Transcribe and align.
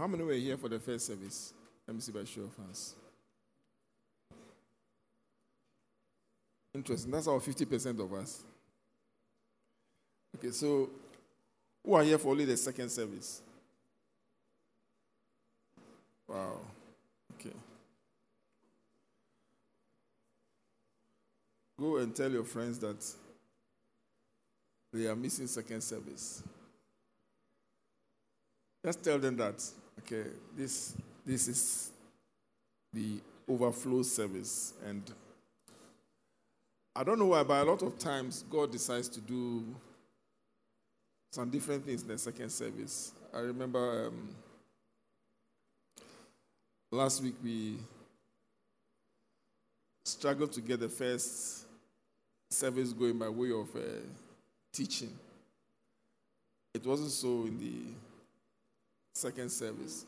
How 0.00 0.06
many 0.06 0.24
were 0.24 0.32
here 0.32 0.56
for 0.56 0.70
the 0.70 0.78
first 0.78 1.08
service? 1.08 1.52
Let 1.86 1.94
me 1.94 2.00
see 2.00 2.10
by 2.10 2.24
show 2.24 2.40
of 2.40 2.56
hands. 2.56 2.94
Interesting. 6.74 7.10
That's 7.10 7.28
our 7.28 7.38
50% 7.38 8.00
of 8.00 8.10
us. 8.14 8.42
Okay, 10.38 10.52
so 10.52 10.88
who 11.84 11.92
are 11.92 12.02
here 12.02 12.16
for 12.16 12.28
only 12.28 12.46
the 12.46 12.56
second 12.56 12.88
service? 12.88 13.42
Wow. 16.26 16.60
Okay. 17.34 17.54
Go 21.78 21.98
and 21.98 22.16
tell 22.16 22.30
your 22.30 22.44
friends 22.44 22.78
that 22.78 23.04
they 24.94 25.06
are 25.08 25.16
missing 25.16 25.46
second 25.46 25.82
service. 25.82 26.42
Just 28.82 29.04
tell 29.04 29.18
them 29.18 29.36
that, 29.36 29.62
okay, 30.00 30.28
this, 30.56 30.94
this 31.24 31.48
is 31.48 31.90
the 32.92 33.20
overflow 33.48 34.02
service. 34.02 34.74
And 34.86 35.02
I 36.94 37.04
don't 37.04 37.18
know 37.18 37.26
why, 37.26 37.42
but 37.42 37.66
a 37.66 37.70
lot 37.70 37.82
of 37.82 37.98
times 37.98 38.44
God 38.50 38.72
decides 38.72 39.08
to 39.10 39.20
do 39.20 39.64
some 41.32 41.50
different 41.50 41.84
things 41.84 42.02
in 42.02 42.08
the 42.08 42.18
second 42.18 42.50
service. 42.50 43.12
I 43.32 43.38
remember 43.38 44.06
um, 44.06 44.28
last 46.90 47.22
week 47.22 47.34
we 47.42 47.76
struggled 50.04 50.52
to 50.52 50.60
get 50.60 50.80
the 50.80 50.88
first 50.88 51.66
service 52.50 52.92
going 52.92 53.18
by 53.18 53.28
way 53.28 53.52
of 53.52 53.74
uh, 53.76 54.02
teaching. 54.72 55.16
It 56.74 56.84
wasn't 56.84 57.10
so 57.10 57.46
in 57.46 57.58
the 57.58 58.09
second 59.14 59.50
service. 59.50 60.06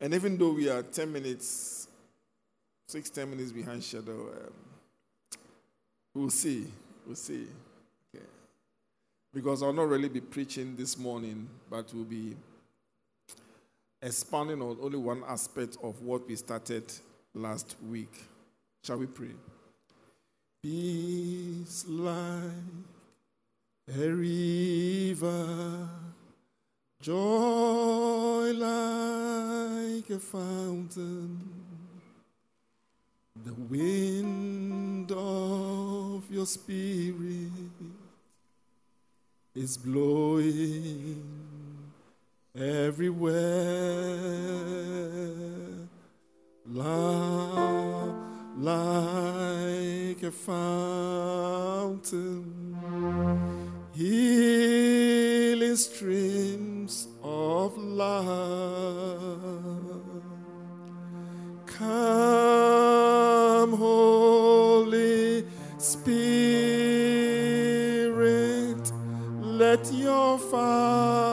And 0.00 0.14
even 0.14 0.36
though 0.36 0.52
we 0.52 0.68
are 0.68 0.82
10 0.82 1.12
minutes, 1.12 1.88
six, 2.88 3.10
10 3.10 3.30
minutes 3.30 3.52
behind 3.52 3.82
schedule, 3.82 4.30
um, 4.30 5.38
we'll 6.14 6.30
see. 6.30 6.66
We'll 7.06 7.16
see. 7.16 7.46
Okay. 8.14 8.24
Because 9.32 9.62
I'll 9.62 9.72
not 9.72 9.88
really 9.88 10.08
be 10.08 10.20
preaching 10.20 10.76
this 10.76 10.98
morning, 10.98 11.48
but 11.70 11.92
we'll 11.94 12.04
be 12.04 12.36
expanding 14.02 14.60
on 14.60 14.76
only 14.82 14.98
one 14.98 15.22
aspect 15.28 15.76
of 15.82 16.02
what 16.02 16.26
we 16.26 16.36
started 16.36 16.84
last 17.34 17.76
week. 17.88 18.24
Shall 18.84 18.98
we 18.98 19.06
pray? 19.06 19.30
Peace 20.62 21.84
like 21.88 22.42
a 23.88 24.08
river, 24.08 25.88
joy 27.02 28.52
like 28.52 30.08
a 30.08 30.18
fountain, 30.20 31.36
the 33.44 33.52
wind 33.68 35.10
of 35.10 36.22
your 36.30 36.46
spirit 36.46 37.50
is 39.52 39.76
blowing 39.76 41.24
everywhere. 42.56 43.32
Love 46.68 48.14
like 48.58 50.22
a 50.22 50.30
fountain, 50.30 52.06
healing 53.92 55.74
streams 55.74 56.11
let 69.72 69.90
your 69.94 70.38
fire 70.38 71.31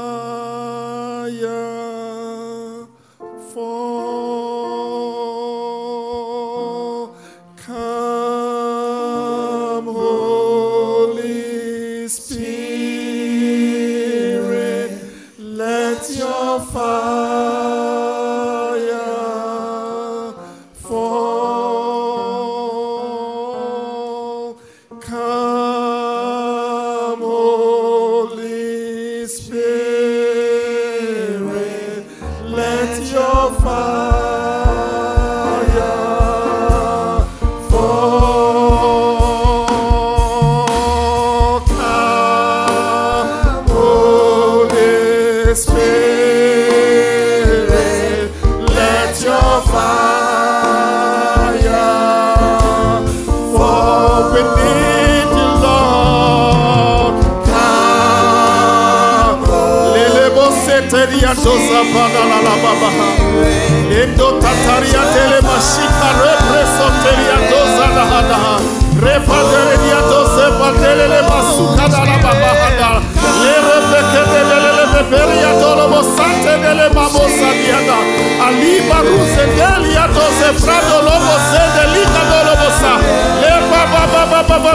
Ali 78.50 78.82
baruze 78.90 79.46
delia 79.58 80.08
dose 80.08 80.50
prado 80.66 80.98
lobo 81.06 81.36
se 81.50 81.62
delica 81.78 82.22
dolo 82.32 82.54
bosa. 82.62 82.94
Le 83.42 83.54
baba 83.70 84.04
baba 84.26 84.74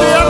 dia 0.00 0.23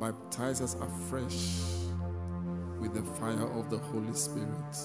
Baptize 0.00 0.60
us 0.60 0.74
afresh 0.74 1.50
with 2.80 2.94
the 2.94 3.02
fire 3.20 3.46
of 3.58 3.70
the 3.70 3.78
Holy 3.78 4.12
Spirit. 4.14 4.76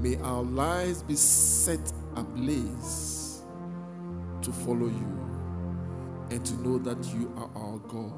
May 0.00 0.16
our 0.16 0.42
lives 0.42 1.02
be 1.02 1.16
set 1.16 1.92
ablaze 2.16 3.42
to 4.42 4.52
follow 4.52 4.86
you 4.86 5.24
and 6.30 6.44
to 6.44 6.54
know 6.62 6.78
that 6.78 7.04
you 7.14 7.32
are 7.36 7.50
our 7.54 7.78
God. 7.78 8.12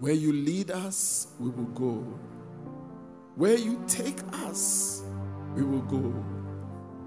Where 0.00 0.12
you 0.12 0.32
lead 0.32 0.70
us, 0.70 1.28
we 1.38 1.50
will 1.50 1.64
go. 1.66 2.04
Where 3.36 3.56
you 3.56 3.82
take 3.88 4.18
us, 4.32 5.02
we 5.54 5.62
will 5.62 5.82
go. 5.82 5.98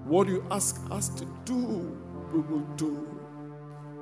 What 0.04 0.28
you 0.28 0.44
ask 0.50 0.80
us 0.90 1.08
to 1.10 1.26
do, 1.44 1.96
we 2.32 2.40
will 2.40 2.66
do. 2.76 3.17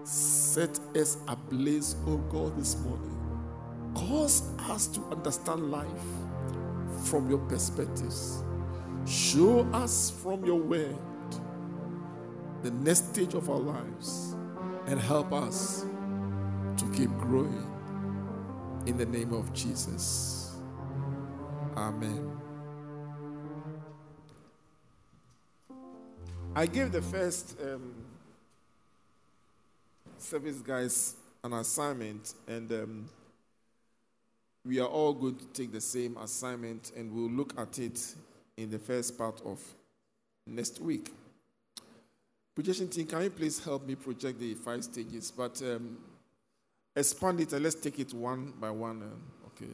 Set 0.06 0.78
us 0.94 1.18
ablaze, 1.26 1.96
O 2.06 2.16
God, 2.16 2.56
this 2.56 2.76
morning. 2.76 3.18
Cause 3.92 4.44
us 4.70 4.86
to 4.86 5.00
understand 5.10 5.72
life 5.72 5.90
from 7.06 7.28
your 7.28 7.40
perspectives. 7.40 8.44
Show 9.04 9.62
us 9.72 10.10
from 10.10 10.44
your 10.44 10.60
word 10.60 10.96
the 12.62 12.70
next 12.70 13.08
stage 13.14 13.34
of 13.34 13.50
our 13.50 13.58
lives 13.58 14.36
and 14.86 15.00
help 15.00 15.32
us 15.32 15.84
to 16.76 16.84
keep 16.94 17.10
growing 17.18 17.66
in 18.86 18.96
the 18.96 19.06
name 19.06 19.32
of 19.32 19.52
Jesus. 19.52 20.56
Amen. 21.76 22.30
I 26.54 26.66
gave 26.66 26.92
the 26.92 27.02
first 27.02 27.56
um, 27.60 27.92
service 30.26 30.56
guys 30.56 31.14
an 31.44 31.52
assignment, 31.52 32.34
and 32.48 32.72
um, 32.72 33.08
we 34.64 34.80
are 34.80 34.88
all 34.88 35.12
going 35.12 35.36
to 35.36 35.46
take 35.46 35.70
the 35.70 35.80
same 35.80 36.16
assignment 36.16 36.90
and 36.96 37.12
we'll 37.12 37.30
look 37.30 37.54
at 37.56 37.78
it 37.78 38.14
in 38.56 38.68
the 38.68 38.78
first 38.78 39.16
part 39.16 39.40
of 39.44 39.62
next 40.44 40.80
week. 40.80 41.14
Projection 42.56 42.88
team, 42.88 43.06
can 43.06 43.22
you 43.22 43.30
please 43.30 43.62
help 43.62 43.86
me 43.86 43.94
project 43.94 44.40
the 44.40 44.54
five 44.54 44.82
stages? 44.82 45.30
But 45.30 45.62
um, 45.62 45.98
expand 46.96 47.40
it 47.40 47.52
and 47.52 47.62
let's 47.62 47.76
take 47.76 48.00
it 48.00 48.12
one 48.12 48.52
by 48.58 48.70
one. 48.70 49.02
Uh, 49.02 49.46
okay, 49.46 49.70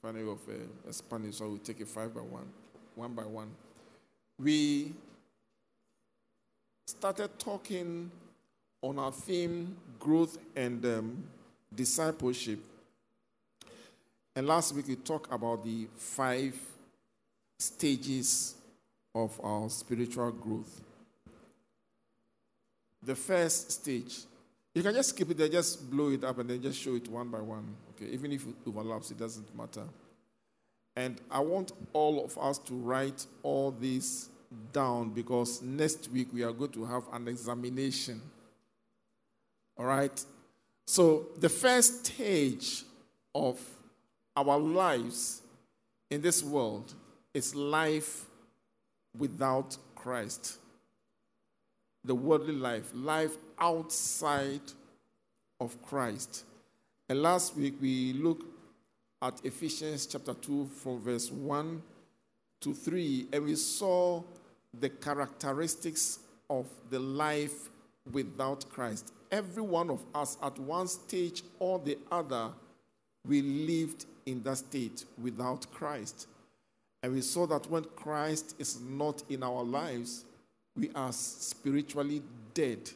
finally 0.00 0.30
of 0.30 0.38
uh, 0.48 0.52
expand 0.88 1.26
it, 1.26 1.34
so 1.34 1.48
we'll 1.48 1.58
take 1.58 1.80
it 1.80 1.88
five 1.88 2.14
by 2.14 2.20
one, 2.20 2.46
one 2.94 3.12
by 3.12 3.24
one. 3.24 3.50
We 4.38 4.92
started 6.86 7.36
talking 7.40 8.12
on 8.88 8.98
our 8.98 9.12
theme 9.12 9.76
growth 9.98 10.38
and 10.54 10.84
um, 10.84 11.24
discipleship. 11.74 12.60
And 14.34 14.46
last 14.46 14.74
week 14.74 14.86
we 14.86 14.96
talked 14.96 15.32
about 15.32 15.64
the 15.64 15.88
five 15.96 16.54
stages 17.58 18.54
of 19.14 19.38
our 19.42 19.68
spiritual 19.70 20.30
growth. 20.30 20.80
The 23.02 23.14
first 23.14 23.72
stage, 23.72 24.20
you 24.74 24.82
can 24.82 24.94
just 24.94 25.10
skip 25.10 25.30
it 25.30 25.38
there, 25.38 25.48
just 25.48 25.90
blow 25.90 26.10
it 26.10 26.22
up 26.22 26.38
and 26.38 26.50
then 26.50 26.62
just 26.62 26.78
show 26.78 26.94
it 26.94 27.08
one 27.08 27.28
by 27.28 27.40
one. 27.40 27.66
Okay, 27.90 28.12
even 28.12 28.32
if 28.32 28.46
it 28.46 28.54
overlaps, 28.66 29.10
it 29.10 29.18
doesn't 29.18 29.56
matter. 29.56 29.84
And 30.94 31.20
I 31.30 31.40
want 31.40 31.72
all 31.92 32.24
of 32.24 32.36
us 32.38 32.58
to 32.58 32.74
write 32.74 33.26
all 33.42 33.70
this 33.70 34.28
down 34.72 35.10
because 35.10 35.62
next 35.62 36.10
week 36.10 36.28
we 36.32 36.42
are 36.42 36.52
going 36.52 36.72
to 36.72 36.84
have 36.84 37.04
an 37.12 37.28
examination. 37.28 38.20
All 39.78 39.86
right? 39.86 40.24
So, 40.86 41.26
the 41.38 41.48
first 41.48 42.06
stage 42.06 42.84
of 43.34 43.60
our 44.36 44.58
lives 44.58 45.42
in 46.10 46.22
this 46.22 46.42
world 46.42 46.94
is 47.34 47.54
life 47.54 48.26
without 49.18 49.76
Christ. 49.94 50.58
The 52.04 52.14
worldly 52.14 52.54
life, 52.54 52.90
life 52.94 53.36
outside 53.58 54.60
of 55.60 55.80
Christ. 55.82 56.44
And 57.08 57.22
last 57.22 57.56
week 57.56 57.74
we 57.80 58.12
looked 58.12 58.44
at 59.22 59.44
Ephesians 59.44 60.06
chapter 60.06 60.34
2 60.34 60.66
from 60.66 61.00
verse 61.00 61.30
1 61.30 61.82
to 62.60 62.74
3, 62.74 63.28
and 63.32 63.44
we 63.44 63.54
saw 63.56 64.22
the 64.78 64.88
characteristics 64.88 66.20
of 66.48 66.66
the 66.90 66.98
life 66.98 67.70
without 68.12 68.68
Christ. 68.68 69.12
Every 69.30 69.62
one 69.62 69.90
of 69.90 70.04
us, 70.14 70.36
at 70.42 70.58
one 70.58 70.88
stage 70.88 71.42
or 71.58 71.78
the 71.78 71.98
other, 72.10 72.50
we 73.26 73.42
lived 73.42 74.06
in 74.24 74.42
that 74.42 74.58
state 74.58 75.04
without 75.22 75.70
Christ. 75.72 76.26
And 77.02 77.12
we 77.12 77.20
saw 77.20 77.46
that 77.46 77.70
when 77.70 77.84
Christ 77.96 78.54
is 78.58 78.80
not 78.80 79.22
in 79.28 79.42
our 79.42 79.62
lives, 79.62 80.24
we 80.76 80.90
are 80.94 81.12
spiritually 81.12 82.22
dead. 82.54 82.90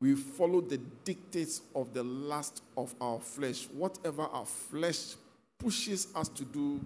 We 0.00 0.14
follow 0.14 0.60
the 0.60 0.78
dictates 1.04 1.62
of 1.74 1.92
the 1.92 2.02
lust 2.04 2.62
of 2.76 2.94
our 3.00 3.18
flesh. 3.18 3.66
Whatever 3.72 4.22
our 4.22 4.46
flesh 4.46 5.14
pushes 5.58 6.08
us 6.14 6.28
to 6.28 6.44
do, 6.44 6.80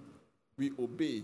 we 0.57 0.73
obey. 0.79 1.23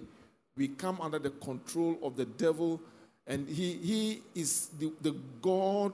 We 0.57 0.69
come 0.69 1.01
under 1.01 1.19
the 1.19 1.31
control 1.31 1.99
of 2.03 2.17
the 2.17 2.25
devil, 2.25 2.81
and 3.27 3.49
he, 3.49 3.73
he 3.75 4.23
is 4.35 4.69
the, 4.79 4.93
the 5.01 5.15
God 5.41 5.93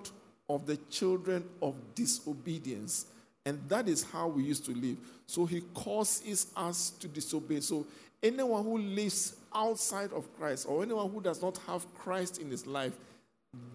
of 0.48 0.66
the 0.66 0.76
children 0.90 1.44
of 1.62 1.74
disobedience. 1.94 3.06
And 3.46 3.60
that 3.68 3.88
is 3.88 4.02
how 4.02 4.28
we 4.28 4.42
used 4.44 4.64
to 4.66 4.72
live. 4.72 4.98
So 5.26 5.46
he 5.46 5.62
causes 5.74 6.46
us 6.56 6.90
to 7.00 7.08
disobey. 7.08 7.60
So 7.60 7.86
anyone 8.22 8.64
who 8.64 8.78
lives 8.78 9.36
outside 9.54 10.12
of 10.12 10.34
Christ 10.36 10.66
or 10.68 10.82
anyone 10.82 11.10
who 11.10 11.20
does 11.20 11.42
not 11.42 11.58
have 11.66 11.92
Christ 11.94 12.38
in 12.38 12.50
his 12.50 12.66
life, 12.66 12.96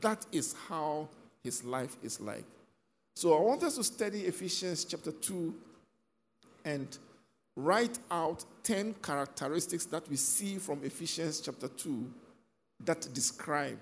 that 0.01 0.25
is 0.31 0.55
how 0.67 1.07
his 1.43 1.63
life 1.63 1.95
is 2.03 2.19
like. 2.19 2.45
So 3.15 3.37
I 3.37 3.41
want 3.41 3.63
us 3.63 3.75
to 3.75 3.83
study 3.83 4.21
Ephesians 4.21 4.85
chapter 4.85 5.11
2 5.11 5.53
and 6.65 6.97
write 7.55 7.99
out 8.09 8.43
10 8.63 8.95
characteristics 9.01 9.85
that 9.85 10.07
we 10.09 10.15
see 10.15 10.57
from 10.57 10.83
Ephesians 10.83 11.41
chapter 11.41 11.67
2 11.67 12.11
that 12.85 13.07
describe 13.13 13.77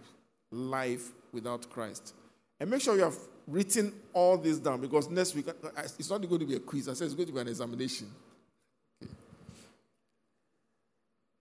life 0.51 1.11
without 1.31 1.69
Christ. 1.69 2.13
And 2.59 2.69
make 2.69 2.81
sure 2.81 2.95
you 2.95 3.03
have 3.03 3.17
written 3.47 3.93
all 4.13 4.37
this 4.37 4.57
down 4.59 4.81
because 4.81 5.09
next 5.09 5.35
week, 5.35 5.47
it's 5.77 6.09
not 6.09 6.21
going 6.27 6.39
to 6.39 6.45
be 6.45 6.55
a 6.55 6.59
quiz. 6.59 6.89
I 6.89 6.93
said 6.93 7.05
it's 7.05 7.13
going 7.13 7.27
to 7.27 7.33
be 7.33 7.39
an 7.39 7.47
examination. 7.47 8.07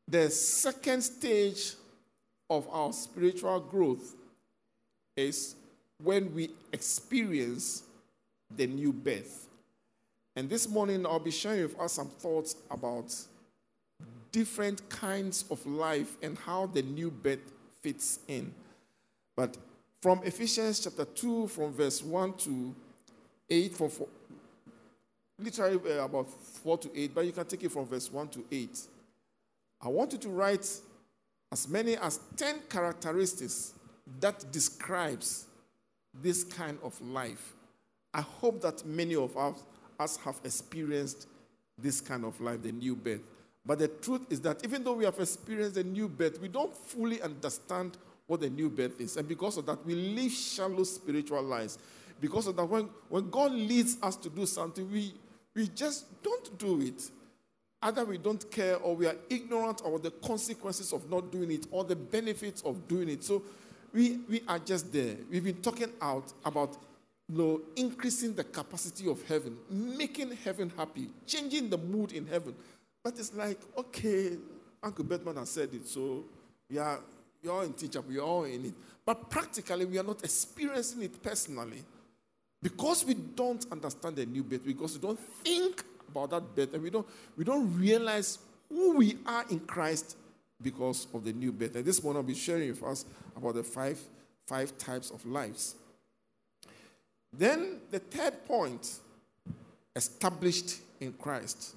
The 0.09 0.31
second 0.31 1.03
stage 1.03 1.75
of 2.49 2.69
our 2.71 2.93
spiritual 2.93 3.59
growth 3.61 4.15
is 5.17 5.57
when 6.03 6.33
we 6.35 6.51
experience 6.73 7.83
the 8.55 8.67
new 8.67 8.93
birth. 8.93 9.49
And 10.37 10.49
this 10.49 10.69
morning, 10.69 11.07
I'll 11.07 11.19
be 11.19 11.31
sharing 11.31 11.63
with 11.63 11.81
us 11.81 11.95
some 11.95 12.09
thoughts 12.09 12.57
about 12.71 13.13
different 14.31 14.87
kinds 14.91 15.47
of 15.51 15.65
life 15.67 16.17
and 16.23 16.37
how 16.39 16.67
the 16.67 16.83
new 16.83 17.11
birth 17.11 17.53
fits 17.81 18.21
in. 18.29 18.55
But 19.35 19.57
from 20.01 20.21
Ephesians 20.25 20.81
chapter 20.81 21.05
2, 21.05 21.49
from 21.49 21.73
verse 21.73 22.03
1 22.03 22.35
to 22.35 22.75
8, 23.49 23.77
from 23.77 23.89
four, 23.89 24.09
literally 25.39 25.79
uh, 25.93 26.05
about 26.05 26.29
4 26.63 26.79
to 26.79 26.91
8, 27.01 27.15
but 27.15 27.27
you 27.27 27.33
can 27.33 27.47
take 27.47 27.65
it 27.65 27.73
from 27.73 27.87
verse 27.87 28.11
1 28.11 28.29
to 28.29 28.45
8. 28.51 28.79
I 29.81 29.89
want 29.89 30.13
you 30.13 30.19
to 30.19 30.29
write 30.29 30.69
as 31.53 31.69
many 31.69 31.97
as 31.97 32.21
10 32.37 32.61
characteristics 32.69 33.75
that 34.21 34.51
describes 34.53 35.47
this 36.23 36.45
kind 36.45 36.79
of 36.83 37.01
life. 37.01 37.55
I 38.15 38.23
hope 38.23 38.63
that 38.63 38.85
many 38.87 39.15
of 39.15 39.37
us, 39.37 39.63
us 40.01 40.17
have 40.19 40.41
experienced 40.45 41.27
this 41.79 42.01
kind 42.01 42.25
of 42.25 42.41
life, 42.41 42.63
the 42.63 42.73
new 42.73 42.97
birth. 42.97 43.21
But 43.65 43.81
the 43.81 43.89
truth 43.89 44.27
is 44.31 44.41
that 44.43 44.65
even 44.65 44.85
though 44.85 44.95
we 44.95 45.05
have 45.05 45.19
experienced 45.19 45.75
the 45.75 45.85
new 45.85 46.09
birth, 46.09 46.41
we 46.41 46.49
don't 46.49 46.75
fully 46.75 47.21
understand 47.21 47.99
what 48.27 48.41
the 48.41 48.51
new 48.51 48.69
birth 48.69 49.01
is. 49.01 49.17
And 49.17 49.29
because 49.29 49.57
of 49.57 49.67
that, 49.67 49.85
we 49.85 49.95
live 49.95 50.33
shallow 50.33 50.85
spiritual 50.85 51.43
lives. 51.43 51.79
Because 52.21 52.47
of 52.47 52.57
that, 52.57 52.65
when, 52.65 52.89
when 53.09 53.31
God 53.31 53.53
leads 53.53 53.99
us 54.03 54.17
to 54.17 54.31
do 54.31 54.47
something, 54.47 54.91
we, 54.91 55.15
we 55.55 55.69
just 55.69 56.23
don't 56.23 56.59
do 56.59 56.81
it. 56.81 57.11
Either 57.83 58.05
we 58.05 58.19
don't 58.19 58.51
care 58.51 58.77
or 58.79 58.97
we 58.97 59.07
are 59.07 59.17
ignorant 59.29 59.83
of 59.85 60.03
the 60.03 60.11
consequences 60.11 60.93
of 60.93 61.09
not 61.11 61.31
doing 61.31 61.51
it 61.51 61.67
or 61.71 61.85
the 61.85 61.95
benefits 61.95 62.63
of 62.63 62.89
doing 62.89 63.09
it. 63.09 63.23
So 63.23 63.43
we, 63.93 64.19
we 64.29 64.43
are 64.49 64.59
just 64.59 64.93
there. 64.93 65.17
We've 65.31 65.45
been 65.45 65.63
talking 65.63 65.93
out 66.01 66.33
about 66.45 66.77
you 67.29 67.39
know, 67.39 67.61
increasing 67.75 68.35
the 68.35 68.45
capacity 68.45 69.11
of 69.11 69.23
heaven, 69.27 69.57
making 69.69 70.33
heaven 70.45 70.73
happy, 70.77 71.09
changing 71.27 71.69
the 71.69 71.79
mood 71.79 72.13
in 72.13 72.27
heaven. 72.27 72.55
But 73.03 73.19
it's 73.19 73.35
like, 73.35 73.59
okay, 73.77 74.37
Uncle 74.83 75.05
Bedman 75.05 75.37
has 75.37 75.51
said 75.51 75.71
it, 75.73 75.87
so 75.87 76.25
we 76.71 76.79
are 76.79 77.01
you're 77.43 77.53
all 77.53 77.63
in 77.63 77.73
teacher, 77.73 78.01
we're 78.01 78.21
all 78.21 78.45
in 78.45 78.67
it. 78.67 78.75
But 79.05 79.31
practically, 79.31 79.85
we 79.85 79.99
are 79.99 80.03
not 80.03 80.25
experiencing 80.25 81.03
it 81.03 81.23
personally. 81.23 81.85
Because 82.63 83.05
we 83.05 83.15
don't 83.15 83.65
understand 83.71 84.17
the 84.17 84.27
new 84.27 84.43
birth, 84.43 84.65
because 84.65 84.95
we 84.95 85.01
don't 85.01 85.21
think 85.21 85.85
about 86.09 86.31
that 86.31 86.57
birth, 86.57 86.75
and 86.75 86.83
we 86.83 86.91
don't, 86.91 87.07
we 87.37 87.45
don't 87.45 87.79
realize 87.79 88.39
who 88.69 88.97
we 88.97 89.19
are 89.27 89.45
in 89.51 89.61
Christ 89.61 90.17
because 90.61 91.07
of 91.13 91.25
the 91.25 91.33
new 91.33 91.53
birth. 91.53 91.77
And 91.77 91.85
this 91.85 92.03
morning 92.03 92.19
I'll 92.19 92.27
be 92.27 92.35
sharing 92.35 92.71
with 92.71 92.83
us 92.83 93.05
about 93.37 93.55
the 93.55 93.63
five, 93.63 94.01
five 94.47 94.77
types 94.79 95.11
of 95.11 95.25
lives. 95.27 95.77
Then 97.33 97.81
the 97.91 97.99
third 97.99 98.45
point, 98.47 98.99
established 99.95 100.77
in 101.01 101.13
Christ. 101.15 101.75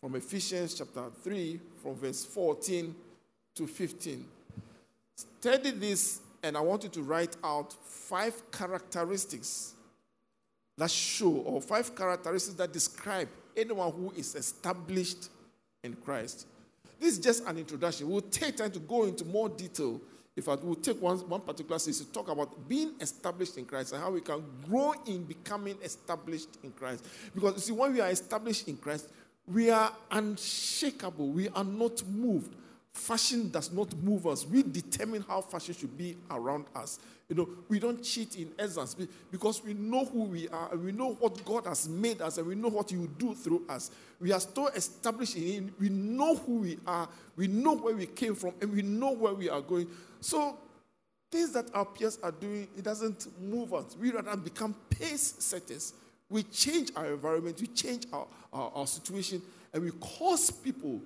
From 0.00 0.14
Ephesians 0.14 0.74
chapter 0.74 1.04
3, 1.22 1.60
from 1.82 1.96
verse 1.96 2.24
14 2.24 2.94
to 3.56 3.66
15. 3.66 4.24
Study 5.40 5.70
this 5.72 6.20
and 6.42 6.56
I 6.56 6.60
want 6.60 6.84
you 6.84 6.88
to 6.90 7.02
write 7.02 7.36
out 7.44 7.72
five 7.84 8.50
characteristics 8.50 9.74
that 10.78 10.90
show, 10.90 11.30
or 11.30 11.60
five 11.60 11.94
characteristics 11.94 12.56
that 12.56 12.72
describe 12.72 13.28
anyone 13.54 13.92
who 13.92 14.12
is 14.16 14.34
established 14.34 15.28
in 15.84 15.94
Christ. 15.94 16.46
This 16.98 17.14
is 17.14 17.18
just 17.18 17.44
an 17.46 17.58
introduction. 17.58 18.08
We'll 18.08 18.22
take 18.22 18.56
time 18.56 18.70
to 18.70 18.78
go 18.78 19.04
into 19.04 19.24
more 19.26 19.50
detail. 19.50 20.00
In 20.36 20.42
fact, 20.42 20.62
we'll 20.62 20.76
take 20.76 21.00
one, 21.02 21.18
one 21.28 21.40
particular 21.42 21.78
series 21.78 22.00
to 22.00 22.10
talk 22.12 22.28
about 22.30 22.66
being 22.66 22.94
established 23.00 23.58
in 23.58 23.66
Christ 23.66 23.92
and 23.92 24.02
how 24.02 24.10
we 24.10 24.22
can 24.22 24.42
grow 24.66 24.94
in 25.06 25.24
becoming 25.24 25.76
established 25.82 26.48
in 26.62 26.70
Christ. 26.70 27.04
Because 27.34 27.54
you 27.56 27.60
see, 27.60 27.72
when 27.72 27.92
we 27.92 28.00
are 28.00 28.08
established 28.08 28.68
in 28.68 28.76
Christ, 28.76 29.08
we 29.46 29.68
are 29.68 29.92
unshakable. 30.10 31.28
We 31.28 31.48
are 31.50 31.64
not 31.64 32.06
moved. 32.06 32.54
Fashion 32.92 33.50
does 33.50 33.72
not 33.72 33.92
move 34.02 34.26
us. 34.26 34.44
We 34.44 34.62
determine 34.62 35.24
how 35.26 35.40
fashion 35.42 35.74
should 35.74 35.96
be 35.96 36.16
around 36.30 36.66
us. 36.74 36.98
You 37.28 37.36
know, 37.36 37.48
we 37.68 37.78
don't 37.78 38.02
cheat 38.02 38.34
in 38.34 38.50
essence 38.58 38.96
because 39.30 39.62
we 39.62 39.74
know 39.74 40.04
who 40.04 40.24
we 40.24 40.48
are 40.48 40.72
and 40.72 40.84
we 40.84 40.90
know 40.90 41.12
what 41.14 41.44
God 41.44 41.66
has 41.66 41.88
made 41.88 42.20
us 42.20 42.38
and 42.38 42.46
we 42.48 42.56
know 42.56 42.66
what 42.66 42.90
He 42.90 42.96
will 42.96 43.06
do 43.06 43.34
through 43.34 43.64
us. 43.68 43.92
We 44.18 44.32
are 44.32 44.40
still 44.40 44.66
established 44.68 45.36
in 45.36 45.42
Him. 45.42 45.74
We 45.78 45.88
know 45.88 46.34
who 46.34 46.56
we 46.56 46.78
are. 46.84 47.08
We 47.36 47.46
know 47.46 47.76
where 47.76 47.94
we 47.94 48.06
came 48.06 48.34
from 48.34 48.54
and 48.60 48.72
we 48.72 48.82
know 48.82 49.12
where 49.12 49.34
we 49.34 49.48
are 49.48 49.60
going. 49.60 49.86
So, 50.20 50.58
things 51.30 51.52
that 51.52 51.72
our 51.72 51.84
peers 51.84 52.18
are 52.24 52.32
doing, 52.32 52.66
it 52.76 52.82
doesn't 52.82 53.28
move 53.40 53.72
us. 53.72 53.96
We 54.00 54.10
rather 54.10 54.36
become 54.36 54.74
pace 54.90 55.36
setters. 55.38 55.94
We 56.28 56.42
change 56.42 56.90
our 56.96 57.06
environment, 57.06 57.60
we 57.60 57.68
change 57.68 58.06
our, 58.12 58.26
our, 58.52 58.72
our 58.74 58.86
situation, 58.86 59.40
and 59.72 59.84
we 59.84 59.92
cause 60.00 60.50
people 60.50 61.00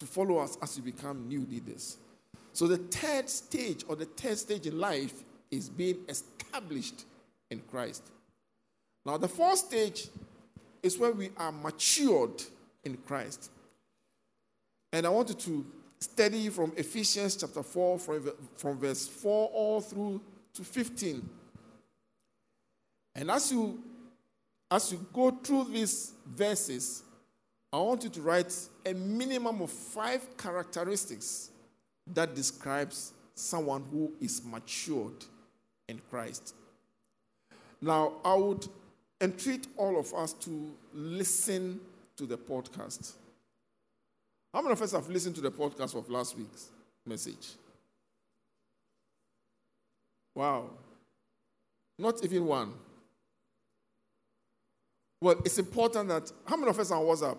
to 0.00 0.06
follow 0.06 0.38
us 0.38 0.58
as 0.62 0.76
we 0.76 0.90
become 0.90 1.28
new 1.28 1.46
leaders. 1.50 1.98
So, 2.52 2.66
the 2.66 2.78
third 2.78 3.28
stage 3.28 3.84
or 3.88 3.96
the 3.96 4.04
third 4.04 4.38
stage 4.38 4.66
in 4.66 4.78
life 4.78 5.24
is 5.50 5.68
being 5.68 5.98
established 6.08 7.04
in 7.50 7.60
Christ. 7.70 8.02
Now, 9.04 9.16
the 9.16 9.28
fourth 9.28 9.58
stage 9.58 10.08
is 10.82 10.98
where 10.98 11.12
we 11.12 11.30
are 11.36 11.52
matured 11.52 12.42
in 12.84 12.96
Christ. 12.98 13.50
And 14.92 15.06
I 15.06 15.10
want 15.10 15.30
you 15.30 15.34
to 15.34 15.66
study 15.98 16.48
from 16.50 16.72
Ephesians 16.76 17.36
chapter 17.36 17.62
4, 17.62 17.98
from, 17.98 18.30
from 18.56 18.78
verse 18.78 19.06
4 19.06 19.48
all 19.48 19.80
through 19.80 20.20
to 20.54 20.62
15. 20.62 21.28
And 23.16 23.30
as 23.30 23.52
you 23.52 23.82
as 24.70 24.90
you 24.90 25.06
go 25.12 25.30
through 25.30 25.64
these 25.64 26.14
verses, 26.26 27.03
I 27.74 27.78
want 27.78 28.04
you 28.04 28.10
to 28.10 28.20
write 28.20 28.56
a 28.86 28.94
minimum 28.94 29.60
of 29.60 29.68
five 29.68 30.36
characteristics 30.36 31.50
that 32.06 32.36
describes 32.36 33.14
someone 33.34 33.82
who 33.90 34.12
is 34.20 34.44
matured 34.44 35.24
in 35.88 36.00
Christ. 36.08 36.54
Now, 37.82 38.12
I 38.24 38.34
would 38.34 38.68
entreat 39.20 39.66
all 39.76 39.98
of 39.98 40.14
us 40.14 40.34
to 40.34 40.72
listen 40.92 41.80
to 42.16 42.26
the 42.26 42.38
podcast. 42.38 43.14
How 44.52 44.62
many 44.62 44.74
of 44.74 44.80
us 44.80 44.92
have 44.92 45.08
listened 45.08 45.34
to 45.34 45.40
the 45.40 45.50
podcast 45.50 45.98
of 45.98 46.08
last 46.08 46.38
week's 46.38 46.68
message? 47.04 47.54
Wow. 50.36 50.70
Not 51.98 52.24
even 52.24 52.46
one. 52.46 52.72
Well, 55.20 55.42
it's 55.44 55.58
important 55.58 56.08
that. 56.10 56.30
How 56.46 56.54
many 56.54 56.70
of 56.70 56.78
us 56.78 56.92
are 56.92 57.00
on 57.00 57.06
WhatsApp? 57.06 57.38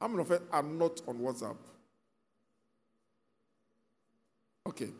How 0.00 0.08
many 0.08 0.20
of 0.20 0.30
us 0.30 0.40
are 0.52 0.62
not 0.62 1.00
on 1.06 1.18
WhatsApp? 1.18 1.56
Okay. 4.66 4.90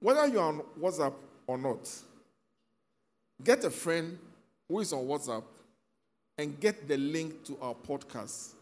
Whether 0.00 0.26
you're 0.28 0.42
on 0.42 0.62
WhatsApp 0.80 1.14
or 1.46 1.58
not, 1.58 1.90
get 3.42 3.64
a 3.64 3.70
friend 3.70 4.18
who 4.68 4.80
is 4.80 4.92
on 4.92 5.04
WhatsApp 5.06 5.44
and 6.38 6.58
get 6.58 6.88
the 6.88 6.96
link 6.96 7.44
to 7.44 7.58
our 7.60 7.74
podcast 7.74 8.52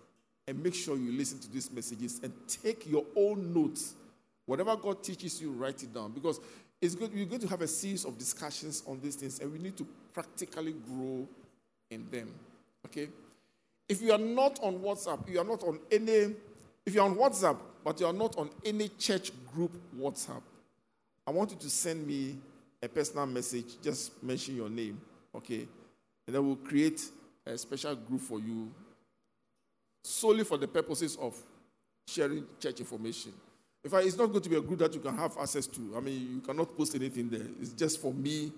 and 0.48 0.60
make 0.62 0.74
sure 0.74 0.96
you 0.96 1.12
listen 1.12 1.38
to 1.38 1.50
these 1.52 1.70
messages 1.70 2.20
and 2.22 2.32
take 2.48 2.90
your 2.90 3.04
own 3.14 3.52
notes. 3.54 3.94
Whatever 4.46 4.74
God 4.76 5.04
teaches 5.04 5.40
you, 5.40 5.52
write 5.52 5.82
it 5.82 5.92
down 5.92 6.10
because 6.12 6.40
it's 6.80 6.94
good. 6.94 7.14
We're 7.14 7.26
going 7.26 7.42
to 7.42 7.48
have 7.48 7.60
a 7.60 7.68
series 7.68 8.04
of 8.04 8.18
discussions 8.18 8.82
on 8.86 8.98
these 9.00 9.14
things 9.14 9.38
and 9.40 9.52
we 9.52 9.58
need 9.58 9.76
to 9.76 9.86
practically 10.12 10.72
grow 10.72 11.28
in 11.90 12.08
them. 12.10 12.32
Okay? 12.86 13.08
If 13.88 14.02
you 14.02 14.12
are 14.12 14.18
not 14.18 14.60
on 14.62 14.78
WhatsApp, 14.80 15.28
you 15.28 15.40
are 15.40 15.44
not 15.44 15.62
on 15.64 15.78
any, 15.90 16.34
if 16.84 16.94
you're 16.94 17.04
on 17.04 17.16
WhatsApp, 17.16 17.58
but 17.82 17.98
you 18.00 18.06
are 18.06 18.12
not 18.12 18.36
on 18.36 18.50
any 18.64 18.90
church 18.90 19.32
group 19.52 19.72
WhatsApp, 19.98 20.42
I 21.26 21.30
want 21.30 21.50
you 21.50 21.56
to 21.58 21.70
send 21.70 22.06
me 22.06 22.36
a 22.82 22.88
personal 22.88 23.26
message. 23.26 23.80
Just 23.82 24.22
mention 24.22 24.56
your 24.56 24.68
name, 24.68 25.00
okay? 25.34 25.66
And 26.26 26.34
then 26.34 26.46
we'll 26.46 26.56
create 26.56 27.02
a 27.46 27.56
special 27.56 27.94
group 27.96 28.20
for 28.20 28.38
you 28.38 28.70
solely 30.04 30.44
for 30.44 30.58
the 30.58 30.68
purposes 30.68 31.16
of 31.20 31.34
sharing 32.06 32.44
church 32.60 32.80
information. 32.80 33.32
In 33.84 33.90
fact, 33.90 34.06
it's 34.06 34.16
not 34.16 34.26
going 34.26 34.42
to 34.42 34.48
be 34.48 34.56
a 34.56 34.60
group 34.60 34.78
that 34.80 34.92
you 34.94 35.00
can 35.00 35.16
have 35.16 35.36
access 35.38 35.66
to. 35.66 35.94
I 35.96 36.00
mean, 36.00 36.34
you 36.34 36.40
cannot 36.40 36.76
post 36.76 36.94
anything 36.94 37.28
there. 37.28 37.46
It's 37.60 37.72
just 37.72 38.00
for 38.00 38.12
me 38.12 38.52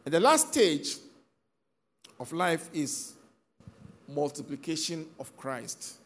And 0.05 0.13
the 0.13 0.19
last 0.19 0.49
stage 0.51 0.97
of 2.19 2.31
life 2.33 2.69
is 2.73 3.13
multiplication 4.07 5.05
of 5.19 5.35
Christ. 5.37 5.97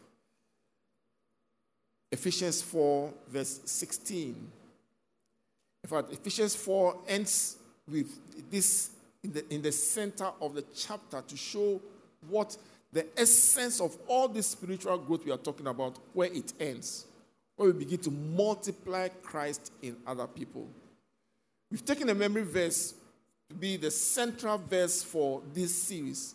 Ephesians 2.10 2.62
4, 2.62 3.12
verse 3.28 3.60
16. 3.64 4.50
In 5.84 5.90
fact, 5.90 6.12
Ephesians 6.12 6.54
4 6.54 6.96
ends 7.08 7.56
with 7.90 8.50
this 8.50 8.90
in 9.22 9.32
the, 9.32 9.52
in 9.52 9.62
the 9.62 9.72
center 9.72 10.30
of 10.40 10.54
the 10.54 10.64
chapter 10.74 11.20
to 11.20 11.36
show 11.36 11.80
what 12.28 12.56
the 12.92 13.06
essence 13.18 13.80
of 13.80 13.96
all 14.06 14.28
this 14.28 14.46
spiritual 14.46 14.96
growth 14.98 15.24
we 15.24 15.32
are 15.32 15.38
talking 15.38 15.66
about, 15.66 15.98
where 16.12 16.32
it 16.32 16.52
ends, 16.58 17.06
where 17.56 17.68
we 17.68 17.78
begin 17.78 17.98
to 17.98 18.10
multiply 18.10 19.08
Christ 19.22 19.72
in 19.82 19.96
other 20.06 20.26
people. 20.26 20.66
We've 21.70 21.84
taken 21.84 22.08
a 22.08 22.14
memory 22.14 22.44
verse 22.44 22.94
be 23.56 23.76
the 23.76 23.90
central 23.90 24.58
verse 24.58 25.02
for 25.02 25.42
this 25.54 25.82
series. 25.82 26.34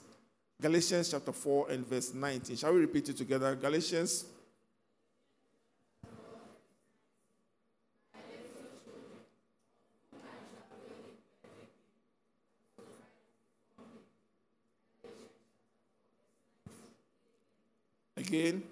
Galatians 0.61 1.11
chapter 1.11 1.31
4 1.31 1.71
and 1.71 1.87
verse 1.87 2.13
19. 2.13 2.55
Shall 2.55 2.73
we 2.73 2.79
repeat 2.81 3.09
it 3.09 3.17
together? 3.17 3.55
Galatians 3.55 4.25
Again. 18.15 18.63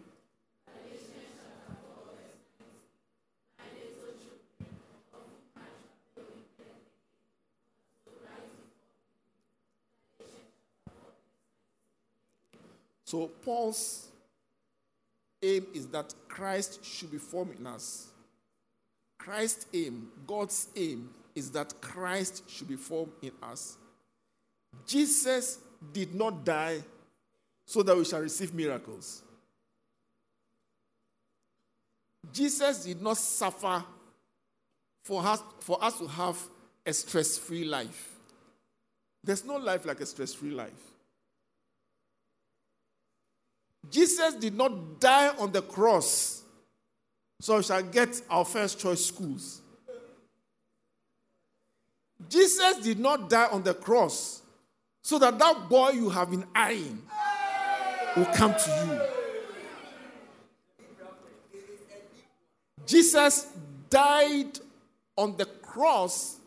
So 13.11 13.27
Paul's 13.43 14.07
aim 15.43 15.65
is 15.73 15.85
that 15.87 16.13
Christ 16.29 16.85
should 16.85 17.11
be 17.11 17.17
formed 17.17 17.59
in 17.59 17.67
us. 17.67 18.07
Christ's 19.19 19.65
aim, 19.73 20.07
God's 20.25 20.69
aim, 20.77 21.09
is 21.35 21.51
that 21.51 21.73
Christ 21.81 22.49
should 22.49 22.69
be 22.69 22.77
formed 22.77 23.11
in 23.21 23.33
us. 23.43 23.75
Jesus 24.87 25.59
did 25.91 26.15
not 26.15 26.45
die 26.45 26.79
so 27.65 27.83
that 27.83 27.97
we 27.97 28.05
shall 28.05 28.21
receive 28.21 28.53
miracles. 28.53 29.23
Jesus 32.31 32.85
did 32.85 33.01
not 33.01 33.17
suffer 33.17 33.83
for 35.03 35.21
us, 35.21 35.43
for 35.59 35.83
us 35.83 35.97
to 35.97 36.07
have 36.07 36.37
a 36.85 36.93
stress 36.93 37.37
free 37.37 37.65
life. 37.65 38.15
There's 39.21 39.43
no 39.43 39.57
life 39.57 39.85
like 39.85 39.99
a 39.99 40.05
stress 40.05 40.33
free 40.33 40.51
life. 40.51 40.90
Jesus 43.89 44.35
did 44.35 44.55
not 44.55 44.99
die 44.99 45.29
on 45.37 45.51
the 45.51 45.61
cross 45.61 46.43
so 47.39 47.57
we 47.57 47.63
shall 47.63 47.81
get 47.81 48.21
our 48.29 48.45
first 48.45 48.79
choice 48.79 49.05
schools. 49.05 49.61
Jesus 52.29 52.77
did 52.77 52.99
not 52.99 53.29
die 53.29 53.47
on 53.47 53.63
the 53.63 53.73
cross 53.73 54.41
so 55.01 55.17
that 55.17 55.37
that 55.39 55.67
boy 55.67 55.89
you 55.89 56.09
have 56.09 56.29
been 56.29 56.45
eyeing 56.53 57.01
will 58.15 58.25
come 58.25 58.53
to 58.53 58.69
you. 58.85 59.01
Jesus 62.85 63.47
died 63.89 64.59
on 65.17 65.35
the 65.37 65.45
cross 65.45 66.37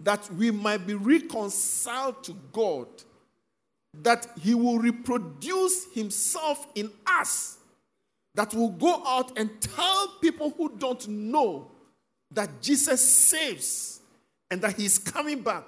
that 0.00 0.30
we 0.32 0.50
might 0.50 0.86
be 0.86 0.94
reconciled 0.94 2.22
to 2.24 2.36
God, 2.52 2.86
that 4.02 4.26
He 4.40 4.54
will 4.54 4.78
reproduce 4.78 5.92
Himself 5.92 6.66
in 6.74 6.90
us, 7.06 7.58
that 8.34 8.52
will 8.54 8.70
go 8.70 9.02
out 9.06 9.38
and 9.38 9.50
tell 9.60 10.08
people 10.20 10.50
who 10.50 10.76
don't 10.76 11.06
know 11.08 11.70
that 12.30 12.60
Jesus 12.60 13.00
saves 13.00 14.00
and 14.50 14.60
that 14.62 14.76
He 14.76 14.84
is 14.84 14.98
coming 14.98 15.40
back 15.40 15.64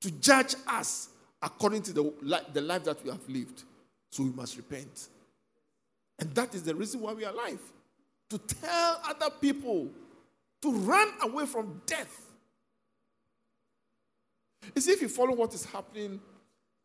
to 0.00 0.10
judge 0.10 0.54
us 0.66 1.10
according 1.42 1.82
to 1.82 1.92
the, 1.92 2.42
the 2.52 2.60
life 2.60 2.84
that 2.84 3.02
we 3.04 3.10
have 3.10 3.28
lived. 3.28 3.64
So 4.10 4.22
we 4.22 4.30
must 4.30 4.56
repent. 4.56 5.08
And 6.18 6.34
that 6.34 6.54
is 6.54 6.62
the 6.62 6.74
reason 6.74 7.00
why 7.00 7.12
we 7.12 7.24
are 7.24 7.32
alive 7.32 7.60
to 8.30 8.38
tell 8.38 9.00
other 9.04 9.30
people 9.40 9.88
to 10.62 10.72
run 10.72 11.08
away 11.22 11.46
from 11.46 11.80
death. 11.86 12.22
See, 14.76 14.92
if 14.92 15.02
you 15.02 15.08
follow 15.08 15.34
what 15.34 15.54
is 15.54 15.64
happening 15.64 16.20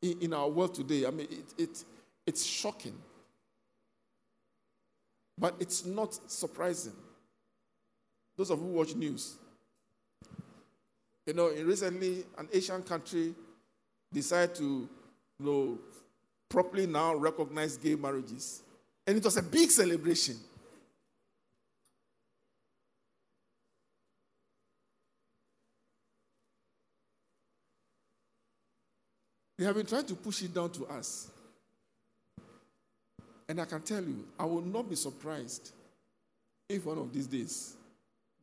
in, 0.01 0.21
in 0.21 0.33
our 0.33 0.49
world 0.49 0.73
today, 0.73 1.05
I 1.05 1.11
mean, 1.11 1.27
it, 1.29 1.61
it, 1.61 1.83
it's 2.25 2.45
shocking. 2.45 2.97
But 5.37 5.55
it's 5.59 5.85
not 5.85 6.17
surprising. 6.29 6.93
Those 8.37 8.51
of 8.51 8.59
you 8.59 8.65
who 8.65 8.71
watch 8.73 8.95
news, 8.95 9.35
you 11.25 11.33
know, 11.33 11.49
recently 11.49 12.25
an 12.37 12.47
Asian 12.51 12.81
country 12.83 13.33
decided 14.11 14.55
to 14.55 14.63
you 14.63 15.45
know, 15.45 15.79
properly 16.49 16.85
now 16.85 17.15
recognize 17.15 17.77
gay 17.77 17.95
marriages. 17.95 18.61
And 19.07 19.17
it 19.17 19.23
was 19.23 19.37
a 19.37 19.43
big 19.43 19.71
celebration. 19.71 20.35
They 29.61 29.67
have 29.67 29.75
been 29.75 29.85
trying 29.85 30.05
to 30.05 30.15
push 30.15 30.41
it 30.41 30.55
down 30.55 30.71
to 30.71 30.87
us. 30.87 31.29
And 33.47 33.61
I 33.61 33.65
can 33.65 33.79
tell 33.81 34.01
you, 34.01 34.25
I 34.39 34.43
will 34.43 34.63
not 34.63 34.89
be 34.89 34.95
surprised 34.95 35.71
if 36.67 36.83
one 36.83 36.97
of 36.97 37.13
these 37.13 37.27
days, 37.27 37.75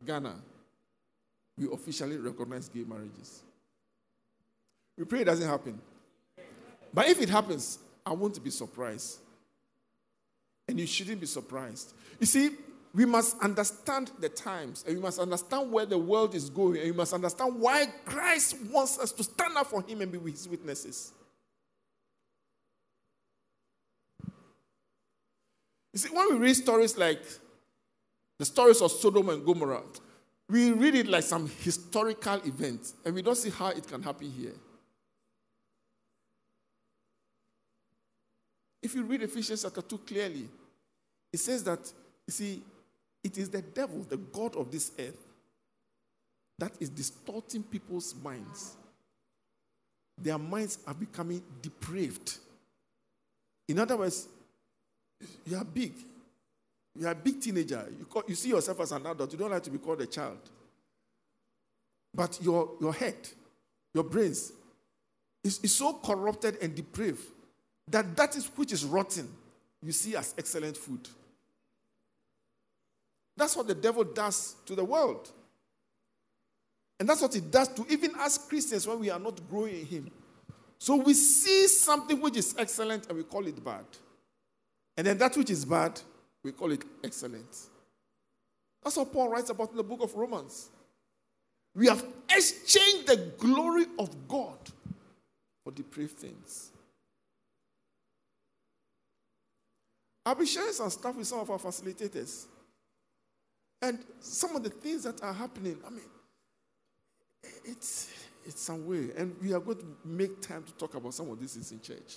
Ghana 0.06 0.37
we 1.58 1.66
officially 1.72 2.18
recognize 2.18 2.68
gay 2.68 2.85
marriages. 2.85 3.42
We 4.96 5.07
pray 5.07 5.22
it 5.22 5.24
doesn't 5.24 5.48
happen. 5.48 5.81
But 6.94 7.09
if 7.09 7.20
it 7.20 7.28
happens, 7.28 7.81
I 8.07 8.12
won't 8.12 8.40
be 8.44 8.50
surprised. 8.50 9.18
And 10.68 10.78
you 10.78 10.87
shouldn't 10.87 11.18
be 11.18 11.26
surprised. 11.26 11.94
You 12.20 12.26
see, 12.26 12.50
we 12.94 13.05
must 13.05 13.38
understand 13.40 14.11
the 14.18 14.29
times 14.29 14.85
and 14.87 14.96
we 14.96 15.03
must 15.03 15.18
understand 15.18 15.70
where 15.70 15.87
the 15.87 15.98
world 15.98 16.35
is 16.35 16.48
going 16.48 16.77
and 16.77 16.87
we 16.87 16.96
must 16.96 17.12
understand 17.12 17.59
why 17.61 17.87
Christ 18.05 18.57
wants 18.70 18.98
us 18.98 19.12
to 19.12 19.24
stand 19.24 19.57
up 19.57 19.66
for 19.66 19.83
him 19.83 20.01
and 20.01 20.11
be 20.11 20.31
his 20.31 20.48
witnesses. 20.48 21.12
You 25.92 25.98
see, 25.98 26.09
when 26.14 26.33
we 26.33 26.38
read 26.38 26.55
stories 26.55 26.96
like 26.96 27.22
the 28.38 28.44
stories 28.44 28.81
of 28.81 28.92
Sodom 28.92 29.29
and 29.29 29.44
Gomorrah, 29.44 29.83
we 30.48 30.72
read 30.72 30.94
it 30.94 31.09
like 31.09 31.24
some 31.24 31.51
historical 31.61 32.37
event 32.44 32.92
and 33.05 33.14
we 33.14 33.22
don't 33.22 33.37
see 33.37 33.51
how 33.51 33.68
it 33.68 33.87
can 33.87 34.03
happen 34.03 34.31
here. 34.31 34.55
If 38.83 38.94
you 38.94 39.03
read 39.03 39.22
Ephesians 39.22 39.62
chapter 39.62 39.83
2 39.83 39.98
clearly, 39.98 40.48
it 41.33 41.38
says 41.38 41.64
that, 41.64 41.81
you 42.27 42.33
see, 42.33 42.62
it 43.22 43.38
is 43.38 43.50
the 43.50 43.62
devil, 43.62 44.04
the 44.09 44.16
God 44.16 44.57
of 44.57 44.70
this 44.70 44.92
earth, 44.98 45.26
that 46.59 46.72
is 46.81 46.88
distorting 46.88 47.62
people's 47.62 48.14
minds. 48.22 48.76
Their 50.20 50.38
minds 50.38 50.78
are 50.87 50.94
becoming 50.94 51.42
depraved. 51.62 52.38
In 53.68 53.78
other 53.78 53.96
words, 53.96 54.28
you 55.46 55.57
are 55.57 55.64
big. 55.64 55.94
You 56.98 57.07
are 57.07 57.12
a 57.12 57.14
big 57.14 57.40
teenager. 57.40 57.87
You, 57.96 58.04
call, 58.07 58.24
you 58.26 58.35
see 58.35 58.48
yourself 58.48 58.81
as 58.81 58.92
an 58.92 59.07
adult. 59.07 59.33
You 59.33 59.38
don't 59.38 59.50
like 59.50 59.62
to 59.62 59.70
be 59.70 59.78
called 59.78 60.00
a 60.00 60.07
child. 60.07 60.38
But 62.12 62.38
your, 62.42 62.70
your 62.81 62.92
head, 62.92 63.16
your 63.94 64.04
brains, 64.04 64.52
is, 65.44 65.61
is 65.62 65.74
so 65.74 65.92
corrupted 65.92 66.59
and 66.61 66.74
depraved 66.74 67.22
that 67.88 68.16
that 68.16 68.37
is 68.37 68.46
which 68.57 68.72
is 68.72 68.85
rotten, 68.85 69.28
you 69.83 69.92
see 69.92 70.16
as 70.16 70.35
excellent 70.37 70.76
food. 70.76 71.09
That's 73.38 73.57
what 73.57 73.68
the 73.68 73.74
devil 73.74 74.03
does 74.03 74.57
to 74.66 74.74
the 74.74 74.85
world. 74.85 75.31
And 76.98 77.09
that's 77.09 77.22
what 77.22 77.33
he 77.33 77.40
does 77.40 77.68
to 77.68 77.87
even 77.88 78.14
us 78.16 78.37
Christians 78.37 78.87
when 78.87 78.98
we 78.98 79.11
are 79.11 79.18
not 79.20 79.40
growing 79.48 79.79
in 79.79 79.87
him. 79.87 80.11
So 80.79 80.96
we 80.96 81.14
see 81.14 81.68
something 81.68 82.20
which 82.20 82.37
is 82.37 82.55
excellent 82.59 83.07
and 83.07 83.16
we 83.16 83.22
call 83.22 83.46
it 83.46 83.64
bad. 83.64 83.85
And 84.96 85.07
then 85.07 85.18
that 85.18 85.37
which 85.37 85.51
is 85.51 85.64
bad, 85.64 86.01
we 86.42 86.51
call 86.51 86.72
it 86.72 86.83
excellent. 87.05 87.57
That's 88.83 88.96
what 88.96 89.12
Paul 89.12 89.29
writes 89.29 89.51
about 89.51 89.70
in 89.70 89.77
the 89.77 89.85
book 89.85 90.03
of 90.03 90.14
Romans. 90.16 90.70
We 91.77 91.87
have 91.87 92.05
exchanged 92.29 93.07
the 93.07 93.33
glory 93.38 93.87
of 94.01 94.27
God 94.27 94.59
for 95.62 95.70
depraved 95.70 96.18
things. 96.18 96.72
I'll 100.27 100.35
be 100.35 100.46
sharing 100.46 100.72
some 100.72 100.90
stuff 100.90 101.16
with 101.16 101.29
some 101.29 101.38
of 101.38 101.51
our 101.51 101.59
facilitators. 101.59 102.46
And 103.80 103.98
some 104.20 104.56
of 104.56 104.62
the 104.62 104.70
things 104.70 105.04
that 105.04 105.22
are 105.22 105.32
happening, 105.32 105.78
I 105.86 105.90
mean, 105.90 106.02
it's, 107.64 108.10
it's 108.44 108.60
some 108.60 108.86
way. 108.86 109.10
And 109.16 109.36
we 109.40 109.52
are 109.52 109.60
going 109.60 109.78
to 109.78 109.86
make 110.04 110.40
time 110.40 110.64
to 110.64 110.72
talk 110.72 110.94
about 110.94 111.14
some 111.14 111.30
of 111.30 111.38
these 111.38 111.54
things 111.54 111.70
in 111.70 111.80
church. 111.80 112.16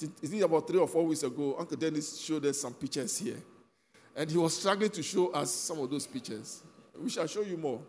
I 0.00 0.06
it 0.22 0.42
about 0.42 0.66
three 0.66 0.78
or 0.78 0.86
four 0.86 1.04
weeks 1.04 1.22
ago, 1.22 1.56
Uncle 1.58 1.76
Dennis 1.76 2.20
showed 2.20 2.46
us 2.46 2.60
some 2.60 2.74
pictures 2.74 3.18
here. 3.18 3.36
And 4.14 4.30
he 4.30 4.36
was 4.36 4.56
struggling 4.56 4.90
to 4.90 5.02
show 5.02 5.28
us 5.28 5.50
some 5.50 5.80
of 5.80 5.90
those 5.90 6.06
pictures. 6.06 6.62
We 7.00 7.10
shall 7.10 7.26
show 7.26 7.42
you 7.42 7.56
more. 7.56 7.80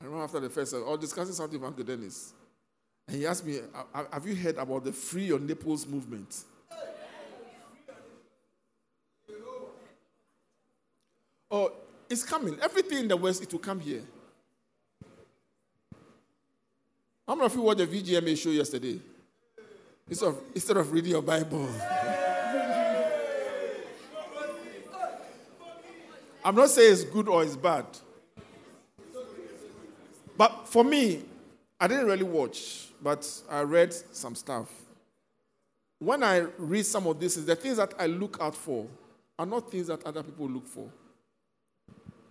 I 0.00 0.04
remember 0.04 0.24
after 0.24 0.40
the 0.40 0.50
first, 0.50 0.74
I 0.74 0.78
was 0.78 0.98
discussing 1.00 1.34
something 1.34 1.58
with 1.58 1.66
Uncle 1.66 1.84
Dennis. 1.84 2.34
And 3.06 3.16
he 3.16 3.26
asked 3.26 3.44
me, 3.44 3.60
Have 4.12 4.26
you 4.26 4.34
heard 4.34 4.56
about 4.56 4.84
the 4.84 4.92
Free 4.92 5.26
Your 5.26 5.38
Nipples 5.38 5.86
movement? 5.86 6.44
Oh, 11.50 11.72
it's 12.10 12.24
coming. 12.24 12.58
Everything 12.60 12.98
in 12.98 13.08
the 13.08 13.16
West, 13.16 13.42
it 13.42 13.52
will 13.52 13.60
come 13.60 13.78
here. 13.78 14.02
How 17.26 17.34
many 17.34 17.46
of 17.46 17.54
you 17.54 17.62
watched 17.62 17.78
the 17.78 17.86
VGMA 17.86 18.36
show 18.36 18.50
yesterday? 18.50 19.00
Instead 20.08 20.28
of, 20.28 20.40
instead 20.54 20.76
of 20.76 20.92
reading 20.92 21.12
your 21.12 21.22
Bible. 21.22 21.68
I'm 26.44 26.54
not 26.54 26.68
saying 26.68 26.92
it's 26.92 27.04
good 27.04 27.26
or 27.26 27.42
it's 27.42 27.56
bad. 27.56 27.86
But 30.36 30.68
for 30.68 30.84
me, 30.84 31.22
I 31.80 31.86
didn't 31.86 32.06
really 32.06 32.24
watch, 32.24 32.88
but 33.04 33.30
I 33.50 33.60
read 33.60 33.92
some 33.92 34.34
stuff. 34.34 34.70
When 35.98 36.22
I 36.22 36.38
read 36.56 36.86
some 36.86 37.06
of 37.06 37.20
this, 37.20 37.34
the 37.34 37.54
things 37.54 37.76
that 37.76 37.92
I 37.98 38.06
look 38.06 38.38
out 38.40 38.56
for 38.56 38.86
are 39.38 39.44
not 39.44 39.70
things 39.70 39.88
that 39.88 40.02
other 40.06 40.22
people 40.22 40.48
look 40.48 40.66
for. 40.66 40.88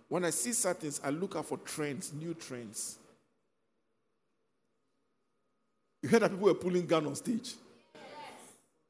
When 0.08 0.24
I 0.24 0.30
see 0.30 0.52
certain 0.52 0.82
things, 0.82 1.00
I 1.04 1.10
look 1.10 1.36
out 1.36 1.46
for 1.46 1.58
trends, 1.58 2.12
new 2.12 2.34
trends. 2.34 2.98
You 6.02 6.08
heard 6.08 6.22
that 6.22 6.30
people 6.32 6.46
were 6.46 6.54
pulling 6.54 6.86
gun 6.86 7.06
on 7.06 7.14
stage. 7.14 7.54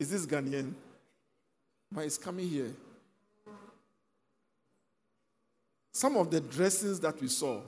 Is 0.01 0.11
this 0.11 0.25
Ghanaian? 0.25 0.73
But 1.93 2.07
it's 2.07 2.17
coming 2.17 2.49
here. 2.49 2.73
Some 5.93 6.17
of 6.17 6.31
the 6.31 6.41
dressings 6.41 6.99
that 7.01 7.21
we 7.21 7.29
saw. 7.29 7.61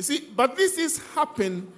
See, 0.00 0.28
but 0.34 0.56
this 0.56 0.78
is 0.78 0.98
happening 1.14 1.70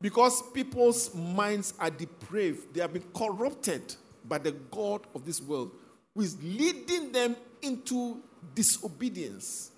because 0.00 0.42
people's 0.52 1.14
minds 1.14 1.74
are 1.78 1.90
depraved. 1.90 2.74
They 2.74 2.80
have 2.80 2.92
been 2.92 3.04
corrupted 3.14 3.94
by 4.24 4.38
the 4.38 4.52
God 4.52 5.06
of 5.14 5.24
this 5.24 5.40
world, 5.40 5.72
who 6.14 6.22
is 6.22 6.42
leading 6.42 7.12
them 7.12 7.36
into 7.62 8.22
disobedience. 8.54 9.70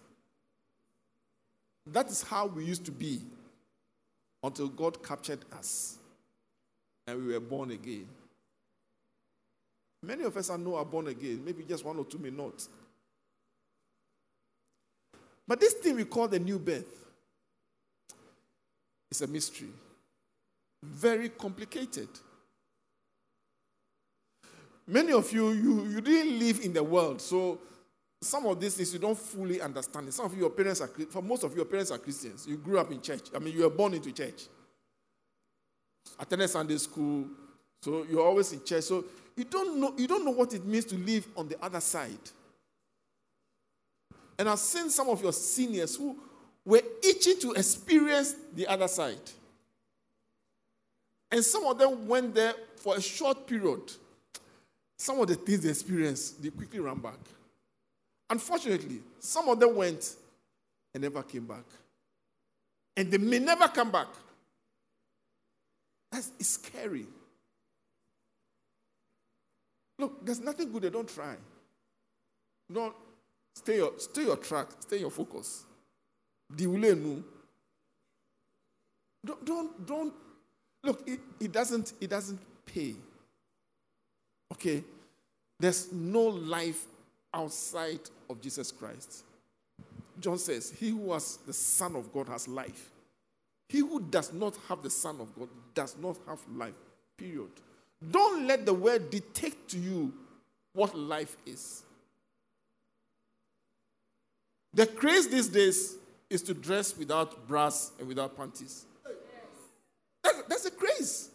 That 1.87 2.11
is 2.11 2.23
how 2.23 2.47
we 2.47 2.65
used 2.65 2.85
to 2.85 2.93
be 2.93 3.21
until 4.43 4.69
God 4.69 5.03
captured 5.03 5.41
us 5.53 5.99
and 7.07 7.27
we 7.27 7.33
were 7.33 7.41
born 7.41 7.71
again. 7.71 8.07
Many 10.03 10.25
of 10.25 10.37
us 10.37 10.51
I 10.51 10.57
know 10.57 10.77
are 10.77 10.85
born 10.85 11.09
again. 11.09 11.43
Maybe 11.45 11.65
just 11.65 11.85
one 11.85 11.97
or 11.97 12.05
two 12.05 12.19
may 12.19 12.31
not. 12.31 12.67
But 15.47 15.61
this 15.61 15.75
thing 15.75 15.97
we 15.97 16.05
call 16.05 16.29
the 16.29 16.39
new 16.39 16.59
birth 16.59 17.02
is 19.13 19.23
a 19.23 19.27
mystery. 19.27 19.69
Very 20.83 21.29
complicated. 21.29 22.09
Many 24.87 25.13
of 25.13 25.31
you, 25.33 25.51
you, 25.51 25.85
you 25.85 26.01
didn't 26.01 26.39
live 26.39 26.61
in 26.65 26.73
the 26.73 26.83
world, 26.83 27.21
so 27.21 27.61
some 28.21 28.47
of 28.47 28.61
these 28.61 28.75
things 28.75 28.93
you 28.93 28.99
don't 28.99 29.19
fully 29.19 29.61
understand. 29.61 30.13
Some 30.13 30.27
of 30.27 30.37
your 30.37 30.51
parents 30.51 30.81
are, 30.81 30.89
for 30.89 31.23
most 31.23 31.45
of 31.45 31.55
your 31.55 31.67
parents 31.67 31.91
are 31.91 31.99
Christians. 31.99 32.47
You 32.49 32.57
grew 32.57 32.79
up 32.79 32.91
in 32.91 33.01
church. 33.01 33.29
I 33.35 33.39
mean, 33.39 33.55
you 33.55 33.63
were 33.63 33.71
born 33.71 33.95
into 33.95 34.13
church. 34.13 34.43
Attended 36.19 36.51
Sunday 36.51 36.79
school, 36.79 37.27
so 37.83 38.05
you're 38.11 38.25
always 38.25 38.53
in 38.53 38.65
church. 38.65 38.85
So 38.85 39.05
you 39.37 39.45
don't 39.45 39.79
know, 39.79 39.95
you 39.97 40.07
don't 40.07 40.25
know 40.25 40.33
what 40.33 40.53
it 40.55 40.65
means 40.65 40.85
to 40.87 40.97
live 40.97 41.29
on 41.37 41.49
the 41.49 41.63
other 41.63 41.81
side. 41.81 42.31
And 44.39 44.49
I've 44.49 44.59
seen 44.59 44.91
some 44.91 45.09
of 45.09 45.23
your 45.23 45.33
seniors 45.33 45.97
who 45.97 46.17
were 46.65 46.83
itching 47.03 47.39
to 47.41 47.53
experience 47.53 48.35
the 48.55 48.67
other 48.67 48.89
side. 48.89 49.19
And 51.31 51.45
some 51.45 51.65
of 51.67 51.79
them 51.79 52.07
went 52.07 52.35
there 52.35 52.55
for 52.77 52.97
a 52.97 53.01
short 53.01 53.47
period. 53.47 53.81
Some 54.99 55.19
of 55.21 55.27
the 55.27 55.35
things 55.35 55.61
they 55.61 55.71
experienced, 55.71 56.43
they 56.43 56.51
quickly 56.51 56.79
ran 56.79 56.99
back. 56.99 57.19
Unfortunately, 58.31 59.01
some 59.19 59.49
of 59.49 59.59
them 59.59 59.75
went 59.75 60.15
and 60.95 61.03
never 61.03 61.23
came 61.23 61.47
back. 61.47 61.65
And 62.97 63.11
they 63.11 63.19
may 63.19 63.39
never 63.39 63.67
come 63.69 63.91
back. 63.91 64.09
That's 66.11 66.31
scary. 66.47 67.07
Look, 69.99 70.25
there's 70.25 70.41
nothing 70.41 70.71
good. 70.71 70.83
They 70.83 70.91
don't 70.91 71.09
try. 71.09 71.35
Don't 72.71 72.95
stay 73.55 73.77
your 73.77 73.93
stay 73.99 74.25
your 74.25 74.37
track, 74.37 74.69
stay 74.81 74.99
your 74.99 75.11
focus. 75.11 75.65
Don't 79.25 79.45
don't 79.45 79.87
don't 79.87 80.13
look, 80.83 81.03
it, 81.07 81.21
it 81.41 81.53
doesn't 81.53 81.93
it 82.01 82.11
doesn't 82.11 82.41
pay. 82.67 82.95
Okay? 84.53 84.85
There's 85.59 85.93
no 85.93 86.23
life 86.23 86.85
outside 87.33 88.01
of 88.29 88.41
Jesus 88.41 88.73
Christ. 88.73 89.25
John 90.21 90.39
says, 90.39 90.73
He 90.79 90.91
who 90.91 91.13
has 91.13 91.39
the 91.47 91.53
Son 91.53 91.97
of 91.97 92.13
God 92.13 92.29
has 92.29 92.49
life. 92.49 92.91
He 93.69 93.79
who 93.79 94.01
does 94.01 94.33
not 94.33 94.57
have 94.69 94.83
the 94.83 94.91
Son 94.91 95.21
of 95.21 95.35
God 95.39 95.49
does 95.75 95.97
not 96.01 96.19
have 96.29 96.41
life. 96.55 96.75
Period. 97.17 97.51
Don't 98.11 98.47
let 98.47 98.67
the 98.67 98.75
world 98.75 99.11
dictate 99.11 99.69
to 99.69 99.79
you 99.79 100.13
what 100.75 100.97
life 100.97 101.37
is. 101.47 101.85
The 104.75 104.87
craze 104.87 105.29
these 105.29 105.49
days 105.49 105.97
is 106.33 106.43
to 106.43 106.55
dress 106.55 106.97
without 106.97 107.47
bras 107.47 107.93
and 107.99 108.09
without 108.09 108.37
panties. 108.37 108.87
That's, 110.25 110.43
that's 110.49 110.65
a 110.65 110.71
craze. 110.71 111.29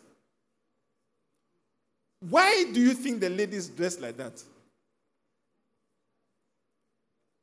Why 2.20 2.66
do 2.74 2.82
you 2.82 2.94
think 2.94 3.20
the 3.20 3.30
ladies 3.30 3.68
dress 3.68 4.00
like 4.00 4.18
that? 4.18 4.42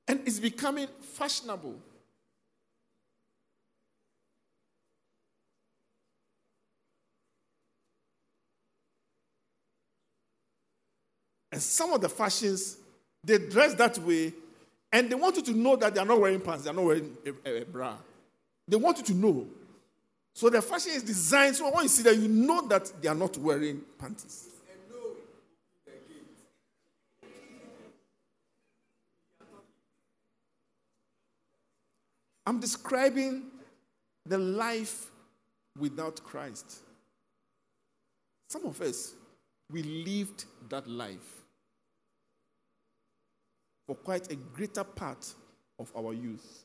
And 0.09 0.21
it's 0.27 0.41
becoming 0.41 0.89
fashionable. 1.01 1.77
And 11.53 11.63
some 11.63 11.93
of 11.93 12.01
the 12.01 12.09
fashions, 12.09 12.79
they 13.23 13.39
dress 13.39 13.75
that 13.75 13.97
way, 13.99 14.33
and 14.95 15.11
they 15.11 15.17
want 15.17 15.35
you 15.35 15.43
to 15.43 15.53
know 15.53 15.75
that 15.75 15.93
they 15.93 16.01
are 16.01 16.07
not 16.07 16.21
wearing 16.21 16.41
pants, 16.41 16.63
they 16.63 16.71
are 16.71 16.73
not 16.73 16.85
wearing 16.85 17.17
a, 17.27 17.51
a, 17.51 17.63
a 17.63 17.65
bra. 17.65 17.97
They 18.69 18.77
want 18.77 18.97
you 18.99 19.03
to 19.07 19.15
know. 19.15 19.49
So 20.33 20.49
the 20.49 20.63
fashion 20.63 20.93
is 20.93 21.03
designed 21.03 21.57
so 21.57 21.69
when 21.73 21.83
you 21.83 21.89
see 21.89 22.05
that, 22.05 22.17
you 22.17 22.29
know 22.29 22.65
that 22.69 22.93
they 23.03 23.09
are 23.09 23.15
not 23.15 23.37
wearing 23.37 23.83
panties. 23.99 24.51
I'm 32.47 32.61
describing 32.61 33.47
the 34.27 34.39
life 34.39 35.11
without 35.77 36.23
Christ. 36.23 36.83
Some 38.49 38.67
of 38.67 38.81
us, 38.81 39.15
we 39.73 39.83
lived 39.83 40.45
that 40.69 40.87
life 40.87 41.44
for 43.87 43.95
quite 43.97 44.31
a 44.31 44.37
greater 44.37 44.85
part 44.85 45.35
of 45.79 45.91
our 45.97 46.13
youth. 46.13 46.65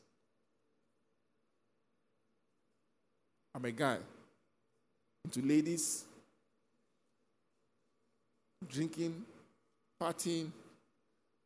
I'm 3.54 3.64
a 3.64 3.72
guy 3.72 3.98
into 5.24 5.42
ladies, 5.46 6.04
drinking, 8.66 9.24
partying. 10.00 10.50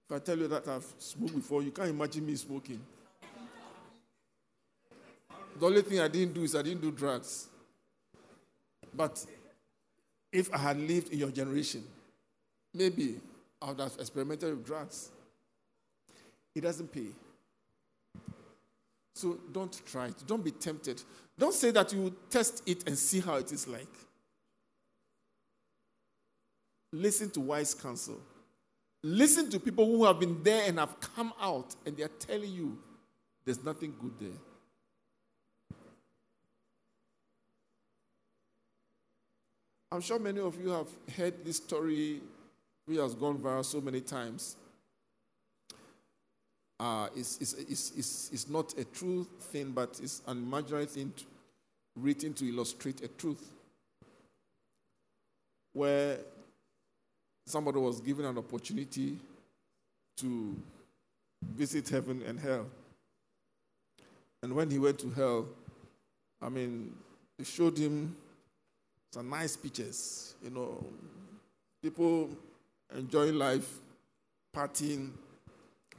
If 0.08 0.16
I 0.16 0.18
tell 0.18 0.38
you 0.38 0.48
that 0.48 0.68
I've 0.68 0.86
smoked 0.98 1.34
before, 1.34 1.62
you 1.62 1.70
can't 1.70 1.88
imagine 1.88 2.26
me 2.26 2.36
smoking. 2.36 2.80
The 5.58 5.66
only 5.66 5.82
thing 5.82 6.00
I 6.00 6.08
didn't 6.08 6.34
do 6.34 6.42
is 6.42 6.54
I 6.54 6.62
didn't 6.62 6.82
do 6.82 6.90
drugs. 6.90 7.48
But 8.92 9.24
if 10.32 10.52
I 10.52 10.58
had 10.58 10.76
lived 10.76 11.12
in 11.12 11.18
your 11.18 11.30
generation, 11.30 11.84
maybe 12.74 13.20
I 13.62 13.68
would 13.68 13.80
have 13.80 13.94
experimented 13.98 14.50
with 14.50 14.66
drugs. 14.66 15.10
It 16.54 16.60
doesn't 16.60 16.92
pay. 16.92 17.08
So 19.14 19.38
don't 19.52 19.80
try 19.86 20.06
it. 20.06 20.22
Don't 20.26 20.44
be 20.44 20.50
tempted. 20.50 21.02
Don't 21.38 21.54
say 21.54 21.70
that 21.70 21.92
you 21.92 22.14
test 22.30 22.62
it 22.66 22.86
and 22.86 22.98
see 22.98 23.20
how 23.20 23.36
it 23.36 23.50
is 23.52 23.66
like. 23.66 23.88
Listen 26.92 27.30
to 27.30 27.40
wise 27.40 27.74
counsel. 27.74 28.20
Listen 29.02 29.50
to 29.50 29.60
people 29.60 29.84
who 29.84 30.04
have 30.04 30.18
been 30.18 30.42
there 30.42 30.68
and 30.68 30.78
have 30.78 30.98
come 31.00 31.32
out 31.40 31.74
and 31.84 31.96
they 31.96 32.02
are 32.02 32.08
telling 32.08 32.50
you 32.50 32.78
there's 33.44 33.62
nothing 33.62 33.94
good 34.00 34.12
there. 34.18 34.38
I'm 39.92 40.00
sure 40.00 40.18
many 40.18 40.40
of 40.40 40.60
you 40.60 40.70
have 40.70 40.88
heard 41.16 41.44
this 41.44 41.58
story 41.58 42.20
which 42.86 42.98
has 42.98 43.14
gone 43.14 43.38
viral 43.38 43.64
so 43.64 43.80
many 43.80 44.00
times. 44.00 44.56
Uh, 46.80 47.08
it's, 47.14 47.38
it's, 47.40 47.52
it's, 47.54 47.92
it's, 47.96 48.30
it's 48.32 48.48
not 48.48 48.76
a 48.78 48.84
true 48.84 49.26
thing, 49.40 49.70
but 49.70 50.00
it's 50.02 50.22
an 50.26 50.38
imaginary 50.38 50.86
thing 50.86 51.12
to, 51.16 51.24
written 51.96 52.32
to 52.34 52.48
illustrate 52.48 53.02
a 53.02 53.08
truth. 53.08 53.52
Where 55.72 56.18
somebody 57.46 57.78
was 57.78 58.00
given 58.00 58.24
an 58.24 58.38
opportunity 58.38 59.18
to 60.16 60.56
visit 61.54 61.88
heaven 61.88 62.22
and 62.26 62.38
hell. 62.38 62.66
And 64.42 64.54
when 64.54 64.70
he 64.70 64.78
went 64.78 64.98
to 65.00 65.10
hell, 65.10 65.46
I 66.40 66.48
mean, 66.48 66.94
they 67.38 67.44
showed 67.44 67.78
him 67.78 68.16
some 69.12 69.30
nice 69.30 69.56
pictures, 69.56 70.34
you 70.42 70.50
know, 70.50 70.84
people 71.82 72.30
enjoying 72.96 73.36
life, 73.36 73.68
partying, 74.54 75.10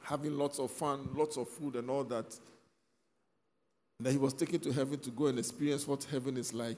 having 0.06 0.38
lots 0.38 0.60
of 0.60 0.72
fun, 0.72 1.10
lots 1.16 1.38
of 1.38 1.50
food, 1.50 1.76
and 1.76 1.90
all 1.90 2.04
that. 2.04 2.26
And 3.98 4.06
then 4.06 4.14
he 4.14 4.20
was 4.20 4.34
taken 4.34 4.60
to 4.62 4.72
heaven 4.72 5.00
to 5.00 5.10
go 5.10 5.28
and 5.28 5.40
experience 5.40 5.88
what 5.88 6.04
heaven 6.04 6.38
is 6.38 6.54
like. 6.54 6.78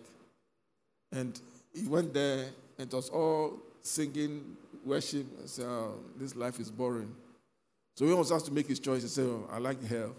And 1.12 1.40
he 1.74 1.88
went 1.88 2.14
there, 2.14 2.46
and 2.78 2.92
it 2.92 2.96
was 2.96 3.10
all 3.10 3.60
singing, 3.82 4.56
worship, 4.86 5.26
and 5.40 5.50
said, 5.50 5.66
oh, 5.66 6.00
This 6.18 6.36
life 6.36 6.60
is 6.60 6.72
boring. 6.72 7.14
So 7.96 8.06
he 8.06 8.14
was 8.14 8.32
asked 8.32 8.46
to 8.46 8.54
make 8.54 8.68
his 8.68 8.80
choice. 8.80 9.02
He 9.02 9.08
said, 9.08 9.26
oh, 9.26 9.50
I 9.52 9.58
like 9.58 9.84
hell. 9.84 10.16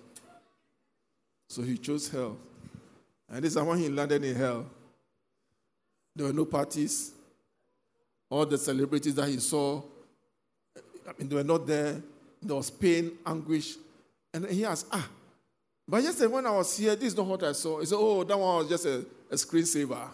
So 1.48 1.62
he 1.62 1.78
chose 1.78 2.08
hell. 2.08 2.36
And 3.30 3.44
this 3.44 3.54
is 3.54 3.62
when 3.62 3.78
he 3.78 3.88
landed 3.88 4.24
in 4.24 4.34
hell. 4.34 4.66
There 6.16 6.26
were 6.26 6.32
no 6.32 6.44
parties. 6.44 7.12
All 8.28 8.44
the 8.44 8.58
celebrities 8.58 9.14
that 9.14 9.28
he 9.28 9.38
saw, 9.38 9.80
I 11.06 11.12
mean, 11.18 11.28
they 11.28 11.36
were 11.36 11.44
not 11.44 11.66
there. 11.66 12.02
There 12.42 12.56
was 12.56 12.70
pain, 12.70 13.12
anguish. 13.26 13.76
And 14.32 14.46
he 14.46 14.64
asked, 14.64 14.86
Ah, 14.92 15.08
but 15.86 16.02
yesterday 16.02 16.32
when 16.32 16.46
I 16.46 16.50
was 16.50 16.76
here, 16.76 16.94
this 16.94 17.08
is 17.12 17.16
not 17.16 17.26
what 17.26 17.42
I 17.42 17.52
saw. 17.52 17.80
He 17.80 17.86
said, 17.86 17.96
Oh, 17.98 18.22
that 18.24 18.38
one 18.38 18.58
was 18.58 18.68
just 18.68 18.86
a, 18.86 19.04
a 19.30 19.34
screensaver. 19.34 20.08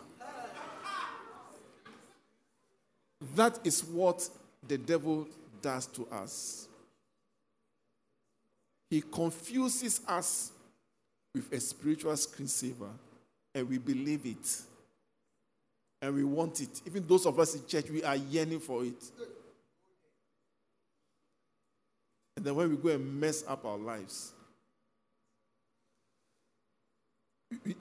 that 3.34 3.58
is 3.64 3.82
what 3.84 4.28
the 4.66 4.78
devil 4.78 5.26
does 5.60 5.86
to 5.86 6.06
us. 6.06 6.68
He 8.90 9.00
confuses 9.00 10.00
us 10.06 10.52
with 11.34 11.52
a 11.52 11.58
spiritual 11.58 12.12
screensaver, 12.12 12.90
and 13.54 13.68
we 13.68 13.78
believe 13.78 14.24
it. 14.24 14.62
And 16.00 16.14
we 16.14 16.22
want 16.22 16.60
it. 16.60 16.82
Even 16.86 17.06
those 17.06 17.26
of 17.26 17.38
us 17.40 17.54
in 17.54 17.66
church, 17.66 17.90
we 17.90 18.04
are 18.04 18.14
yearning 18.14 18.60
for 18.60 18.84
it. 18.84 19.02
Then 22.44 22.56
when 22.56 22.68
we 22.68 22.76
go 22.76 22.90
and 22.90 23.18
mess 23.18 23.42
up 23.48 23.64
our 23.64 23.78
lives, 23.78 24.34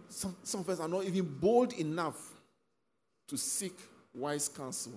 some, 0.07 0.33
some 0.41 0.61
of 0.61 0.69
us 0.69 0.79
are 0.79 0.87
not 0.87 1.03
even 1.03 1.25
bold 1.25 1.73
enough 1.73 2.31
to 3.27 3.37
seek 3.37 3.77
wise 4.15 4.47
counsel 4.47 4.93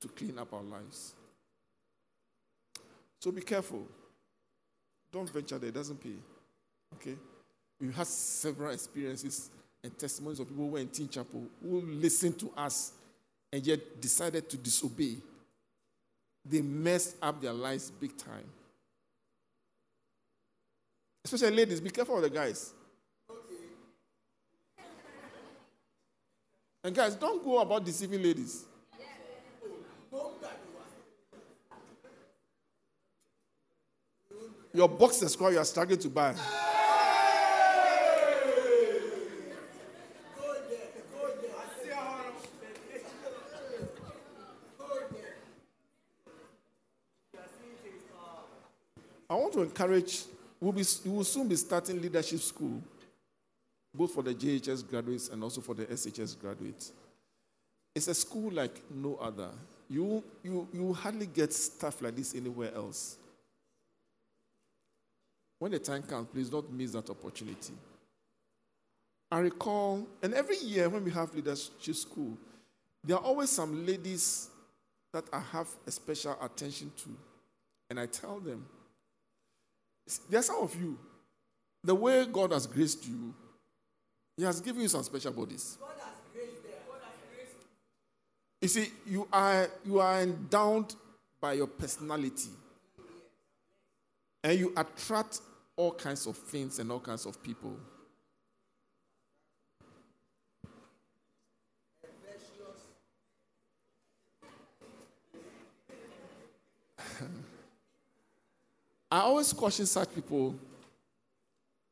to 0.00 0.08
clean 0.08 0.36
up 0.36 0.52
our 0.52 0.62
lives. 0.62 1.14
So 3.20 3.30
be 3.30 3.42
careful. 3.42 3.86
Don't 5.12 5.30
venture 5.30 5.58
there, 5.58 5.68
it 5.68 5.74
doesn't 5.74 6.02
pay. 6.02 6.16
Okay? 6.94 7.14
We've 7.80 7.94
had 7.94 8.08
several 8.08 8.72
experiences 8.72 9.50
and 9.84 9.96
testimonies 9.96 10.40
of 10.40 10.48
people 10.48 10.64
who 10.64 10.70
were 10.72 10.80
in 10.80 10.88
Teen 10.88 11.08
Chapel 11.08 11.44
who 11.62 11.82
listened 11.82 12.36
to 12.40 12.50
us 12.56 12.94
and 13.52 13.64
yet 13.64 14.00
decided 14.00 14.50
to 14.50 14.56
disobey. 14.56 15.18
They 16.44 16.62
messed 16.62 17.14
up 17.22 17.40
their 17.40 17.52
lives 17.52 17.88
big 17.92 18.16
time. 18.16 18.46
Especially 21.24 21.56
ladies, 21.56 21.80
be 21.80 21.90
careful 21.90 22.16
of 22.16 22.22
the 22.22 22.30
guys. 22.30 22.72
And 26.84 26.94
guys, 26.94 27.14
don't 27.14 27.44
go 27.44 27.60
about 27.60 27.84
deceiving 27.84 28.22
ladies. 28.22 28.64
Your 34.74 34.88
boxer 34.88 35.28
squad 35.28 35.50
you 35.50 35.58
are 35.58 35.64
struggling 35.64 35.98
to 35.98 36.08
buy. 36.08 36.34
I 49.28 49.34
want 49.34 49.52
to 49.54 49.62
encourage, 49.62 50.24
we'll, 50.62 50.72
be, 50.72 50.84
we 51.04 51.10
will 51.10 51.24
soon 51.24 51.48
be 51.48 51.56
starting 51.56 52.00
leadership 52.00 52.40
school, 52.40 52.80
both 53.92 54.14
for 54.14 54.22
the 54.22 54.32
JHS 54.32 54.88
graduates 54.88 55.28
and 55.28 55.42
also 55.42 55.60
for 55.60 55.74
the 55.74 55.84
SHS 55.86 56.38
graduates. 56.40 56.92
It's 57.94 58.06
a 58.06 58.14
school 58.14 58.50
like 58.52 58.80
no 58.94 59.16
other. 59.16 59.50
You, 59.90 60.22
you, 60.42 60.68
you 60.72 60.92
hardly 60.94 61.26
get 61.26 61.52
stuff 61.52 62.00
like 62.00 62.14
this 62.14 62.34
anywhere 62.34 62.72
else. 62.74 63.16
When 65.58 65.72
the 65.72 65.78
time 65.80 66.02
comes, 66.04 66.28
please 66.28 66.48
don't 66.48 66.72
miss 66.72 66.92
that 66.92 67.10
opportunity. 67.10 67.74
I 69.30 69.40
recall, 69.40 70.06
and 70.22 70.32
every 70.32 70.58
year 70.58 70.88
when 70.88 71.04
we 71.04 71.10
have 71.10 71.34
leadership 71.34 71.96
school, 71.96 72.38
there 73.04 73.16
are 73.16 73.22
always 73.22 73.50
some 73.50 73.84
ladies 73.84 74.48
that 75.12 75.24
I 75.32 75.40
have 75.40 75.68
a 75.86 75.90
special 75.90 76.36
attention 76.40 76.92
to. 76.98 77.10
And 77.90 77.98
I 77.98 78.06
tell 78.06 78.38
them, 78.38 78.64
there 80.28 80.40
are 80.40 80.42
some 80.42 80.62
of 80.62 80.74
you, 80.74 80.98
the 81.84 81.94
way 81.94 82.26
God 82.26 82.52
has 82.52 82.66
graced 82.66 83.06
you, 83.06 83.34
He 84.36 84.44
has 84.44 84.60
given 84.60 84.82
you 84.82 84.88
some 84.88 85.02
special 85.02 85.32
bodies. 85.32 85.78
You 88.60 88.68
see, 88.68 88.92
you 89.04 89.26
are, 89.32 89.68
you 89.84 89.98
are 89.98 90.22
endowed 90.22 90.94
by 91.40 91.54
your 91.54 91.66
personality. 91.66 92.50
And 94.44 94.58
you 94.58 94.72
attract 94.76 95.40
all 95.76 95.92
kinds 95.92 96.26
of 96.26 96.36
things 96.36 96.78
and 96.78 96.90
all 96.92 97.00
kinds 97.00 97.26
of 97.26 97.42
people. 97.42 97.76
I 109.12 109.20
always 109.20 109.52
caution 109.52 109.84
such 109.84 110.14
people 110.14 110.54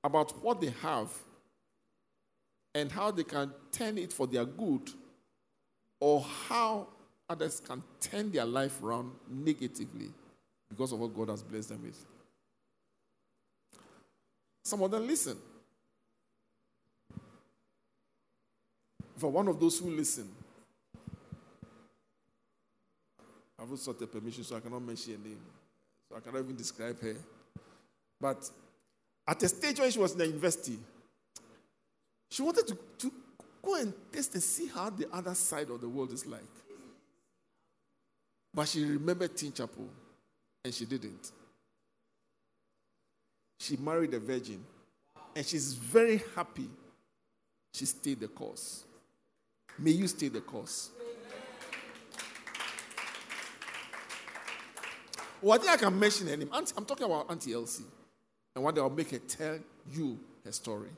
about 0.02 0.42
what 0.42 0.58
they 0.58 0.72
have 0.80 1.12
and 2.74 2.90
how 2.90 3.10
they 3.10 3.24
can 3.24 3.52
turn 3.70 3.98
it 3.98 4.10
for 4.10 4.26
their 4.26 4.46
good 4.46 4.88
or 6.00 6.24
how 6.48 6.86
others 7.28 7.60
can 7.60 7.82
turn 8.00 8.32
their 8.32 8.46
life 8.46 8.82
around 8.82 9.10
negatively 9.28 10.08
because 10.70 10.92
of 10.92 11.00
what 11.00 11.14
God 11.14 11.28
has 11.28 11.42
blessed 11.42 11.68
them 11.68 11.82
with. 11.82 12.06
Some 14.64 14.82
of 14.82 14.90
them 14.90 15.06
listen. 15.06 15.36
For 19.18 19.30
one 19.30 19.46
of 19.48 19.60
those 19.60 19.78
who 19.78 19.90
listen, 19.90 20.26
I've 23.58 23.70
also 23.70 23.92
sought 23.92 24.00
a 24.00 24.06
permission, 24.06 24.42
so 24.42 24.56
I 24.56 24.60
cannot 24.60 24.80
mention 24.80 25.12
her 25.12 25.28
name. 25.28 25.59
So 26.10 26.16
I 26.16 26.20
cannot 26.20 26.40
even 26.40 26.56
describe 26.56 27.00
her. 27.00 27.16
But 28.20 28.50
at 29.26 29.42
a 29.42 29.48
stage 29.48 29.78
when 29.78 29.90
she 29.90 29.98
was 29.98 30.12
in 30.12 30.18
the 30.18 30.26
university, 30.26 30.78
she 32.30 32.42
wanted 32.42 32.66
to, 32.66 32.78
to 32.98 33.12
go 33.62 33.76
and 33.76 33.94
test 34.12 34.34
and 34.34 34.42
see 34.42 34.66
how 34.66 34.90
the 34.90 35.08
other 35.12 35.34
side 35.34 35.70
of 35.70 35.80
the 35.80 35.88
world 35.88 36.12
is 36.12 36.26
like. 36.26 36.42
But 38.52 38.68
she 38.68 38.84
remembered 38.84 39.36
Teen 39.36 39.52
Chapel, 39.52 39.88
and 40.64 40.74
she 40.74 40.84
didn't 40.84 41.30
she 43.60 43.76
married 43.76 44.14
a 44.14 44.18
virgin. 44.18 44.64
And 45.36 45.46
she's 45.46 45.74
very 45.74 46.22
happy 46.34 46.68
she 47.72 47.84
stayed 47.84 48.18
the 48.18 48.28
course. 48.28 48.84
May 49.78 49.92
you 49.92 50.08
stay 50.08 50.28
the 50.28 50.40
course. 50.40 50.90
Well, 55.42 55.58
I 55.58 55.58
think 55.58 55.72
I 55.72 55.76
can 55.76 55.98
mention 55.98 56.28
her 56.28 56.36
name. 56.36 56.50
I'm 56.52 56.64
talking 56.64 57.06
about 57.06 57.30
Auntie 57.30 57.52
Elsie. 57.52 57.84
And 58.54 58.64
one 58.64 58.74
day 58.74 58.80
I'll 58.80 58.90
make 58.90 59.10
her 59.10 59.18
tell 59.18 59.58
you 59.92 60.18
her 60.44 60.52
story. 60.52 60.90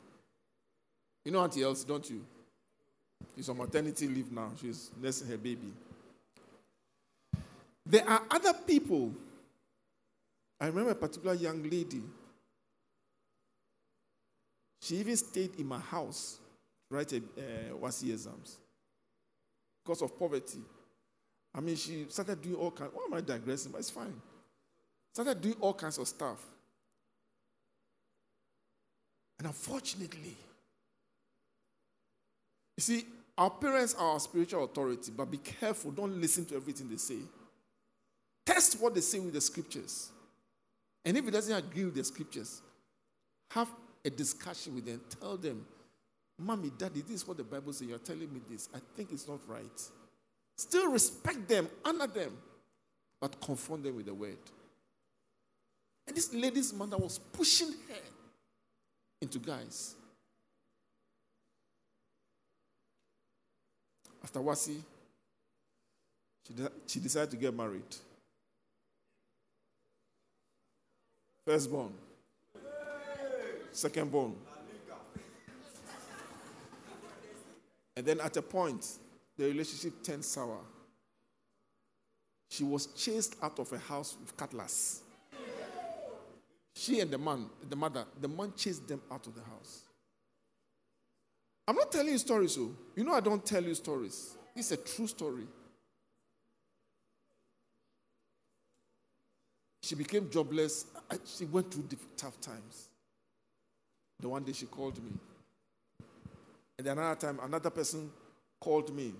You 1.24 1.33
know 1.33 1.40
Auntie 1.40 1.62
Elsie, 1.62 1.87
don't 1.87 2.09
you? 2.09 2.24
She's 3.37 3.48
on 3.48 3.59
maternity 3.59 4.09
leave 4.09 4.33
now. 4.33 4.50
She's 4.61 4.90
nursing 5.00 5.28
her 5.28 5.37
baby. 5.37 5.72
There 7.87 8.09
are 8.09 8.22
other 8.31 8.55
people. 8.66 9.12
I 10.61 10.66
remember 10.66 10.90
a 10.90 10.94
particular 10.94 11.35
young 11.35 11.62
lady 11.62 12.02
she 14.83 14.96
even 14.96 15.16
stayed 15.16 15.55
in 15.59 15.66
my 15.66 15.78
house 15.78 16.38
to 16.90 16.96
write 16.96 17.12
uh, 17.12 17.20
WASSCE 17.81 18.11
exams 18.11 18.57
because 19.85 20.02
of 20.02 20.18
poverty. 20.18 20.59
I 21.55 21.61
mean, 21.61 21.76
she 21.76 22.07
started 22.09 22.42
doing 22.42 22.57
all 22.57 22.72
kinds. 22.72 22.90
Why 22.92 23.05
am 23.07 23.14
I 23.14 23.20
digressing? 23.20 23.70
But 23.70 23.78
it's 23.78 23.90
fine. 23.90 24.20
Started 25.12 25.40
doing 25.40 25.57
all 25.61 25.75
kinds 25.75 25.98
of 25.98 26.09
stuff. 26.09 26.38
And 29.38 29.46
unfortunately, 29.48 30.37
you 32.77 32.81
see, 32.81 33.05
our 33.37 33.51
parents 33.51 33.94
are 33.94 34.12
our 34.12 34.20
spiritual 34.20 34.64
authority, 34.64 35.12
but 35.14 35.31
be 35.31 35.38
careful. 35.38 35.90
Don't 35.90 36.20
listen 36.20 36.44
to 36.46 36.57
everything 36.57 36.88
they 36.88 36.96
say. 36.96 37.18
Test 38.46 38.81
what 38.81 38.94
they 38.94 39.01
say 39.01 39.18
with 39.18 39.35
the 39.35 39.40
scriptures. 39.40 40.11
And 41.05 41.16
if 41.16 41.27
it 41.27 41.31
doesn't 41.31 41.57
agree 41.57 41.85
with 41.85 41.94
the 41.94 42.05
scriptures, 42.05 42.62
have 43.51 43.68
a 44.05 44.11
discussion 44.11 44.75
with 44.75 44.87
them. 44.87 45.01
Tell 45.20 45.37
them, 45.37 45.64
Mommy, 46.38 46.70
Daddy, 46.77 47.03
this 47.03 47.16
is 47.16 47.29
what 47.29 47.37
the 47.37 47.44
Bible 47.44 47.72
says. 47.72 47.88
You're 47.88 47.98
telling 47.98 48.33
me 48.33 48.40
this. 48.48 48.68
I 48.75 48.79
think 48.96 49.12
it's 49.12 49.29
not 49.29 49.40
right. 49.46 49.83
Still 50.57 50.90
respect 50.90 51.48
them, 51.48 51.68
honor 51.85 52.07
them, 52.07 52.37
but 53.20 53.40
confront 53.40 53.83
them 53.83 53.96
with 53.96 54.07
the 54.07 54.14
word. 54.14 54.38
And 56.06 56.16
this 56.16 56.32
lady's 56.34 56.72
mother 56.72 56.96
was 56.96 57.18
pushing 57.18 57.68
her 57.68 58.02
into 59.20 59.38
guys. 59.38 59.94
After 64.22 64.40
WASSCE, 64.40 64.82
she, 66.46 66.54
de- 66.54 66.72
she 66.86 67.00
decided 67.00 67.30
to 67.30 67.36
get 67.36 67.54
married. 67.54 67.82
Firstborn. 71.44 71.92
Secondborn. 73.72 74.34
And 77.96 78.06
then 78.06 78.20
at 78.20 78.36
a 78.36 78.42
point, 78.42 78.86
the 79.36 79.44
relationship 79.44 80.02
turned 80.02 80.24
sour. 80.24 80.58
She 82.50 82.64
was 82.64 82.86
chased 82.86 83.36
out 83.42 83.58
of 83.58 83.72
a 83.72 83.78
house 83.78 84.16
with 84.20 84.36
cutlass. 84.36 85.02
She 86.82 86.98
and 86.98 87.12
the 87.12 87.18
man, 87.18 87.46
the 87.70 87.76
mother, 87.76 88.04
the 88.20 88.26
man 88.26 88.52
chased 88.56 88.88
them 88.88 89.00
out 89.08 89.24
of 89.28 89.36
the 89.36 89.40
house. 89.42 89.82
I'm 91.68 91.76
not 91.76 91.92
telling 91.92 92.08
you 92.08 92.18
stories, 92.18 92.56
so 92.56 92.62
oh. 92.62 92.76
you 92.96 93.04
know 93.04 93.12
I 93.12 93.20
don't 93.20 93.46
tell 93.46 93.62
you 93.62 93.72
stories. 93.76 94.36
This 94.56 94.66
is 94.66 94.72
a 94.72 94.76
true 94.78 95.06
story. 95.06 95.44
She 99.84 99.94
became 99.94 100.28
jobless. 100.28 100.86
She 101.24 101.44
went 101.44 101.72
through 101.72 101.86
tough 102.16 102.40
times. 102.40 102.88
The 104.18 104.28
one 104.28 104.42
day 104.42 104.52
she 104.52 104.66
called 104.66 105.00
me. 105.04 105.12
And 106.78 106.86
another 106.88 107.14
time, 107.14 107.38
another 107.44 107.70
person 107.70 108.10
called 108.58 108.92
me. 108.92 109.14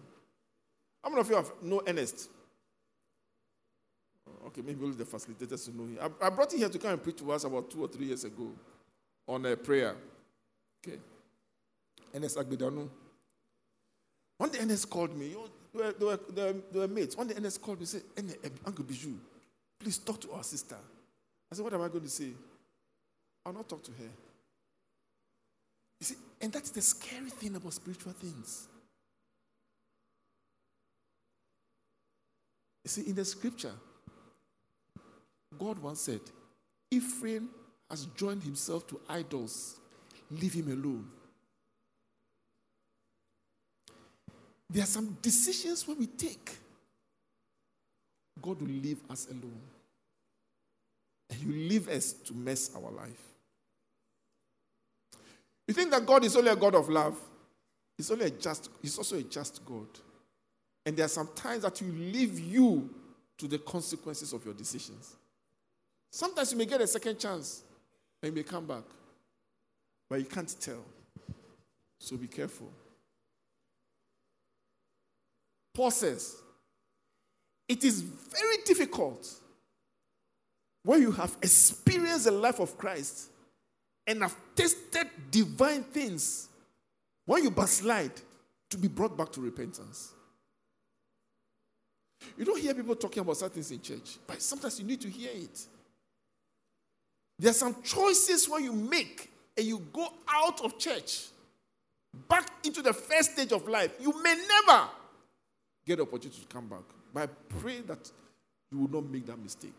How 1.05 1.11
many 1.11 1.21
of 1.21 1.31
you 1.31 1.37
have 1.37 1.53
know 1.63 1.81
Ernest? 1.87 2.29
Okay, 4.47 4.63
maybe 4.63 4.85
only 4.85 4.97
the 4.97 5.05
facilitators 5.05 5.65
to 5.65 5.77
know 5.77 5.85
him. 5.85 5.99
I, 6.01 6.27
I, 6.27 6.31
brought 6.31 6.53
him 6.53 6.59
here 6.59 6.69
to 6.69 6.79
come 6.79 6.93
and 6.93 7.03
preach 7.03 7.17
to 7.17 7.33
us 7.33 7.45
about 7.45 7.71
two 7.71 7.85
or 7.85 7.89
three 7.89 8.07
years 8.07 8.25
ago 8.25 8.51
on 9.27 9.45
a 9.47 9.57
prayer. 9.57 9.95
Okay. 10.87 10.99
Ernest 12.15 12.37
Agbidanu. 12.37 12.89
One 14.39 14.51
day 14.51 14.59
Ernest 14.61 14.91
called 14.91 15.17
me. 15.17 15.35
They 15.75 15.81
were, 15.81 15.93
they, 15.93 16.05
were, 16.05 16.21
they, 16.35 16.43
were, 16.43 16.61
they 16.73 16.79
were 16.81 16.89
mates. 16.89 17.17
One 17.17 17.27
day 17.29 17.35
Ernest 17.37 17.63
called 17.63 17.81
me 17.81 17.87
and 18.17 18.31
said, 18.31 18.53
Uncle 18.67 18.85
Bijou, 18.85 19.15
please 19.79 19.99
talk 19.99 20.21
to 20.21 20.33
our 20.33 20.43
sister. 20.43 20.77
I 21.51 21.55
said, 21.55 21.65
What 21.65 21.75
am 21.75 21.83
I 21.83 21.89
going 21.89 22.05
to 22.05 22.11
say? 22.11 22.31
I'll 23.47 23.53
not 23.53 23.69
talk 23.69 23.83
to 23.85 23.91
her. 23.93 24.11
You 26.01 26.07
see, 26.07 26.17
and 26.41 26.53
that's 26.53 26.71
the 26.71 26.83
scary 26.83 27.31
thing 27.31 27.55
about 27.55 27.73
spiritual 27.73 28.13
things. 28.13 28.69
You 32.85 32.89
see, 32.89 33.03
in 33.03 33.15
the 33.15 33.25
scripture, 33.25 33.73
God 35.59 35.79
once 35.79 36.01
said, 36.01 36.21
Ephraim 36.91 37.49
has 37.91 38.07
joined 38.17 38.43
himself 38.43 38.87
to 38.89 39.01
idols, 39.09 39.79
leave 40.31 40.55
him 40.55 40.69
alone. 40.69 41.09
There 44.73 44.83
are 44.83 44.87
some 44.87 45.19
decisions 45.21 45.87
when 45.87 45.99
we 45.99 46.07
take, 46.07 46.51
God 48.41 48.61
will 48.61 48.69
leave 48.69 49.01
us 49.11 49.27
alone. 49.27 49.61
And 51.29 51.39
He 51.39 51.47
will 51.47 51.69
leave 51.69 51.89
us 51.89 52.13
to 52.13 52.35
mess 52.35 52.71
our 52.75 52.91
life. 52.91 53.23
You 55.69 55.75
think 55.75 55.91
that 55.91 56.07
God 56.07 56.25
is 56.25 56.37
only 56.37 56.51
a 56.51 56.57
God 56.57 56.75
of 56.75 56.89
love? 56.89 57.19
He's 57.97 58.11
only 58.11 58.27
a 58.27 58.31
just, 58.31 58.71
he's 58.81 58.97
also 58.97 59.17
a 59.17 59.23
just 59.23 59.65
God. 59.65 59.87
And 60.85 60.97
there 60.97 61.05
are 61.05 61.09
some 61.09 61.29
times 61.35 61.63
that 61.63 61.79
He 61.79 61.85
will 61.85 61.93
leave 61.93 62.41
you 62.41 62.89
to 63.39 63.47
the 63.47 63.59
consequences 63.59 64.33
of 64.33 64.45
your 64.45 64.55
decisions. 64.55 65.17
Sometimes 66.15 66.53
you 66.53 66.59
may 66.59 66.67
get 66.67 66.79
a 66.83 66.87
second 66.87 67.19
chance 67.19 67.63
and 68.23 68.31
you 68.31 68.37
may 68.37 68.43
come 68.43 68.67
back, 68.67 68.85
but 70.11 70.19
you 70.19 70.27
can't 70.27 70.55
tell. 70.61 70.85
So 71.99 72.19
be 72.19 72.27
careful. 72.27 72.71
Paul 75.73 75.91
says, 75.91 76.37
it 77.67 77.83
is 77.83 78.03
very 78.03 78.59
difficult 78.67 79.27
when 80.85 81.01
you 81.01 81.13
have 81.13 81.35
experienced 81.41 82.27
the 82.27 82.31
life 82.31 82.61
of 82.61 82.77
Christ 82.77 83.31
and 84.07 84.21
have 84.21 84.37
tasted 84.55 85.09
divine 85.31 85.83
things, 85.83 86.49
when 87.25 87.43
you 87.45 87.51
backslide, 87.51 88.13
to 88.69 88.77
be 88.77 88.89
brought 88.89 89.17
back 89.17 89.33
to 89.33 89.41
repentance. 89.41 90.13
You 92.37 92.45
don't 92.45 92.61
hear 92.61 92.75
people 92.75 92.97
talking 92.97 93.23
about 93.23 93.39
certain 93.39 93.55
things 93.55 93.71
in 93.71 93.81
church, 93.81 94.19
but 94.27 94.43
sometimes 94.43 94.79
you 94.79 94.85
need 94.85 95.01
to 95.01 95.09
hear 95.09 95.31
it. 95.33 95.67
There 97.43 97.51
are 97.51 97.55
some 97.55 97.83
choices 97.83 98.49
where 98.49 98.61
you 98.61 98.73
make 98.73 99.29
and 99.57 99.67
you 99.67 99.85
go 99.93 100.07
out 100.29 100.65
of 100.65 100.79
church 100.79 101.27
back 102.29 102.49
into 102.63 102.83
the 102.83 102.93
first 102.93 103.33
stage 103.33 103.51
of 103.51 103.67
life. 103.67 103.91
You 104.01 104.15
may 104.23 104.37
never 104.37 104.89
get 105.85 105.97
the 105.97 106.03
opportunity 106.03 106.41
to 106.41 106.47
come 106.47 106.69
back. 106.69 106.85
But 107.13 107.23
I 107.25 107.27
pray 107.59 107.81
that 107.81 108.13
you 108.71 108.79
will 108.79 109.03
not 109.03 109.11
make 109.11 109.27
that 109.27 109.43
mistake. 109.43 109.75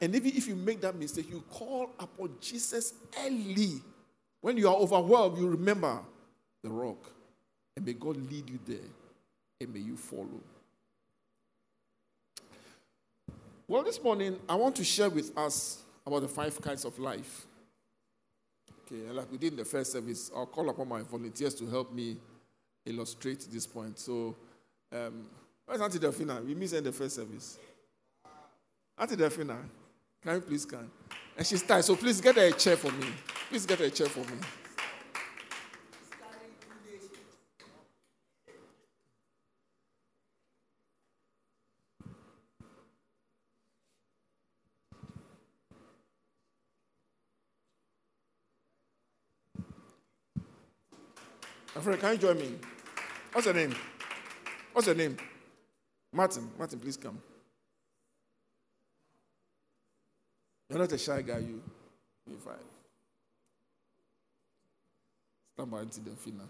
And 0.00 0.14
even 0.14 0.32
if 0.34 0.48
you 0.48 0.56
make 0.56 0.80
that 0.80 0.96
mistake, 0.96 1.28
you 1.30 1.44
call 1.50 1.90
upon 2.00 2.30
Jesus 2.40 2.94
early. 3.22 3.82
When 4.40 4.56
you 4.56 4.66
are 4.66 4.76
overwhelmed, 4.76 5.36
you 5.36 5.48
remember 5.50 6.00
the 6.64 6.70
rock. 6.70 7.12
And 7.76 7.84
may 7.84 7.92
God 7.92 8.16
lead 8.30 8.48
you 8.48 8.58
there. 8.66 8.88
And 9.60 9.74
may 9.74 9.80
you 9.80 9.98
follow. 9.98 10.40
Well, 13.68 13.82
this 13.82 14.02
morning, 14.02 14.38
I 14.48 14.54
want 14.54 14.74
to 14.76 14.84
share 14.84 15.10
with 15.10 15.36
us 15.36 15.81
about 16.06 16.22
the 16.22 16.28
five 16.28 16.60
kinds 16.60 16.84
of 16.84 16.98
life. 16.98 17.46
Okay, 18.84 19.10
like 19.10 19.30
we 19.30 19.38
did 19.38 19.52
in 19.52 19.58
the 19.58 19.64
first 19.64 19.92
service, 19.92 20.30
I'll 20.34 20.46
call 20.46 20.68
upon 20.68 20.88
my 20.88 21.02
volunteers 21.02 21.54
to 21.56 21.66
help 21.66 21.92
me 21.92 22.16
illustrate 22.84 23.46
this 23.50 23.66
point. 23.66 23.98
So, 23.98 24.36
um, 24.92 25.24
where's 25.64 25.80
Auntie 25.80 25.98
Delphina? 25.98 26.44
We 26.44 26.54
missed 26.54 26.74
in 26.74 26.84
the 26.84 26.92
first 26.92 27.16
service. 27.16 27.58
Auntie 28.98 29.16
Delphina, 29.16 29.56
can 30.22 30.34
you 30.34 30.40
please 30.40 30.64
come? 30.64 30.90
And 31.36 31.46
she's 31.46 31.62
tired, 31.62 31.84
so 31.84 31.96
please 31.96 32.20
get 32.20 32.36
her 32.36 32.46
a 32.46 32.52
chair 32.52 32.76
for 32.76 32.92
me. 32.92 33.06
Please 33.48 33.64
get 33.64 33.78
her 33.78 33.86
a 33.86 33.90
chair 33.90 34.08
for 34.08 34.20
me. 34.20 34.38
My 51.74 51.80
friend, 51.80 52.00
can 52.00 52.12
you 52.12 52.18
join 52.18 52.38
me? 52.38 52.54
What's 53.32 53.46
your 53.46 53.54
name? 53.54 53.74
What's 54.72 54.86
your 54.86 54.96
name? 54.96 55.16
Martin. 56.12 56.50
Martin, 56.58 56.78
please 56.78 56.98
come. 56.98 57.18
You're 60.68 60.78
not 60.78 60.92
a 60.92 60.98
shy 60.98 61.22
guy, 61.22 61.38
you. 61.38 61.62
You're 62.28 62.38
fine. 62.38 62.54
Stand 65.54 65.70
by 65.70 65.80
Auntie 65.80 66.00
Delphina. 66.00 66.46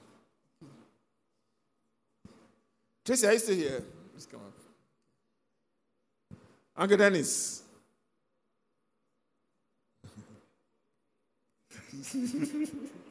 Tracy, 3.04 3.26
are 3.26 3.32
you 3.32 3.38
still 3.38 3.56
here? 3.56 3.82
Please 4.12 4.26
come 4.26 4.40
up. 4.40 4.52
Uncle 6.76 6.96
Dennis. 6.96 7.62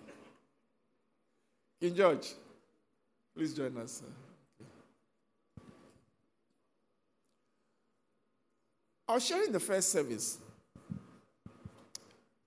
King 1.82 1.96
George, 1.96 2.34
please 3.36 3.56
join 3.56 3.76
us. 3.78 4.04
I 9.10 9.16
was 9.16 9.26
sharing 9.26 9.52
the 9.52 9.60
first 9.60 9.92
service 9.92 10.38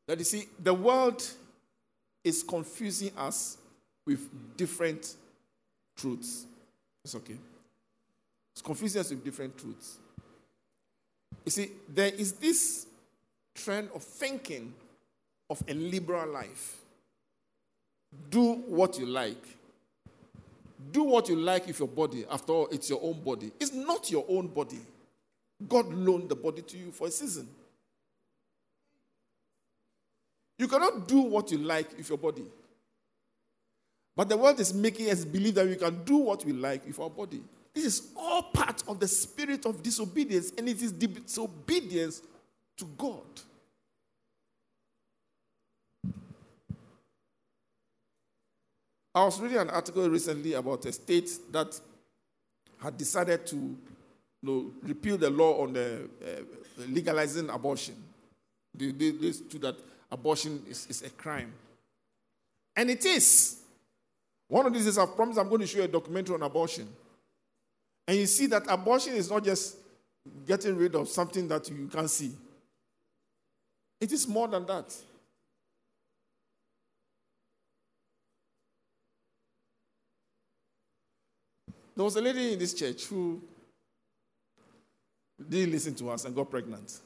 that 0.07 0.19
you 0.19 0.25
see, 0.25 0.47
the 0.63 0.73
world 0.73 1.29
is 2.23 2.45
confusing 2.45 3.11
us 3.19 3.59
with 4.07 4.57
different 4.57 5.17
truths. 5.97 6.47
It's 7.05 7.17
okay. 7.17 7.37
It's 8.53 8.63
confusing 8.63 9.01
us 9.01 9.11
with 9.11 9.25
different 9.25 9.59
truths. 9.59 9.99
You 11.45 11.51
see, 11.51 11.71
there 11.89 12.13
is 12.15 12.33
this 12.33 12.87
trend 13.55 13.89
of 13.95 14.03
thinking 14.05 14.73
of 15.51 15.63
a 15.67 15.75
liberal 15.75 16.29
life 16.29 16.84
do 18.31 18.55
what 18.67 18.99
you 18.99 19.07
like. 19.07 19.45
Do 20.93 21.05
what 21.05 21.29
you 21.29 21.37
like 21.37 21.67
with 21.67 21.79
your 21.79 21.89
body. 21.89 22.25
After 22.31 22.53
all, 22.53 22.69
it's 22.71 22.91
your 22.91 23.01
own 23.03 23.21
body. 23.23 23.53
It's 23.59 23.73
not 23.73 24.11
your 24.11 24.25
own 24.29 24.49
body. 24.49 24.81
God 25.69 25.93
loaned 25.93 26.29
the 26.29 26.37
body 26.37 26.63
to 26.63 26.77
you 26.77 26.91
for 26.91 27.07
a 27.07 27.11
season. 27.11 27.49
You 30.59 30.69
cannot 30.69 31.09
do 31.09 31.21
what 31.21 31.51
you 31.51 31.59
like 31.59 31.97
with 31.97 32.09
your 32.09 32.19
body. 32.19 32.45
But 34.17 34.29
the 34.29 34.37
world 34.37 34.61
is 34.61 34.73
making 34.73 35.11
us 35.11 35.25
believe 35.25 35.57
that 35.57 35.67
we 35.67 35.77
can 35.77 36.05
do 36.05 36.17
what 36.19 36.45
we 36.45 36.53
like 36.53 36.87
with 36.87 36.99
our 37.01 37.11
body. 37.11 37.43
This 37.75 37.85
is 37.85 38.13
all 38.17 38.43
part 38.43 38.85
of 38.87 39.01
the 39.01 39.09
spirit 39.09 39.67
of 39.67 39.83
disobedience, 39.83 40.53
and 40.57 40.69
it 40.69 40.81
is 40.81 40.93
disobedience 40.93 42.23
to 42.77 42.85
God. 42.97 43.23
I 49.15 49.25
was 49.25 49.41
reading 49.41 49.59
an 49.59 49.71
article 49.71 50.09
recently 50.11 50.55
about 50.55 50.85
a 50.87 50.93
state 50.93 51.31
that 51.53 51.79
had 52.83 52.97
decided 52.97 53.47
to 53.47 53.57
you 53.57 53.79
know, 54.43 54.73
repeal 54.83 55.17
the 55.17 55.31
law 55.31 55.63
on 55.63 55.73
the, 55.73 56.09
uh, 56.23 56.83
legalizing 56.89 57.49
abortion. 57.49 57.95
They, 58.75 58.91
they, 58.91 59.11
they 59.13 59.33
stood 59.33 59.63
that 59.63 59.77
abortion 60.11 60.63
is, 60.69 60.87
is 60.89 61.03
a 61.03 61.11
crime. 61.11 61.53
And 62.75 62.91
it 62.91 63.05
is. 63.05 63.61
One 64.49 64.67
of 64.67 64.73
these 64.75 64.85
days, 64.85 64.99
I've 64.99 65.15
promised 65.15 65.39
I'm 65.39 65.49
going 65.49 65.61
to 65.61 65.67
show 65.67 65.79
you 65.79 65.85
a 65.85 65.89
documentary 65.89 66.35
on 66.35 66.43
abortion. 66.43 66.89
And 68.09 68.19
you 68.19 68.27
see 68.27 68.47
that 68.47 68.65
abortion 68.69 69.15
is 69.15 69.31
not 69.31 69.45
just 69.45 69.77
getting 70.47 70.77
rid 70.77 70.95
of 70.97 71.09
something 71.09 71.47
that 71.49 71.69
you 71.71 71.89
can't 71.93 72.11
see, 72.11 72.33
it 74.01 74.13
is 74.13 74.27
more 74.27 74.49
than 74.49 74.67
that. 74.67 74.93
There 81.97 82.05
was 82.05 82.17
a 82.17 82.21
lady 82.21 82.53
in 82.55 82.59
this 82.59 82.75
church 82.75 83.05
who 83.07 83.41
didn't 85.49 85.73
listen 85.73 85.95
to 85.97 86.11
us 86.11 86.25
and 86.25 86.35
got 86.35 86.51
pregnant. 86.51 87.01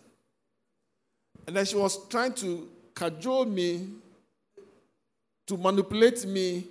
And 1.47 1.57
then 1.57 1.65
she 1.65 1.77
was 1.77 2.07
trying 2.09 2.35
to 2.35 2.69
cajole 2.95 3.47
me, 3.47 3.89
to 5.47 5.57
manipulate 5.57 6.27
me 6.27 6.67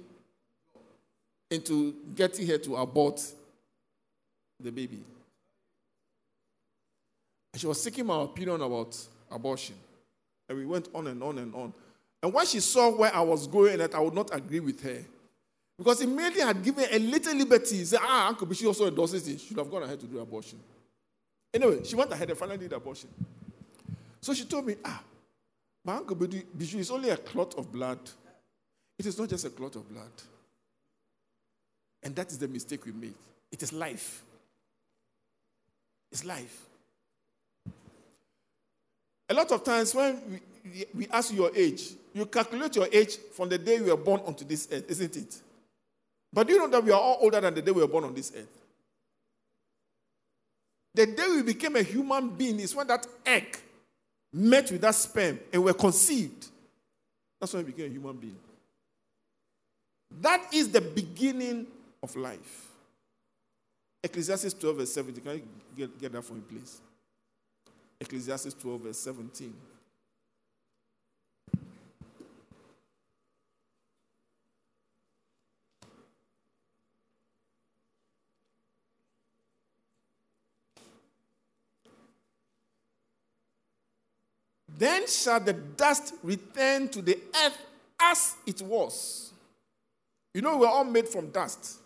into 1.49 1.95
getting 2.15 2.47
her 2.47 2.57
to 2.57 2.75
abort 2.75 3.21
the 4.59 4.71
baby. 4.71 5.03
And 7.53 7.61
she 7.61 7.67
was 7.67 7.81
seeking 7.81 8.05
my 8.05 8.21
opinion 8.21 8.61
about 8.61 8.97
abortion. 9.31 9.75
And 10.49 10.57
we 10.57 10.65
went 10.65 10.89
on 10.93 11.07
and 11.07 11.21
on 11.23 11.37
and 11.37 11.53
on. 11.55 11.73
And 12.21 12.33
when 12.33 12.45
she 12.45 12.59
saw 12.59 12.89
where 12.95 13.13
I 13.13 13.21
was 13.21 13.47
going, 13.47 13.77
that 13.77 13.93
I 13.95 13.99
would 13.99 14.13
not 14.13 14.33
agree 14.35 14.59
with 14.59 14.81
her, 14.83 15.03
because 15.77 16.01
immediately 16.01 16.41
I 16.41 16.47
had 16.47 16.63
given 16.63 16.85
a 16.91 16.99
little 16.99 17.35
liberty. 17.35 17.83
Said, 17.85 17.99
ah, 18.01 18.29
Uncle 18.29 18.47
Bishi 18.47 18.65
also 18.65 18.87
endorses 18.87 19.27
it. 19.27 19.39
She 19.39 19.49
should 19.49 19.57
have 19.57 19.69
gone 19.69 19.83
ahead 19.83 19.99
to 19.99 20.07
do 20.07 20.19
abortion. 20.19 20.59
Anyway, 21.53 21.83
she 21.83 21.95
went 21.95 22.11
ahead 22.11 22.29
and 22.29 22.37
finally 22.37 22.57
did 22.57 22.73
abortion. 22.73 23.09
So 24.19 24.33
she 24.33 24.45
told 24.45 24.65
me, 24.65 24.75
ah, 24.83 25.03
my 25.85 25.97
Uncle 25.97 26.15
Bishi 26.15 26.75
is 26.79 26.89
only 26.89 27.09
a 27.09 27.17
clot 27.17 27.55
of 27.57 27.71
blood. 27.71 27.99
It 28.97 29.05
is 29.05 29.17
not 29.17 29.29
just 29.29 29.45
a 29.45 29.49
clot 29.51 29.75
of 29.75 29.87
blood. 29.87 30.11
And 32.01 32.15
that 32.15 32.31
is 32.31 32.39
the 32.39 32.47
mistake 32.47 32.85
we 32.85 32.91
make. 32.91 33.15
It 33.51 33.61
is 33.61 33.71
life. 33.71 34.23
It's 36.11 36.25
life. 36.25 36.65
A 39.29 39.33
lot 39.33 39.51
of 39.51 39.63
times 39.63 39.93
when 39.93 40.41
we, 40.63 40.85
we 40.93 41.07
ask 41.09 41.33
your 41.33 41.51
age, 41.55 41.91
you 42.13 42.25
calculate 42.25 42.75
your 42.75 42.87
age 42.91 43.17
from 43.35 43.49
the 43.49 43.57
day 43.57 43.75
you 43.75 43.85
were 43.85 43.97
born 43.97 44.21
onto 44.25 44.43
this 44.45 44.67
earth, 44.71 44.89
isn't 44.89 45.15
it? 45.15 45.41
But 46.31 46.47
do 46.47 46.53
you 46.53 46.59
know 46.59 46.67
that 46.67 46.83
we 46.83 46.91
are 46.91 46.99
all 46.99 47.17
older 47.21 47.41
than 47.41 47.53
the 47.53 47.61
day 47.61 47.71
we 47.71 47.81
were 47.81 47.87
born 47.87 48.03
on 48.03 48.13
this 48.13 48.31
earth? 48.35 48.61
The 50.93 51.05
day 51.05 51.27
we 51.27 51.43
became 51.43 51.75
a 51.75 51.83
human 51.83 52.29
being 52.29 52.59
is 52.59 52.75
when 52.75 52.87
that 52.87 53.05
egg 53.25 53.57
met 54.33 54.71
with 54.71 54.81
that 54.81 54.95
sperm 54.95 55.39
and 55.53 55.63
were 55.63 55.73
conceived. 55.73 56.47
That's 57.39 57.53
when 57.53 57.65
we 57.65 57.71
became 57.71 57.91
a 57.91 57.93
human 57.93 58.17
being. 58.17 58.37
That 60.21 60.53
is 60.53 60.69
the 60.69 60.81
beginning 60.81 61.67
of 62.01 62.15
life. 62.15 62.67
Ecclesiastes 64.03 64.53
12, 64.53 64.77
verse 64.77 64.93
17. 64.93 65.23
Can 65.23 65.33
you 65.33 65.43
get, 65.75 65.99
get 65.99 66.11
that 66.13 66.23
for 66.23 66.33
me, 66.33 66.41
please? 66.47 66.81
Ecclesiastes 67.99 68.53
12, 68.53 68.81
verse 68.81 68.99
17. 68.99 69.53
Then 84.77 85.07
shall 85.07 85.39
the 85.39 85.53
dust 85.53 86.13
return 86.21 86.87
to 86.89 87.01
the 87.01 87.17
earth 87.45 87.57
as 87.99 88.35
it 88.45 88.61
was. 88.61 89.33
You 90.33 90.41
know, 90.41 90.57
we're 90.57 90.67
all 90.67 90.83
made 90.83 91.07
from 91.07 91.29
dust. 91.31 91.79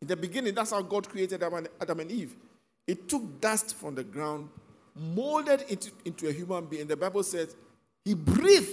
In 0.00 0.06
the 0.06 0.16
beginning, 0.16 0.54
that's 0.54 0.70
how 0.70 0.80
God 0.80 1.08
created 1.08 1.42
Adam 1.42 2.00
and 2.00 2.10
Eve. 2.10 2.36
It 2.86 3.08
took 3.08 3.40
dust 3.40 3.74
from 3.74 3.94
the 3.94 4.04
ground, 4.04 4.48
molded 4.94 5.62
into, 5.68 5.90
into 6.04 6.28
a 6.28 6.32
human 6.32 6.66
being. 6.66 6.86
The 6.86 6.96
Bible 6.96 7.22
says 7.22 7.56
he 8.04 8.14
breathed 8.14 8.70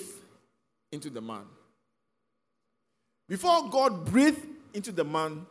into 0.91 1.09
the 1.09 1.21
man. 1.21 1.43
Before 3.27 3.69
God 3.69 4.05
breathed 4.05 4.45
into 4.73 4.91
the 4.91 5.03
man, 5.03 5.45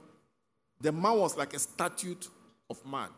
the 0.80 0.92
man 0.92 1.18
was 1.18 1.36
like 1.36 1.54
a 1.54 1.58
statue 1.58 2.14
of 2.70 2.84
mud. 2.84 3.10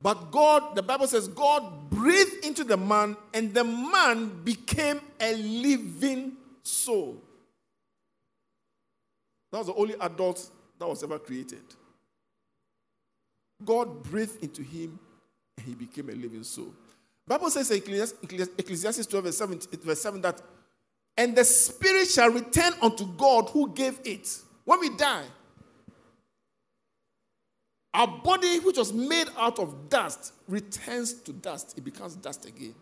But 0.00 0.30
God, 0.30 0.76
the 0.76 0.82
Bible 0.82 1.06
says, 1.06 1.26
God 1.28 1.90
breathed 1.90 2.44
into 2.44 2.64
the 2.64 2.76
man, 2.76 3.16
and 3.32 3.54
the 3.54 3.64
man 3.64 4.42
became 4.44 5.00
a 5.20 5.34
living 5.34 6.36
soul. 6.62 7.22
That 9.50 9.58
was 9.58 9.66
the 9.68 9.74
only 9.74 9.94
adult 10.00 10.50
that 10.78 10.86
was 10.86 11.02
ever 11.02 11.18
created. 11.18 11.62
God 13.64 14.02
breathed 14.02 14.42
into 14.42 14.62
him, 14.62 14.98
and 15.56 15.66
he 15.66 15.74
became 15.74 16.10
a 16.10 16.12
living 16.12 16.44
soul. 16.44 16.74
Bible 17.26 17.50
says 17.50 17.70
in 17.70 17.78
Ecclesiastes 18.58 19.06
12, 19.06 19.24
verse 19.24 19.38
7, 19.38 19.60
verse 19.82 20.00
7 20.00 20.20
that, 20.20 20.40
and 21.16 21.34
the 21.34 21.44
spirit 21.44 22.08
shall 22.08 22.30
return 22.30 22.72
unto 22.82 23.06
God 23.16 23.48
who 23.48 23.72
gave 23.72 23.98
it. 24.04 24.28
When 24.64 24.78
we 24.78 24.90
die, 24.90 25.24
our 27.96 28.06
body, 28.06 28.58
which 28.58 28.76
was 28.76 28.92
made 28.92 29.26
out 29.38 29.58
of 29.58 29.88
dust, 29.88 30.34
returns 30.46 31.14
to 31.14 31.32
dust. 31.32 31.78
It 31.78 31.84
becomes 31.84 32.14
dust 32.14 32.44
again. 32.44 32.74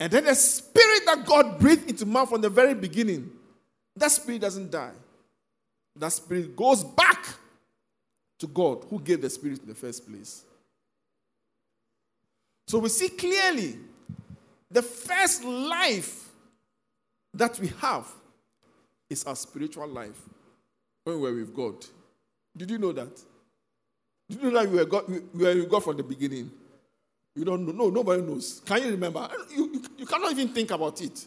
And 0.00 0.12
then 0.12 0.24
the 0.24 0.34
spirit 0.34 1.02
that 1.06 1.24
God 1.24 1.60
breathed 1.60 1.88
into 1.88 2.04
man 2.04 2.26
from 2.26 2.40
the 2.40 2.50
very 2.50 2.74
beginning, 2.74 3.30
that 3.94 4.10
spirit 4.10 4.40
doesn't 4.40 4.72
die. 4.72 4.90
That 5.94 6.12
spirit 6.12 6.56
goes 6.56 6.82
back 6.82 7.24
to 8.40 8.46
God 8.48 8.84
who 8.90 9.00
gave 9.00 9.22
the 9.22 9.30
spirit 9.30 9.60
in 9.62 9.68
the 9.68 9.74
first 9.74 10.06
place. 10.06 10.44
So 12.66 12.80
we 12.80 12.88
see 12.88 13.08
clearly 13.08 13.76
the 14.68 14.82
first 14.82 15.44
life 15.44 16.28
that 17.32 17.58
we 17.60 17.68
have 17.80 18.08
is 19.08 19.22
our 19.24 19.36
spiritual 19.36 19.86
life 19.86 20.20
when 21.04 21.20
we're 21.20 21.36
with 21.36 21.54
God. 21.54 21.76
Did 22.56 22.70
you 22.70 22.78
know 22.78 22.92
that? 22.92 23.20
Did 24.28 24.42
you 24.42 24.50
know 24.50 24.62
that 24.62 24.70
we 24.70 24.78
were 24.78 24.84
God, 24.84 25.04
we 25.08 25.44
were 25.44 25.66
God 25.66 25.84
from 25.84 25.96
the 25.96 26.02
beginning? 26.02 26.50
You 27.34 27.44
don't 27.44 27.66
know. 27.66 27.72
No, 27.72 27.90
nobody 27.90 28.22
knows. 28.22 28.62
Can 28.64 28.82
you 28.82 28.90
remember? 28.92 29.28
You, 29.54 29.70
you, 29.74 29.82
you 29.98 30.06
cannot 30.06 30.32
even 30.32 30.48
think 30.48 30.70
about 30.70 31.00
it. 31.02 31.26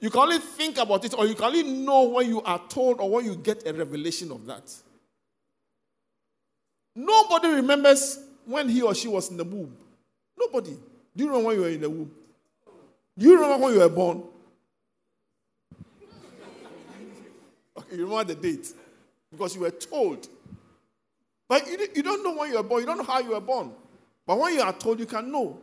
You 0.00 0.10
can 0.10 0.20
only 0.20 0.38
think 0.38 0.76
about 0.78 1.04
it, 1.04 1.14
or 1.16 1.26
you 1.26 1.34
can 1.34 1.44
only 1.44 1.62
know 1.62 2.02
when 2.02 2.28
you 2.28 2.42
are 2.42 2.60
told 2.68 3.00
or 3.00 3.08
when 3.08 3.24
you 3.24 3.36
get 3.36 3.66
a 3.66 3.72
revelation 3.72 4.32
of 4.32 4.44
that. 4.46 4.74
Nobody 6.96 7.48
remembers 7.48 8.18
when 8.44 8.68
he 8.68 8.82
or 8.82 8.94
she 8.94 9.08
was 9.08 9.30
in 9.30 9.36
the 9.36 9.44
womb. 9.44 9.74
Nobody. 10.38 10.76
Do 11.16 11.24
you 11.24 11.26
remember 11.26 11.48
when 11.48 11.56
you 11.56 11.62
were 11.62 11.68
in 11.68 11.80
the 11.80 11.90
womb? 11.90 12.10
Do 13.16 13.26
you 13.26 13.34
remember 13.40 13.64
when 13.64 13.74
you 13.74 13.80
were 13.80 13.88
born? 13.88 14.22
Okay, 17.76 17.96
you 17.96 18.04
remember 18.04 18.32
the 18.32 18.40
date 18.40 18.72
because 19.36 19.54
you 19.54 19.62
were 19.62 19.70
told. 19.70 20.28
But 21.48 21.66
you, 21.66 21.78
you 21.94 22.02
don't 22.02 22.22
know 22.22 22.34
when 22.34 22.50
you 22.50 22.56
were 22.56 22.62
born, 22.62 22.80
you 22.80 22.86
don't 22.86 22.98
know 22.98 23.04
how 23.04 23.20
you 23.20 23.30
were 23.30 23.40
born. 23.40 23.72
But 24.26 24.38
when 24.38 24.54
you 24.54 24.62
are 24.62 24.72
told, 24.72 24.98
you 24.98 25.06
can 25.06 25.30
know. 25.30 25.58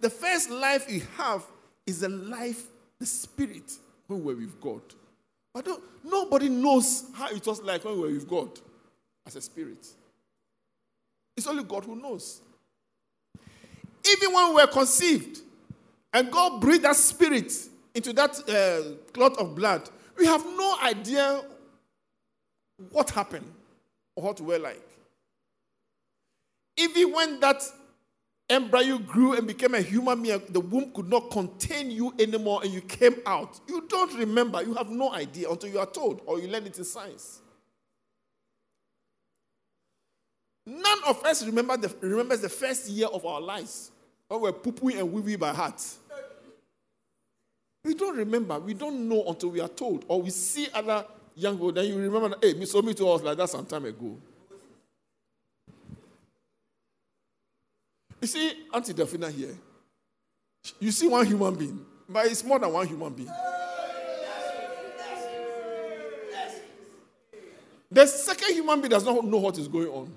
The 0.00 0.10
first 0.10 0.50
life 0.50 0.90
you 0.90 1.02
have 1.16 1.44
is 1.86 2.00
the 2.00 2.08
life, 2.08 2.64
the 2.98 3.06
spirit, 3.06 3.72
when 4.06 4.24
we 4.24 4.34
were 4.34 4.40
with 4.40 4.60
God. 4.60 4.82
But 5.52 5.68
nobody 6.04 6.48
knows 6.48 7.06
how 7.14 7.28
it 7.28 7.46
was 7.46 7.62
like 7.62 7.84
when 7.84 7.94
we 7.94 8.00
were 8.00 8.14
with 8.14 8.28
God 8.28 8.50
as 9.26 9.36
a 9.36 9.40
spirit. 9.40 9.86
It's 11.36 11.46
only 11.46 11.64
God 11.64 11.84
who 11.84 11.96
knows. 11.96 12.40
Even 14.10 14.32
when 14.32 14.48
we 14.50 14.54
were 14.54 14.66
conceived 14.66 15.40
and 16.12 16.30
God 16.30 16.60
breathed 16.60 16.84
that 16.84 16.96
spirit 16.96 17.52
into 17.94 18.12
that 18.12 18.38
uh, 18.48 19.12
clot 19.12 19.38
of 19.38 19.54
blood, 19.54 19.88
we 20.16 20.26
have 20.26 20.44
no 20.44 20.76
idea 20.82 21.42
what 22.90 23.10
happened 23.10 23.50
or 24.14 24.24
what 24.24 24.40
we 24.40 24.46
were 24.46 24.58
like. 24.58 24.82
Even 26.76 27.12
when 27.12 27.40
that 27.40 27.62
embryo 28.48 28.98
grew 28.98 29.34
and 29.34 29.46
became 29.46 29.74
a 29.74 29.80
human 29.80 30.22
being, 30.22 30.40
the 30.50 30.60
womb 30.60 30.92
could 30.92 31.08
not 31.08 31.30
contain 31.30 31.90
you 31.90 32.14
anymore 32.18 32.60
and 32.62 32.72
you 32.72 32.80
came 32.80 33.16
out. 33.24 33.60
You 33.66 33.86
don't 33.88 34.16
remember. 34.18 34.62
You 34.62 34.74
have 34.74 34.90
no 34.90 35.12
idea 35.12 35.50
until 35.50 35.70
you 35.70 35.78
are 35.78 35.86
told 35.86 36.20
or 36.26 36.38
you 36.38 36.48
learn 36.48 36.66
it 36.66 36.76
in 36.76 36.84
science. 36.84 37.40
None 40.66 40.98
of 41.06 41.24
us 41.24 41.44
remember 41.46 41.76
the, 41.76 41.94
remembers 42.00 42.40
the 42.40 42.48
first 42.48 42.88
year 42.88 43.06
of 43.06 43.24
our 43.24 43.40
lives 43.40 43.92
when 44.28 44.40
we're 44.40 44.52
poo 44.52 44.88
and 44.88 45.12
wee 45.12 45.36
by 45.36 45.52
heart. 45.52 45.82
We 47.84 47.94
don't 47.94 48.16
remember. 48.16 48.58
We 48.58 48.74
don't 48.74 49.08
know 49.08 49.24
until 49.28 49.50
we 49.50 49.60
are 49.60 49.68
told 49.68 50.04
or 50.08 50.20
we 50.20 50.30
see 50.30 50.66
other 50.74 51.04
young 51.36 51.54
people. 51.54 51.72
Then 51.72 51.86
you 51.86 51.96
remember, 51.96 52.36
hey, 52.42 52.54
me 52.54 52.64
so 52.64 52.82
me 52.82 52.94
too 52.94 53.04
was 53.04 53.22
like 53.22 53.36
that 53.36 53.48
some 53.48 53.66
time 53.66 53.84
ago. 53.84 54.16
You 58.20 58.26
see, 58.26 58.52
Auntie 58.72 58.94
Delphina 58.94 59.30
here. 59.30 59.54
You 60.80 60.90
see 60.90 61.06
one 61.06 61.24
human 61.26 61.54
being, 61.54 61.84
but 62.08 62.26
it's 62.26 62.42
more 62.42 62.58
than 62.58 62.72
one 62.72 62.86
human 62.88 63.12
being. 63.12 63.30
The 67.88 68.06
second 68.06 68.54
human 68.54 68.80
being 68.80 68.90
does 68.90 69.04
not 69.04 69.24
know 69.24 69.38
what 69.38 69.56
is 69.58 69.68
going 69.68 69.88
on. 69.88 70.12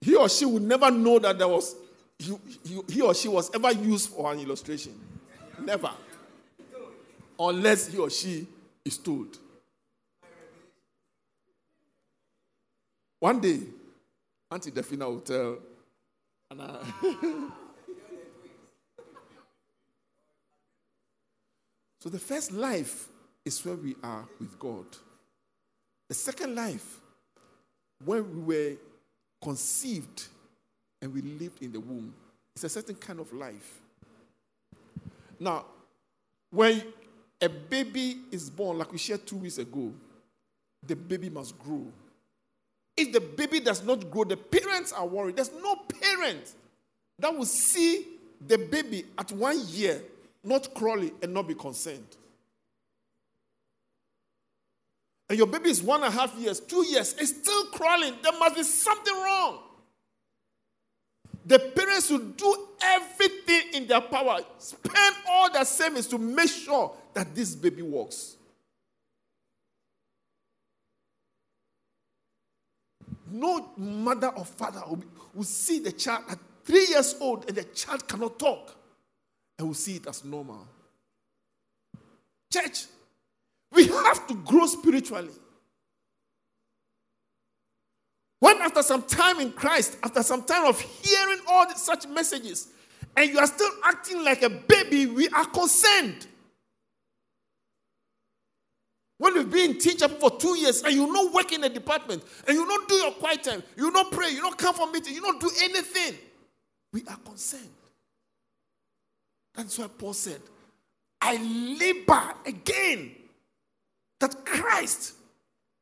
He 0.00 0.16
or 0.16 0.28
she 0.28 0.44
would 0.44 0.62
never 0.62 0.90
know 0.90 1.18
that 1.20 1.38
there 1.38 1.48
was 1.48 1.76
he, 2.18 2.36
he, 2.66 2.80
he 2.88 3.00
or 3.00 3.14
she 3.14 3.28
was 3.28 3.54
ever 3.54 3.72
used 3.72 4.10
for 4.10 4.32
an 4.32 4.40
illustration. 4.40 4.98
Never. 5.60 5.90
Unless 7.38 7.88
he 7.88 7.98
or 7.98 8.10
she 8.10 8.46
is 8.84 8.98
told. 8.98 9.38
One 13.20 13.40
day, 13.40 13.60
Auntie 14.50 14.70
Delphina 14.70 15.06
will 15.06 15.20
tell 15.20 15.58
Anna. 16.50 16.80
so 22.00 22.10
the 22.10 22.18
first 22.18 22.52
life 22.52 23.08
is 23.44 23.64
where 23.64 23.76
we 23.76 23.96
are 24.02 24.26
with 24.38 24.58
God. 24.58 24.84
The 26.08 26.14
second 26.14 26.54
life, 26.54 27.00
when 28.04 28.46
we 28.46 28.54
were 28.54 28.76
conceived 29.42 30.28
and 31.00 31.14
we 31.14 31.22
lived 31.22 31.62
in 31.62 31.72
the 31.72 31.80
womb, 31.80 32.12
it's 32.54 32.64
a 32.64 32.68
certain 32.68 32.96
kind 32.96 33.20
of 33.20 33.32
life. 33.32 33.80
Now, 35.40 35.64
when 36.50 36.82
a 37.40 37.48
baby 37.48 38.18
is 38.30 38.50
born, 38.50 38.78
like 38.78 38.92
we 38.92 38.98
shared 38.98 39.26
two 39.26 39.36
weeks 39.36 39.58
ago, 39.58 39.92
the 40.86 40.96
baby 40.96 41.28
must 41.28 41.58
grow. 41.58 41.86
If 42.96 43.12
the 43.12 43.20
baby 43.20 43.60
does 43.60 43.84
not 43.84 44.10
grow, 44.10 44.24
the 44.24 44.36
parents 44.36 44.92
are 44.92 45.06
worried. 45.06 45.36
There's 45.36 45.52
no 45.52 45.76
parent 45.76 46.54
that 47.18 47.36
will 47.36 47.44
see 47.44 48.06
the 48.46 48.58
baby 48.58 49.04
at 49.18 49.32
one 49.32 49.58
year 49.68 50.02
not 50.42 50.74
crawling 50.74 51.12
and 51.22 51.32
not 51.32 51.48
be 51.48 51.54
concerned. 51.54 52.16
And 55.28 55.38
your 55.38 55.46
baby 55.46 55.70
is 55.70 55.82
one 55.82 56.02
and 56.02 56.12
a 56.12 56.16
half 56.16 56.34
years, 56.36 56.60
two 56.60 56.84
years, 56.86 57.14
it's 57.18 57.30
still 57.30 57.64
crawling. 57.66 58.14
There 58.22 58.38
must 58.38 58.56
be 58.56 58.62
something 58.62 59.14
wrong. 59.14 59.58
The 61.46 61.58
parents 61.58 62.10
will 62.10 62.18
do 62.18 62.68
everything 62.82 63.62
in 63.74 63.86
their 63.86 64.00
power, 64.00 64.38
spend 64.58 65.16
all 65.28 65.50
their 65.50 65.64
savings 65.64 66.06
to 66.08 66.18
make 66.18 66.48
sure 66.48 66.94
that 67.14 67.34
this 67.34 67.54
baby 67.54 67.82
walks. 67.82 68.36
No 73.30 73.70
mother 73.76 74.28
or 74.28 74.44
father 74.44 74.82
will, 75.34 75.44
see 75.44 75.80
the 75.80 75.92
child 75.92 76.24
at 76.30 76.38
three 76.64 76.86
years 76.88 77.16
old 77.20 77.48
and 77.48 77.56
the 77.56 77.64
child 77.64 78.06
cannot 78.06 78.38
talk 78.38 78.76
and 79.58 79.66
will 79.66 79.74
see 79.74 79.96
it 79.96 80.06
as 80.06 80.24
normal. 80.24 80.66
Church, 82.52 82.84
we 83.72 83.86
have 83.88 84.26
to 84.28 84.34
grow 84.34 84.66
spiritually. 84.66 85.32
When 88.38 88.58
after 88.58 88.82
some 88.82 89.02
time 89.02 89.40
in 89.40 89.52
Christ, 89.52 89.96
after 90.02 90.22
some 90.22 90.42
time 90.44 90.66
of 90.66 90.80
hearing 90.80 91.40
all 91.48 91.68
such 91.70 92.06
messages, 92.06 92.68
and 93.16 93.30
you 93.30 93.38
are 93.38 93.46
still 93.46 93.70
acting 93.84 94.22
like 94.22 94.42
a 94.42 94.50
baby, 94.50 95.06
we 95.06 95.28
are 95.30 95.46
concerned. 95.46 96.26
When 99.18 99.34
you've 99.36 99.50
been 99.50 99.72
in 99.72 99.78
teacher 99.78 100.08
for 100.08 100.30
two 100.38 100.56
years 100.58 100.82
and 100.82 100.92
you 100.92 101.12
not 101.12 101.32
work 101.32 101.52
in 101.52 101.62
a 101.62 101.68
department 101.68 102.24
and 102.46 102.56
you 102.56 102.66
don't 102.66 102.88
do 102.88 102.94
your 102.96 103.12
quiet 103.12 103.44
time, 103.44 103.62
you 103.76 103.92
don't 103.92 104.10
pray, 104.10 104.30
you 104.30 104.40
don't 104.40 104.58
come 104.58 104.74
for 104.74 104.90
meeting, 104.90 105.14
you 105.14 105.20
don't 105.20 105.40
do 105.40 105.50
anything, 105.62 106.18
we 106.92 107.02
are 107.06 107.16
concerned. 107.16 107.70
That's 109.54 109.78
why 109.78 109.86
Paul 109.86 110.14
said, 110.14 110.40
I 111.20 111.36
labor 111.36 112.34
again 112.44 113.12
that 114.18 114.44
Christ 114.44 115.14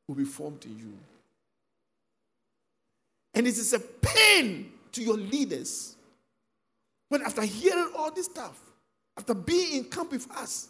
will 0.07 0.15
be 0.15 0.25
formed 0.25 0.63
in 0.65 0.77
you. 0.77 0.93
And 3.33 3.47
it 3.47 3.57
is 3.57 3.73
a 3.73 3.79
pain 3.79 4.71
to 4.91 5.01
your 5.01 5.17
leaders 5.17 5.95
when, 7.09 7.23
after 7.23 7.41
hearing 7.41 7.89
all 7.97 8.11
this 8.11 8.25
stuff, 8.25 8.59
after 9.17 9.33
being 9.33 9.77
in 9.77 9.83
camp 9.85 10.11
with 10.11 10.29
us, 10.31 10.69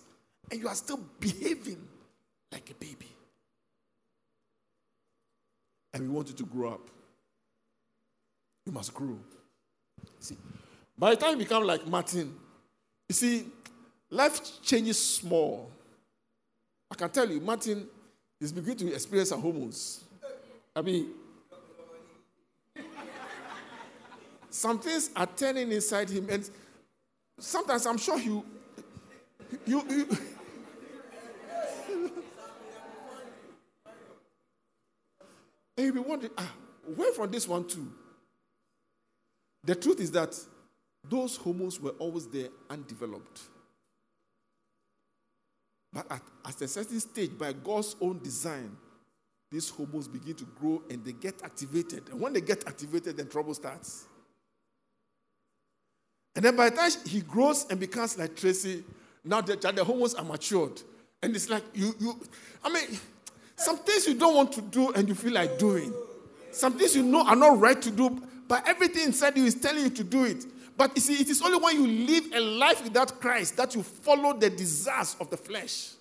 and 0.50 0.62
you 0.62 0.68
are 0.68 0.76
still 0.76 1.00
behaving 1.20 1.88
like 2.54 2.70
a 2.70 2.76
baby. 2.76 3.08
And 5.94 6.04
we 6.04 6.10
want 6.10 6.28
you 6.30 6.36
to 6.36 6.46
grow 6.46 6.74
up. 6.74 6.88
You 8.66 8.72
must 8.72 8.94
grow. 8.94 9.18
See, 10.20 10.38
by 10.98 11.12
the 11.12 11.16
time 11.18 11.32
you 11.32 11.38
become 11.38 11.64
like 11.66 11.86
Martin, 11.88 12.34
you 13.10 13.14
see, 13.14 13.48
life 14.10 14.62
changes 14.62 15.04
small. 15.04 15.70
I 16.92 16.96
can 16.96 17.10
tell 17.10 17.30
you, 17.30 17.42
Martin 17.42 17.88
is 18.40 18.52
beginning 18.52 18.78
to 18.78 18.94
experience 18.94 19.32
a 19.32 19.38
hormones. 19.38 20.04
I 20.76 20.82
mean, 20.82 21.08
some 24.50 24.80
things 24.80 25.10
are 25.16 25.28
turning 25.36 25.72
inside 25.72 26.10
him, 26.10 26.28
and 26.30 26.48
sometimes 27.40 27.86
I'm 27.88 27.98
sure 27.98 28.20
you, 28.20 28.46
you, 29.66 29.84
you 29.90 30.18
and 35.78 35.86
you'll 35.86 35.96
be 35.96 36.00
wondering, 36.00 36.32
ah, 36.38 36.52
where 36.96 37.14
from 37.14 37.32
this 37.32 37.48
one 37.48 37.68
too? 37.68 37.92
The 39.64 39.76
truth 39.76 40.00
is 40.00 40.12
that 40.12 40.38
those 41.10 41.38
hormones 41.38 41.80
were 41.80 41.92
always 41.92 42.28
there 42.28 42.50
undeveloped. 42.70 43.42
But 45.92 46.12
at, 46.12 46.22
at 46.46 46.62
a 46.62 46.68
certain 46.68 47.00
stage, 47.00 47.38
by 47.38 47.54
God's 47.54 47.96
own 48.02 48.20
design, 48.20 48.76
these 49.52 49.70
hormones 49.70 50.08
begin 50.08 50.34
to 50.36 50.46
grow 50.46 50.82
and 50.90 51.06
they 51.06 51.12
get 51.14 51.44
activated. 51.44 52.10
And 52.10 52.20
when 52.20 52.34
they 52.34 52.42
get 52.42 52.68
activated, 52.68 53.18
then 53.18 53.28
trouble 53.28 53.54
starts. 53.54 54.06
And 56.36 56.44
then 56.44 56.56
by 56.56 56.70
the 56.70 56.76
time 56.76 56.92
he 57.06 57.22
grows 57.22 57.68
and 57.70 57.80
becomes 57.80 58.18
like 58.18 58.36
Tracy, 58.36 58.84
now 59.24 59.42
the, 59.42 59.56
the 59.56 59.84
hormones 59.84 60.16
are 60.16 60.26
matured. 60.26 60.82
And 61.22 61.36
it's 61.36 61.50
like 61.50 61.64
you, 61.74 61.94
you, 62.00 62.20
I 62.64 62.74
mean, 62.74 63.00
some 63.56 63.78
things 63.78 64.08
you 64.08 64.16
don't 64.16 64.36
want 64.36 64.52
to 64.54 64.62
do 64.62 64.92
and 64.92 65.08
you 65.08 65.16
feel 65.16 65.34
like 65.34 65.58
doing. 65.58 65.94
Some 66.52 66.78
things 66.78 66.96
you 66.96 67.04
know 67.04 67.26
are 67.26 67.36
not 67.36 67.60
right 67.60 67.82
to 67.82 67.92
do, 67.92 68.22
but 68.48 68.68
everything 68.68 69.04
inside 69.04 69.38
you 69.38 69.46
is 69.46 69.56
telling 69.56 69.84
you 69.84 69.90
to 69.90 70.04
do 70.04 70.26
it. 70.26 70.46
But 70.76 70.92
you 70.96 71.02
see, 71.02 71.16
it 71.16 71.30
is 71.30 71.42
only 71.42 71.58
when 71.58 71.76
you 71.76 72.06
live 72.06 72.34
a 72.34 72.40
life 72.40 72.84
without 72.84 73.20
Christ 73.20 73.58
that 73.58 73.76
you 73.76 73.84
follow 73.84 74.34
the 74.34 74.50
desires 74.50 75.16
of 75.20 75.30
the 75.30 75.38
flesh. 75.38 75.92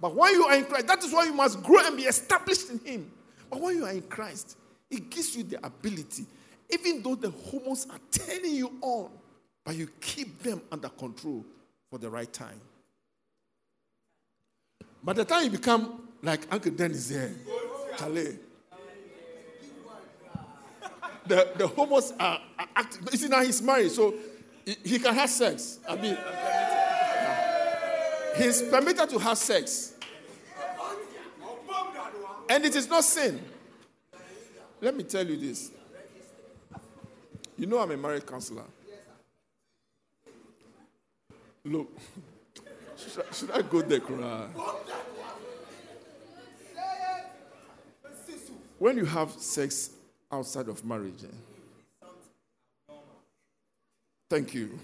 But 0.00 0.14
when 0.14 0.32
you 0.34 0.44
are 0.44 0.54
in 0.54 0.64
Christ, 0.64 0.86
that 0.86 1.02
is 1.02 1.12
why 1.12 1.24
you 1.24 1.32
must 1.32 1.62
grow 1.62 1.84
and 1.84 1.96
be 1.96 2.04
established 2.04 2.70
in 2.70 2.78
Him. 2.80 3.10
But 3.50 3.60
when 3.60 3.76
you 3.76 3.84
are 3.84 3.92
in 3.92 4.02
Christ, 4.02 4.56
it 4.90 5.10
gives 5.10 5.34
you 5.36 5.44
the 5.44 5.64
ability, 5.64 6.26
even 6.70 7.02
though 7.02 7.14
the 7.14 7.30
hormones 7.30 7.86
are 7.90 7.98
turning 8.10 8.54
you 8.54 8.72
on, 8.80 9.10
but 9.64 9.74
you 9.74 9.88
keep 10.00 10.42
them 10.42 10.60
under 10.70 10.88
control 10.90 11.44
for 11.90 11.98
the 11.98 12.10
right 12.10 12.32
time. 12.32 12.60
By 15.04 15.12
the 15.12 15.24
time 15.24 15.44
you 15.44 15.50
become 15.50 16.08
like 16.22 16.46
Uncle 16.50 16.72
Dennis 16.72 17.10
here, 17.10 17.34
Charlie, 17.98 18.38
the, 21.26 21.52
the 21.56 21.66
homos 21.66 22.12
are, 22.18 22.40
are 22.58 22.68
acting. 22.74 23.06
You 23.12 23.18
see, 23.18 23.28
now 23.28 23.42
he's 23.42 23.60
married, 23.60 23.90
so 23.90 24.14
he, 24.64 24.76
he 24.82 24.98
can 24.98 25.14
have 25.14 25.28
sex. 25.28 25.78
I 25.86 25.96
mean, 25.96 26.16
he's 28.38 28.62
permitted 28.62 29.10
to 29.10 29.18
have 29.18 29.36
sex. 29.36 29.94
And 32.48 32.64
it 32.64 32.74
is 32.74 32.88
not 32.88 33.04
sin. 33.04 33.42
Let 34.80 34.96
me 34.96 35.04
tell 35.04 35.26
you 35.26 35.36
this. 35.36 35.70
You 37.58 37.66
know, 37.66 37.78
I'm 37.78 37.90
a 37.90 37.96
married 37.96 38.26
counselor. 38.26 38.64
Look, 41.62 41.90
should 43.08 43.24
I, 43.28 43.34
should 43.34 43.50
I 43.50 43.62
go 43.62 43.82
there, 43.82 44.00
cry? 44.00 44.46
When 48.78 48.96
you 48.96 49.04
have 49.04 49.30
sex 49.32 49.90
outside 50.30 50.68
of 50.68 50.84
marriage, 50.84 51.24
eh? 51.24 52.92
thank 54.28 54.54
you. 54.54 54.78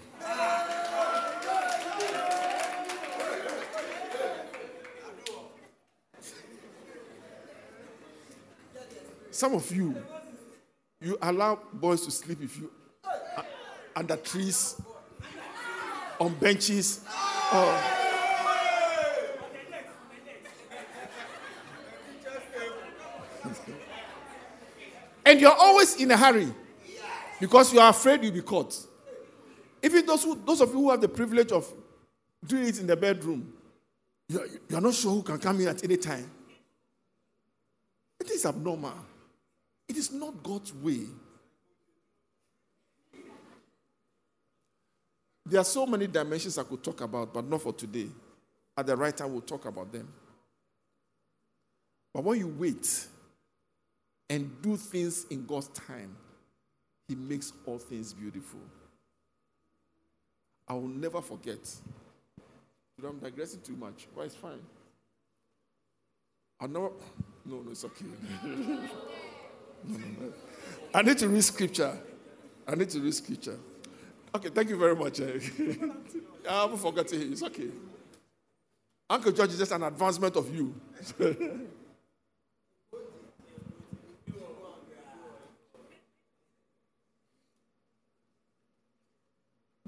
Some 9.29 9.55
of 9.55 9.71
you, 9.75 9.95
you 11.01 11.17
allow 11.21 11.59
boys 11.73 12.05
to 12.05 12.11
sleep 12.11 12.41
with 12.41 12.55
you 12.57 12.71
uh, 13.03 13.41
under 13.95 14.15
trees, 14.17 14.79
on 16.19 16.33
benches. 16.35 17.01
Oh. 17.07 18.00
And 25.31 25.39
you're 25.39 25.55
always 25.55 25.95
in 25.95 26.11
a 26.11 26.17
hurry 26.17 26.53
because 27.39 27.71
you 27.71 27.79
are 27.79 27.91
afraid 27.91 28.21
you'll 28.21 28.33
be 28.33 28.41
caught. 28.41 28.75
Even 29.81 30.05
those, 30.05 30.25
who, 30.25 30.35
those 30.45 30.59
of 30.59 30.71
you 30.71 30.75
who 30.75 30.91
have 30.91 30.99
the 30.99 31.07
privilege 31.07 31.53
of 31.53 31.71
doing 32.45 32.67
it 32.67 32.77
in 32.81 32.85
the 32.85 32.97
bedroom, 32.97 33.53
you're, 34.27 34.45
you're 34.67 34.81
not 34.81 34.93
sure 34.93 35.13
who 35.13 35.23
can 35.23 35.39
come 35.39 35.61
in 35.61 35.69
at 35.69 35.85
any 35.85 35.95
time. 35.95 36.29
It 38.19 38.29
is 38.29 38.45
abnormal. 38.45 38.93
It 39.87 39.95
is 39.95 40.11
not 40.11 40.43
God's 40.43 40.73
way. 40.73 41.05
There 45.45 45.61
are 45.61 45.65
so 45.65 45.85
many 45.85 46.07
dimensions 46.07 46.57
I 46.57 46.63
could 46.63 46.83
talk 46.83 46.99
about, 46.99 47.33
but 47.33 47.47
not 47.47 47.61
for 47.61 47.71
today. 47.71 48.07
At 48.77 48.85
the 48.85 48.97
right 48.97 49.15
time, 49.15 49.31
we'll 49.31 49.39
talk 49.39 49.65
about 49.65 49.93
them. 49.93 50.11
But 52.13 52.25
when 52.25 52.37
you 52.37 52.49
wait 52.49 53.07
and 54.31 54.61
do 54.61 54.77
things 54.77 55.25
in 55.29 55.45
God's 55.45 55.67
time, 55.69 56.15
He 57.09 57.15
makes 57.15 57.51
all 57.65 57.77
things 57.77 58.13
beautiful. 58.13 58.61
I 60.67 60.73
will 60.73 60.87
never 60.87 61.21
forget. 61.21 61.59
I'm 63.05 63.19
digressing 63.19 63.59
too 63.61 63.75
much, 63.75 64.07
but 64.15 64.21
it's 64.21 64.35
fine. 64.35 64.61
I 66.61 66.67
know. 66.67 66.93
No, 67.43 67.61
no, 67.61 67.71
it's 67.71 67.83
okay. 67.83 68.05
no, 68.43 68.51
no, 68.51 69.97
no. 69.97 70.33
I 70.93 71.01
need 71.01 71.17
to 71.17 71.27
read 71.27 71.43
scripture. 71.43 71.97
I 72.65 72.75
need 72.75 72.89
to 72.91 73.01
read 73.01 73.13
scripture. 73.13 73.57
Okay, 74.33 74.49
thank 74.49 74.69
you 74.69 74.77
very 74.77 74.95
much. 74.95 75.19
Eh? 75.19 75.39
I 76.49 76.61
haven't 76.61 76.77
forgotten. 76.77 77.33
It's 77.33 77.43
okay. 77.43 77.69
Uncle 79.09 79.31
George 79.33 79.49
is 79.49 79.57
just 79.57 79.73
an 79.73 79.83
advancement 79.83 80.37
of 80.37 80.55
you. 80.55 80.73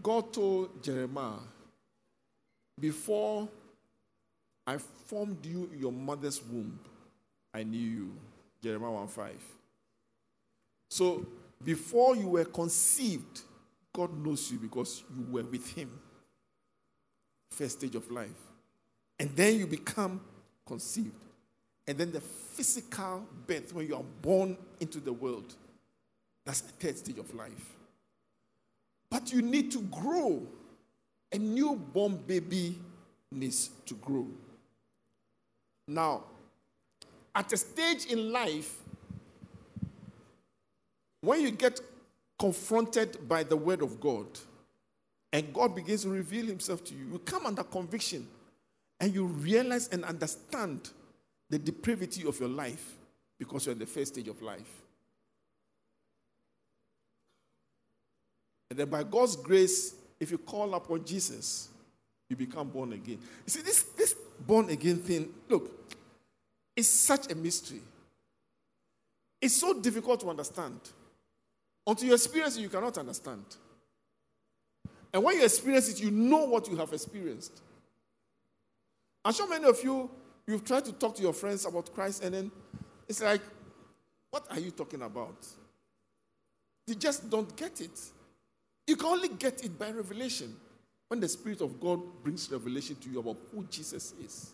God 0.04 0.34
told 0.34 0.84
Jeremiah, 0.84 1.40
Before 2.80 3.48
I 4.68 4.78
formed 4.78 5.46
you 5.46 5.70
in 5.72 5.80
your 5.80 5.92
mother's 5.92 6.44
womb, 6.44 6.78
I 7.54 7.64
knew 7.64 7.80
you. 7.80 8.12
Jeremiah 8.62 8.92
1 8.92 9.08
5. 9.08 9.32
So, 10.90 11.26
before 11.64 12.16
you 12.16 12.28
were 12.28 12.46
conceived, 12.46 13.42
God 13.94 14.16
knows 14.26 14.52
you 14.52 14.58
because 14.58 15.04
you 15.16 15.26
were 15.32 15.44
with 15.44 15.70
Him. 15.72 15.90
First 17.52 17.80
stage 17.80 17.96
of 17.96 18.10
life. 18.12 18.30
And 19.20 19.30
then 19.36 19.58
you 19.58 19.68
become 19.68 20.20
conceived. 20.66 21.16
And 21.88 21.98
then 21.98 22.12
the 22.12 22.22
physical 22.22 23.26
birth, 23.46 23.74
when 23.74 23.88
you 23.88 23.96
are 23.96 24.04
born 24.22 24.58
into 24.80 25.00
the 25.00 25.14
world, 25.14 25.54
that's 26.46 26.62
the 26.62 26.72
third 26.74 26.98
stage 26.98 27.18
of 27.18 27.34
life. 27.34 27.76
But 29.14 29.32
you 29.32 29.44
need 29.44 29.72
to 29.74 29.82
grow. 29.84 30.42
A 31.32 31.38
newborn 31.38 32.18
baby 32.18 32.80
needs 33.32 33.70
to 33.86 33.94
grow. 33.94 34.26
Now, 35.88 36.24
at 37.36 37.54
a 37.54 37.58
stage 37.58 38.08
in 38.08 38.32
life, 38.32 38.76
when 41.22 41.42
you 41.42 41.52
get 41.52 41.80
confronted 42.40 43.30
by 43.30 43.44
the 43.44 43.56
word 43.56 43.84
of 43.84 44.00
God 44.00 44.26
and 45.32 45.54
God 45.54 45.76
begins 45.76 46.02
to 46.02 46.10
reveal 46.10 46.48
himself 46.48 46.84
to 46.86 46.96
you, 46.96 47.06
you 47.12 47.20
come 47.20 47.46
under 47.46 47.64
conviction 47.64 48.28
and 49.00 49.14
you 49.14 49.26
realize 49.26 49.90
and 49.90 50.04
understand 50.06 50.90
the 51.52 51.60
depravity 51.60 52.28
of 52.28 52.40
your 52.40 52.50
life 52.50 52.96
because 53.38 53.68
you're 53.68 53.74
in 53.74 53.80
the 53.80 53.86
first 53.86 54.14
stage 54.14 54.28
of 54.28 54.42
life. 54.42 54.83
And 58.74 58.80
then 58.80 58.90
by 58.90 59.04
God's 59.04 59.36
grace, 59.36 59.94
if 60.20 60.32
you 60.32 60.40
call 60.40 60.74
upon 60.74 61.06
Jesus, 61.06 61.70
you 62.28 62.36
become 62.36 62.70
born 62.70 62.92
again. 62.94 63.20
You 63.46 63.52
see, 63.52 63.62
this, 63.62 63.84
this 63.84 64.16
born 64.40 64.68
again 64.70 64.98
thing, 64.98 65.30
look, 65.48 65.94
it's 66.76 66.88
such 66.88 67.32
a 67.32 67.36
mystery. 67.36 67.82
It's 69.40 69.56
so 69.56 69.80
difficult 69.80 70.22
to 70.22 70.30
understand. 70.32 70.80
Until 71.86 72.08
you 72.08 72.14
experience 72.16 72.58
it, 72.58 72.62
you 72.62 72.70
cannot 72.70 72.98
understand. 72.98 73.44
And 75.14 75.24
when 75.24 75.38
you 75.38 75.44
experience 75.44 75.90
it, 75.90 76.02
you 76.02 76.10
know 76.10 76.46
what 76.46 76.68
you 76.68 76.76
have 76.78 76.92
experienced. 76.94 77.62
I'm 79.24 79.34
sure 79.34 79.48
many 79.48 79.66
of 79.66 79.84
you, 79.84 80.10
you've 80.48 80.66
tried 80.66 80.86
to 80.86 80.94
talk 80.94 81.14
to 81.18 81.22
your 81.22 81.34
friends 81.34 81.68
about 81.68 81.94
Christ, 81.94 82.24
and 82.24 82.34
then 82.34 82.52
it's 83.08 83.22
like, 83.22 83.42
what 84.32 84.48
are 84.50 84.60
you 84.60 84.72
talking 84.72 85.04
about? 85.04 85.46
They 86.88 86.96
just 86.96 87.30
don't 87.30 87.56
get 87.56 87.80
it. 87.80 88.00
You 88.88 88.96
can 88.96 89.08
only 89.08 89.30
get 89.30 89.64
it 89.64 89.78
by 89.78 89.92
revelation. 89.92 90.56
When 91.08 91.20
the 91.20 91.28
Spirit 91.28 91.62
of 91.62 91.80
God 91.80 92.02
brings 92.24 92.52
revelation 92.52 92.96
to 92.96 93.10
you 93.10 93.20
about 93.20 93.38
who 93.52 93.64
Jesus 93.70 94.14
is. 94.24 94.52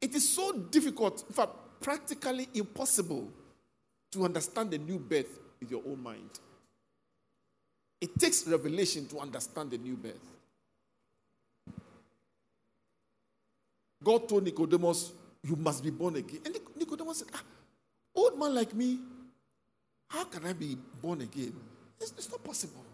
It 0.00 0.14
is 0.14 0.28
so 0.28 0.52
difficult, 0.52 1.24
in 1.28 1.34
fact, 1.34 1.50
practically 1.80 2.48
impossible 2.54 3.28
to 4.12 4.24
understand 4.24 4.70
the 4.70 4.78
new 4.78 4.98
birth 4.98 5.38
with 5.60 5.70
your 5.70 5.82
own 5.86 6.02
mind. 6.02 6.30
It 8.00 8.18
takes 8.18 8.46
revelation 8.46 9.06
to 9.08 9.20
understand 9.20 9.70
the 9.70 9.78
new 9.78 9.96
birth. 9.96 10.32
God 14.02 14.28
told 14.28 14.44
Nicodemus, 14.44 15.12
You 15.44 15.56
must 15.56 15.82
be 15.82 15.90
born 15.90 16.16
again. 16.16 16.40
And 16.44 16.56
Nicodemus 16.76 17.18
said, 17.18 17.28
ah, 17.34 17.42
Old 18.14 18.38
man 18.38 18.54
like 18.54 18.74
me, 18.74 18.98
how 20.12 20.24
can 20.24 20.44
I 20.44 20.52
be 20.52 20.76
born 21.00 21.22
again? 21.22 21.54
It's, 21.98 22.12
it's 22.12 22.30
not 22.30 22.44
possible. 22.44 22.84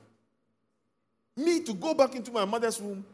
Me 1.36 1.60
to 1.64 1.74
go 1.74 1.92
back 1.92 2.14
into 2.14 2.30
my 2.30 2.44
mother's 2.44 2.80
womb, 2.80 3.04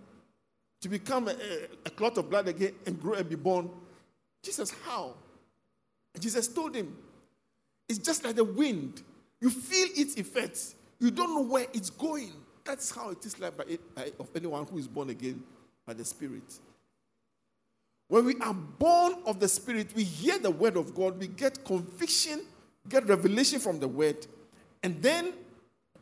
to 0.83 0.89
become 0.91 1.29
a, 1.29 1.31
a, 1.31 1.69
a 1.87 1.91
clot 1.91 2.19
of 2.19 2.29
blood 2.29 2.47
again 2.49 2.75
and 2.85 3.01
grow 3.01 3.15
and 3.15 3.27
be 3.27 3.35
born. 3.35 3.71
Jesus, 4.43 4.75
how? 4.85 5.15
Jesus 6.21 6.49
told 6.49 6.75
him, 6.75 6.95
it's 7.89 7.99
just 7.99 8.25
like 8.25 8.37
the 8.37 8.45
wind. 8.45 9.03
You 9.41 9.49
feel 9.49 9.89
its 9.97 10.17
effects. 10.17 10.75
You 11.01 11.11
don't 11.11 11.35
know 11.35 11.43
where 11.43 11.67
it's 11.73 11.89
going. 11.89 12.33
That's 12.65 12.91
how 12.91 13.09
it 13.09 13.25
is 13.25 13.39
like 13.41 13.57
by, 13.57 13.65
by 13.95 14.13
of 14.21 14.29
anyone 14.37 14.67
who 14.67 14.77
is 14.77 14.87
born 14.87 15.09
again 15.09 15.43
by 15.87 15.95
the 15.95 16.05
Spirit. 16.05 16.59
When 18.09 18.27
we 18.27 18.35
are 18.43 18.55
born 18.55 19.15
of 19.25 19.41
the 19.41 19.49
Spirit, 19.49 19.89
we 19.97 20.05
hear 20.05 20.39
the 20.39 20.51
word 20.51 20.77
of 20.77 20.95
God, 20.95 21.19
we 21.19 21.27
get 21.27 21.65
conviction 21.65 22.43
get 22.89 23.07
revelation 23.07 23.61
from 23.61 23.79
the 23.79 23.89
word, 23.89 24.27
and 24.83 25.01
then 25.03 25.33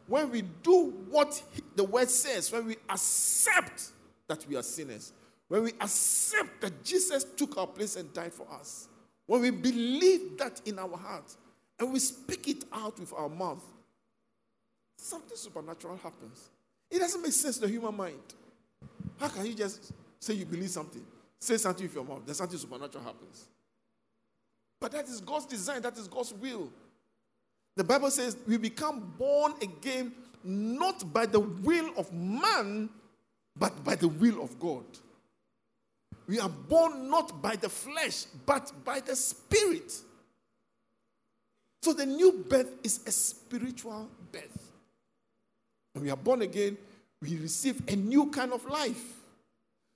when 0.07 0.31
we 0.31 0.43
do 0.43 0.93
what 1.09 1.43
the 1.77 1.85
word 1.85 2.11
says, 2.11 2.51
when 2.51 2.67
we 2.67 2.77
accept 2.89 3.93
that 4.27 4.47
we 4.49 4.57
are 4.57 4.63
sinners, 4.63 5.13
when 5.49 5.63
we 5.63 5.71
accept 5.81 6.61
that 6.61 6.83
Jesus 6.85 7.25
took 7.25 7.57
our 7.57 7.67
place 7.67 7.97
and 7.97 8.13
died 8.13 8.33
for 8.33 8.47
us, 8.53 8.89
when 9.27 9.41
we 9.41 9.51
believe 9.51 10.37
that 10.39 10.61
in 10.65 10.79
our 10.79 10.97
heart 10.97 11.37
and 11.79 11.93
we 11.93 11.99
speak 11.99 12.49
it 12.49 12.65
out 12.73 12.99
with 12.99 13.13
our 13.13 13.29
mouth, 13.29 13.63
something 14.97 15.37
supernatural 15.37 15.97
happens. 15.97 16.51
It 16.91 16.99
doesn't 16.99 17.23
make 17.23 17.33
sense 17.33 17.57
to 17.57 17.63
the 17.63 17.69
human 17.69 17.97
mind. 17.97 18.21
How 19.19 19.29
can 19.29 19.47
you 19.47 19.55
just 19.55 19.93
say 20.19 20.35
you 20.35 20.45
believe 20.45 20.71
something, 20.71 21.05
say 21.39 21.57
something 21.57 21.87
with 21.87 21.95
your 21.95 22.05
mouth, 22.05 22.23
then 22.27 22.35
something 22.35 22.59
supernatural 22.59 23.05
happens? 23.05 23.47
But 24.83 24.91
that 24.93 25.09
is 25.09 25.21
God's 25.21 25.47
design, 25.47 25.81
that 25.83 25.97
is 25.97 26.09
God's 26.09 26.35
will. 26.35 26.69
The 27.77 27.85
Bible 27.85 28.11
says 28.11 28.37
we 28.49 28.57
become 28.57 29.15
born 29.17 29.55
again 29.63 30.13
not 30.43 31.11
by 31.13 31.25
the 31.25 31.39
will 31.39 31.93
of 31.97 32.13
man, 32.13 32.91
but 33.57 33.85
by 33.85 33.95
the 33.95 34.09
will 34.09 34.43
of 34.43 34.59
God. 34.59 34.85
We 36.27 36.41
are 36.41 36.49
born 36.49 37.09
not 37.09 37.41
by 37.41 37.55
the 37.55 37.69
flesh, 37.69 38.25
but 38.45 38.73
by 38.85 38.99
the 38.99 39.15
spirit. 39.15 39.93
So 41.83 41.93
the 41.93 42.07
new 42.07 42.45
birth 42.49 42.75
is 42.83 43.01
a 43.07 43.13
spiritual 43.13 44.09
birth. 44.33 44.73
When 45.93 46.05
we 46.05 46.11
are 46.11 46.17
born 46.17 46.43
again, 46.43 46.77
we 47.21 47.37
receive 47.37 47.81
a 47.89 47.95
new 47.95 48.31
kind 48.31 48.53
of 48.53 48.65
life. 48.67 49.21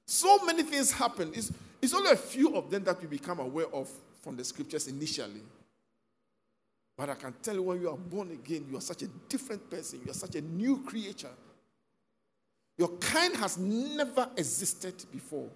So 0.07 0.45
many 0.45 0.63
things 0.63 0.93
happen. 0.93 1.33
It's, 1.35 1.53
it's 1.83 1.93
only 1.93 2.13
a 2.13 2.17
few 2.17 2.55
of 2.55 2.71
them 2.71 2.85
that 2.85 3.01
we 3.01 3.09
become 3.09 3.41
aware 3.41 3.67
of 3.75 3.91
from 4.27 4.37
the 4.37 4.43
scriptures 4.43 4.89
initially. 4.89 5.41
But 6.99 7.11
I 7.11 7.15
can 7.15 7.33
tell 7.41 7.55
you 7.55 7.63
when 7.63 7.81
you 7.81 7.89
are 7.89 7.97
born 7.97 8.33
again, 8.33 8.67
you 8.69 8.77
are 8.77 8.81
such 8.81 9.03
a 9.03 9.07
different 9.29 9.71
person. 9.71 10.01
You 10.05 10.11
are 10.11 10.15
such 10.15 10.35
a 10.35 10.41
new 10.41 10.79
creature. 10.79 11.31
Your 12.77 12.89
kind 12.99 13.37
has 13.37 13.57
never 13.57 14.29
existed 14.37 14.97
before. 15.13 15.49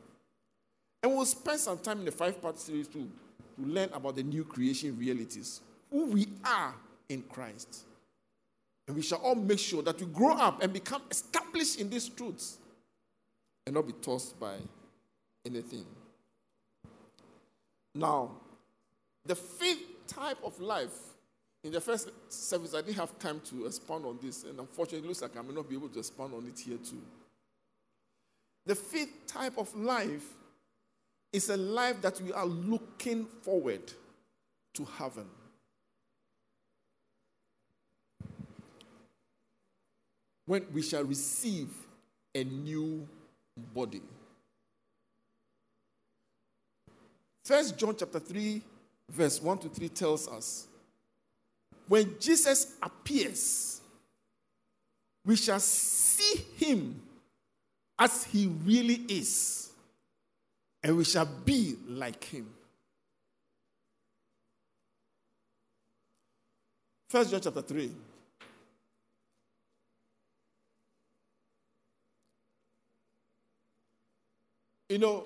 And 1.03 1.12
we'll 1.12 1.25
spend 1.25 1.59
some 1.59 1.79
time 1.79 1.99
in 1.99 2.05
the 2.05 2.12
five 2.12 2.41
part 2.41 2.61
series 2.61 2.87
to, 2.89 2.99
to 2.99 3.66
learn 3.66 3.89
about 3.93 4.14
the 4.14 4.23
new 4.23 4.45
creation 4.45 4.97
realities, 4.97 5.62
who 5.91 6.07
we 6.07 6.29
are 6.45 6.73
in 7.09 7.23
Christ. 7.23 7.87
And 8.87 8.97
we 8.97 9.03
shall 9.03 9.18
all 9.18 9.35
make 9.35 9.59
sure 9.59 9.83
that 9.83 9.99
we 9.99 10.07
grow 10.07 10.35
up 10.35 10.62
and 10.62 10.73
become 10.73 11.03
established 11.11 11.81
in 11.81 11.91
these 11.91 12.09
truths 12.09 12.59
and 13.66 13.75
not 13.75 13.89
be 13.89 13.95
tossed 13.95 14.39
by 14.39 14.59
anything. 15.45 15.87
Now, 17.97 18.31
the 19.25 19.35
fifth 19.35 20.07
type 20.07 20.39
of 20.45 20.59
life, 20.61 20.97
in 21.62 21.73
the 21.73 21.81
first 21.81 22.11
service, 22.29 22.75
I 22.75 22.81
didn't 22.81 22.97
have 22.97 23.18
time 23.18 23.41
to 23.51 23.66
expand 23.66 24.07
on 24.07 24.18
this, 24.23 24.45
and 24.45 24.59
unfortunately, 24.59 25.07
it 25.07 25.09
looks 25.09 25.23
like 25.23 25.37
I 25.37 25.43
may 25.43 25.55
not 25.55 25.68
be 25.68 25.77
able 25.77 25.91
to 25.91 25.99
expand 25.99 26.33
on 26.35 26.47
it 26.47 26.59
here 26.59 26.79
too. 26.79 27.03
The 28.66 28.75
fifth 28.75 29.27
type 29.27 29.59
of 29.59 29.75
life 29.75 30.25
is 31.33 31.49
a 31.51 31.57
life 31.57 32.01
that 32.03 32.21
we 32.21 32.33
are 32.33 32.47
looking 32.47 33.27
forward 33.43 33.93
to 34.75 34.85
heaven. 34.85 35.27
When 40.47 40.66
we 40.73 40.83
shall 40.83 41.05
receive 41.05 41.68
a 42.35 42.43
new 42.43 43.07
body. 43.75 44.03
First 47.45 47.77
John 47.79 47.95
chapter 47.97 48.18
3, 48.18 48.62
verse 49.11 49.43
1 49.43 49.59
to 49.59 49.69
3 49.69 49.89
tells 49.89 50.29
us 50.29 50.67
when 51.89 52.15
Jesus 52.21 52.75
appears, 52.81 53.81
we 55.25 55.37
shall 55.37 55.59
see 55.61 56.45
him 56.57 57.03
as 57.99 58.25
he 58.25 58.47
really 58.65 59.03
is, 59.09 59.71
and 60.83 60.97
we 60.97 61.05
shall 61.05 61.29
be 61.45 61.77
like 61.89 62.23
him. 62.25 62.47
First 67.11 67.33
John 67.33 67.41
chapter 67.41 67.61
3. 67.61 67.91
You 74.89 74.99
know, 74.99 75.25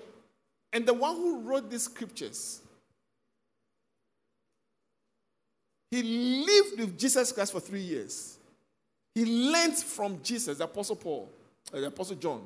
and 0.73 0.85
the 0.85 0.93
one 0.93 1.15
who 1.15 1.41
wrote 1.41 1.69
these 1.69 1.83
scriptures, 1.83 2.61
he 5.91 6.03
lived 6.03 6.79
with 6.79 6.97
Jesus 6.97 7.31
Christ 7.31 7.51
for 7.51 7.59
three 7.59 7.81
years. 7.81 8.37
He 9.13 9.25
learned 9.25 9.77
from 9.77 10.21
Jesus, 10.21 10.57
the 10.57 10.65
Apostle 10.65 10.97
Paul, 10.97 11.31
uh, 11.73 11.79
the 11.79 11.87
Apostle 11.87 12.17
John. 12.17 12.41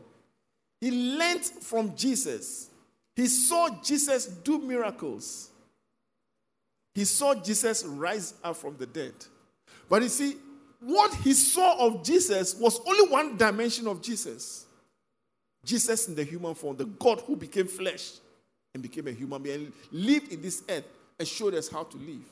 He 0.80 0.92
learned 1.18 1.44
from 1.44 1.96
Jesus. 1.96 2.70
He 3.16 3.28
saw 3.28 3.82
Jesus 3.82 4.28
do 4.28 4.60
miracles. 4.60 5.50
He 6.94 7.06
saw 7.06 7.34
Jesus 7.34 7.84
rise 7.84 8.34
up 8.44 8.58
from 8.58 8.78
the 8.78 8.86
dead. 8.86 9.14
But 9.90 10.04
you 10.04 10.10
see, 10.10 10.38
what 10.82 11.14
he 11.16 11.34
saw 11.34 11.88
of 11.88 12.04
Jesus 12.04 12.56
was 12.56 12.80
only 12.86 13.10
one 13.10 13.36
dimension 13.36 13.88
of 13.88 14.02
Jesus. 14.02 14.66
Jesus 15.66 16.08
in 16.08 16.16
the 16.16 16.24
human 16.24 16.56
form, 16.56 16.78
the 16.78 16.86
God 16.86 17.22
who 17.26 17.36
became 17.36 17.68
flesh 17.68 18.14
and 18.74 18.82
became 18.82 19.08
a 19.08 19.12
human 19.12 19.42
being, 19.42 19.74
lived 19.92 20.32
in 20.32 20.42
this 20.42 20.64
earth 20.70 20.86
and 21.18 21.28
showed 21.28 21.54
us 21.54 21.68
how 21.68 21.84
to 21.84 21.98
live. 21.98 22.26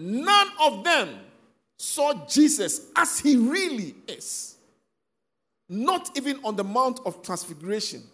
None 0.00 0.48
of 0.62 0.84
them 0.84 1.08
saw 1.76 2.24
Jesus 2.28 2.82
as 2.94 3.18
he 3.18 3.36
really 3.36 3.96
is. 4.06 4.54
Not 5.68 6.16
even 6.16 6.38
on 6.44 6.54
the 6.54 6.62
Mount 6.62 7.00
of 7.04 7.20
Transfiguration. 7.20 8.04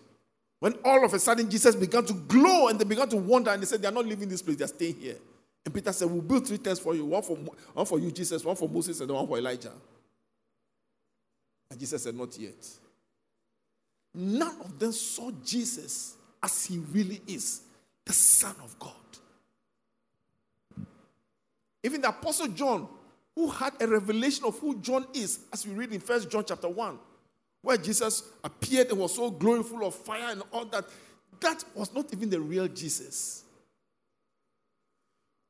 When 0.60 0.72
all 0.82 1.04
of 1.04 1.12
a 1.12 1.18
sudden 1.18 1.50
Jesus 1.50 1.76
began 1.76 2.06
to 2.06 2.14
glow 2.14 2.68
and 2.68 2.78
they 2.78 2.84
began 2.84 3.10
to 3.10 3.18
wonder 3.18 3.50
and 3.50 3.60
they 3.60 3.66
said, 3.66 3.82
They 3.82 3.88
are 3.88 3.92
not 3.92 4.06
leaving 4.06 4.30
this 4.30 4.40
place, 4.40 4.56
they 4.56 4.64
are 4.64 4.68
staying 4.68 4.94
here. 4.94 5.16
And 5.62 5.74
Peter 5.74 5.92
said, 5.92 6.10
We'll 6.10 6.22
build 6.22 6.48
three 6.48 6.56
tents 6.56 6.80
for 6.80 6.94
you 6.94 7.04
one 7.04 7.22
for, 7.22 7.36
one 7.36 7.84
for 7.84 7.98
you, 7.98 8.10
Jesus, 8.10 8.42
one 8.42 8.56
for 8.56 8.66
Moses, 8.66 8.98
and 9.00 9.10
one 9.10 9.26
for 9.26 9.36
Elijah. 9.36 9.72
And 11.70 11.78
Jesus 11.78 12.02
said, 12.02 12.14
Not 12.14 12.38
yet. 12.38 12.66
None 14.14 14.56
of 14.62 14.78
them 14.78 14.92
saw 14.92 15.30
Jesus 15.44 16.14
as 16.42 16.64
he 16.64 16.78
really 16.78 17.20
is, 17.26 17.60
the 18.06 18.14
Son 18.14 18.54
of 18.64 18.78
God. 18.78 19.03
Even 21.84 22.00
the 22.00 22.08
Apostle 22.08 22.48
John, 22.48 22.88
who 23.36 23.48
had 23.48 23.74
a 23.80 23.86
revelation 23.86 24.44
of 24.46 24.58
who 24.58 24.76
John 24.80 25.06
is, 25.12 25.40
as 25.52 25.66
we 25.66 25.74
read 25.74 25.92
in 25.92 26.00
First 26.00 26.30
John 26.30 26.44
chapter 26.46 26.68
1, 26.68 26.98
where 27.60 27.76
Jesus 27.76 28.22
appeared 28.42 28.88
and 28.88 28.98
was 28.98 29.14
so 29.14 29.30
glowing, 29.30 29.62
full 29.62 29.86
of 29.86 29.94
fire 29.94 30.30
and 30.30 30.42
all 30.50 30.64
that, 30.66 30.86
that 31.40 31.62
was 31.74 31.92
not 31.94 32.06
even 32.12 32.30
the 32.30 32.40
real 32.40 32.66
Jesus. 32.68 33.44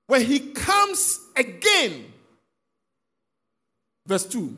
When 0.09 0.22
he 0.22 0.41
comes 0.53 1.20
again, 1.37 2.12
verse 4.07 4.26
2 4.26 4.57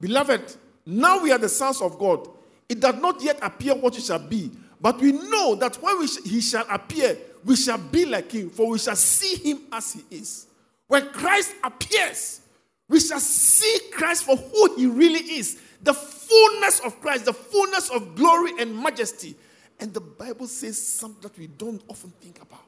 Beloved, 0.00 0.56
now 0.84 1.22
we 1.22 1.32
are 1.32 1.38
the 1.38 1.48
sons 1.48 1.80
of 1.80 1.98
God. 1.98 2.28
It 2.68 2.80
does 2.80 2.96
not 2.96 3.22
yet 3.22 3.38
appear 3.42 3.74
what 3.74 3.94
we 3.94 4.00
shall 4.00 4.18
be, 4.18 4.50
but 4.80 4.98
we 5.00 5.12
know 5.12 5.54
that 5.54 5.76
when 5.82 6.06
sh- 6.06 6.18
he 6.24 6.40
shall 6.40 6.66
appear, 6.68 7.16
we 7.46 7.54
shall 7.54 7.78
be 7.78 8.04
like 8.04 8.32
him, 8.32 8.50
for 8.50 8.68
we 8.70 8.78
shall 8.78 8.96
see 8.96 9.36
him 9.36 9.60
as 9.72 9.92
he 9.92 10.16
is. 10.16 10.48
When 10.88 11.08
Christ 11.10 11.54
appears, 11.62 12.40
we 12.88 12.98
shall 12.98 13.20
see 13.20 13.78
Christ 13.92 14.24
for 14.24 14.36
who 14.36 14.74
he 14.74 14.86
really 14.86 15.20
is 15.20 15.60
the 15.80 15.94
fullness 15.94 16.80
of 16.80 17.00
Christ, 17.00 17.24
the 17.24 17.32
fullness 17.32 17.88
of 17.90 18.16
glory 18.16 18.50
and 18.58 18.76
majesty. 18.76 19.36
And 19.78 19.94
the 19.94 20.00
Bible 20.00 20.48
says 20.48 20.80
something 20.82 21.22
that 21.22 21.38
we 21.38 21.46
don't 21.46 21.80
often 21.88 22.10
think 22.20 22.42
about. 22.42 22.60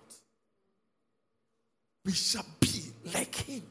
We 2.05 2.13
shall 2.13 2.47
be 2.61 2.85
like 3.13 3.35
him. 3.35 3.63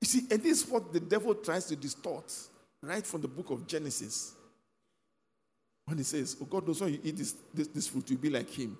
You 0.00 0.06
see, 0.06 0.20
and 0.30 0.40
this 0.40 0.62
is 0.62 0.68
what 0.68 0.92
the 0.92 1.00
devil 1.00 1.34
tries 1.34 1.64
to 1.66 1.74
distort 1.74 2.32
right 2.82 3.06
from 3.06 3.22
the 3.22 3.28
book 3.28 3.50
of 3.50 3.66
Genesis. 3.66 4.34
When 5.84 5.98
he 5.98 6.04
says, 6.04 6.36
Oh, 6.40 6.44
God 6.44 6.66
knows 6.66 6.80
when 6.80 6.92
you 6.92 7.00
eat 7.02 7.16
this, 7.16 7.34
this, 7.52 7.68
this 7.68 7.86
fruit, 7.88 8.10
you'll 8.10 8.20
be 8.20 8.30
like 8.30 8.50
him. 8.50 8.76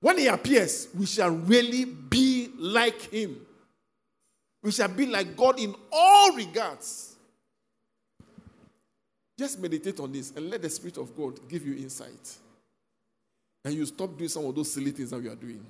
When 0.00 0.18
he 0.18 0.26
appears, 0.28 0.88
we 0.96 1.06
shall 1.06 1.30
really 1.30 1.84
be 1.84 2.50
like 2.56 3.00
him. 3.12 3.40
We 4.62 4.70
shall 4.70 4.88
be 4.88 5.06
like 5.06 5.36
God 5.36 5.58
in 5.58 5.74
all 5.92 6.32
regards. 6.32 7.16
Just 9.38 9.60
meditate 9.60 10.00
on 10.00 10.12
this 10.12 10.32
and 10.34 10.50
let 10.50 10.62
the 10.62 10.70
Spirit 10.70 10.98
of 10.98 11.16
God 11.16 11.48
give 11.48 11.64
you 11.64 11.76
insight. 11.76 12.36
And 13.64 13.74
you 13.74 13.86
stop 13.86 14.16
doing 14.16 14.28
some 14.28 14.46
of 14.46 14.54
those 14.54 14.72
silly 14.72 14.90
things 14.90 15.10
that 15.10 15.22
we 15.22 15.28
are 15.28 15.36
doing. 15.36 15.64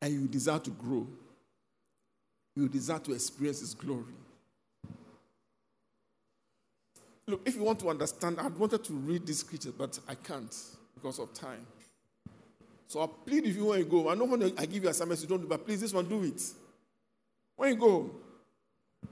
And 0.00 0.12
you 0.12 0.28
desire 0.28 0.60
to 0.60 0.70
grow. 0.70 1.06
You 2.54 2.68
desire 2.68 2.98
to 3.00 3.12
experience 3.12 3.60
His 3.60 3.74
glory. 3.74 4.14
Look, 7.28 7.42
if 7.44 7.56
you 7.56 7.62
want 7.64 7.80
to 7.80 7.90
understand, 7.90 8.38
I 8.38 8.46
wanted 8.46 8.84
to 8.84 8.92
read 8.92 9.26
this 9.26 9.40
scripture, 9.40 9.72
but 9.76 9.98
I 10.08 10.14
can't 10.14 10.54
because 10.94 11.18
of 11.18 11.34
time. 11.34 11.66
So 12.86 13.02
I 13.02 13.08
plead 13.26 13.44
if 13.44 13.56
you 13.56 13.66
when 13.66 13.80
you 13.80 13.84
go. 13.84 14.08
I 14.08 14.14
know 14.14 14.24
when 14.24 14.42
I 14.44 14.64
give 14.64 14.84
you 14.84 14.88
assignments, 14.88 15.22
you 15.22 15.28
don't 15.28 15.40
do, 15.40 15.48
but 15.48 15.66
please, 15.66 15.80
this 15.80 15.92
one, 15.92 16.08
do 16.08 16.22
it. 16.22 16.40
When 17.56 17.70
you 17.70 17.76
go, 17.76 18.10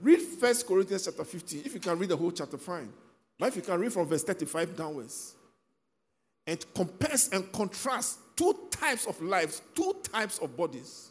read 0.01 0.21
First 0.21 0.65
Corinthians 0.65 1.05
chapter 1.05 1.25
15. 1.25 1.63
If 1.65 1.73
you 1.73 1.79
can 1.79 1.99
read 1.99 2.09
the 2.09 2.15
whole 2.15 2.31
chapter, 2.31 2.57
fine. 2.57 2.89
But 3.37 3.49
if 3.49 3.57
you 3.57 3.61
can 3.61 3.79
read 3.79 3.91
from 3.91 4.07
verse 4.07 4.23
35 4.23 4.77
downwards, 4.77 5.35
and 6.47 6.65
compares 6.73 7.29
and 7.29 7.51
contrasts 7.51 8.19
two 8.35 8.55
types 8.69 9.07
of 9.07 9.21
lives, 9.21 9.61
two 9.73 9.95
types 10.03 10.37
of 10.39 10.55
bodies. 10.55 11.09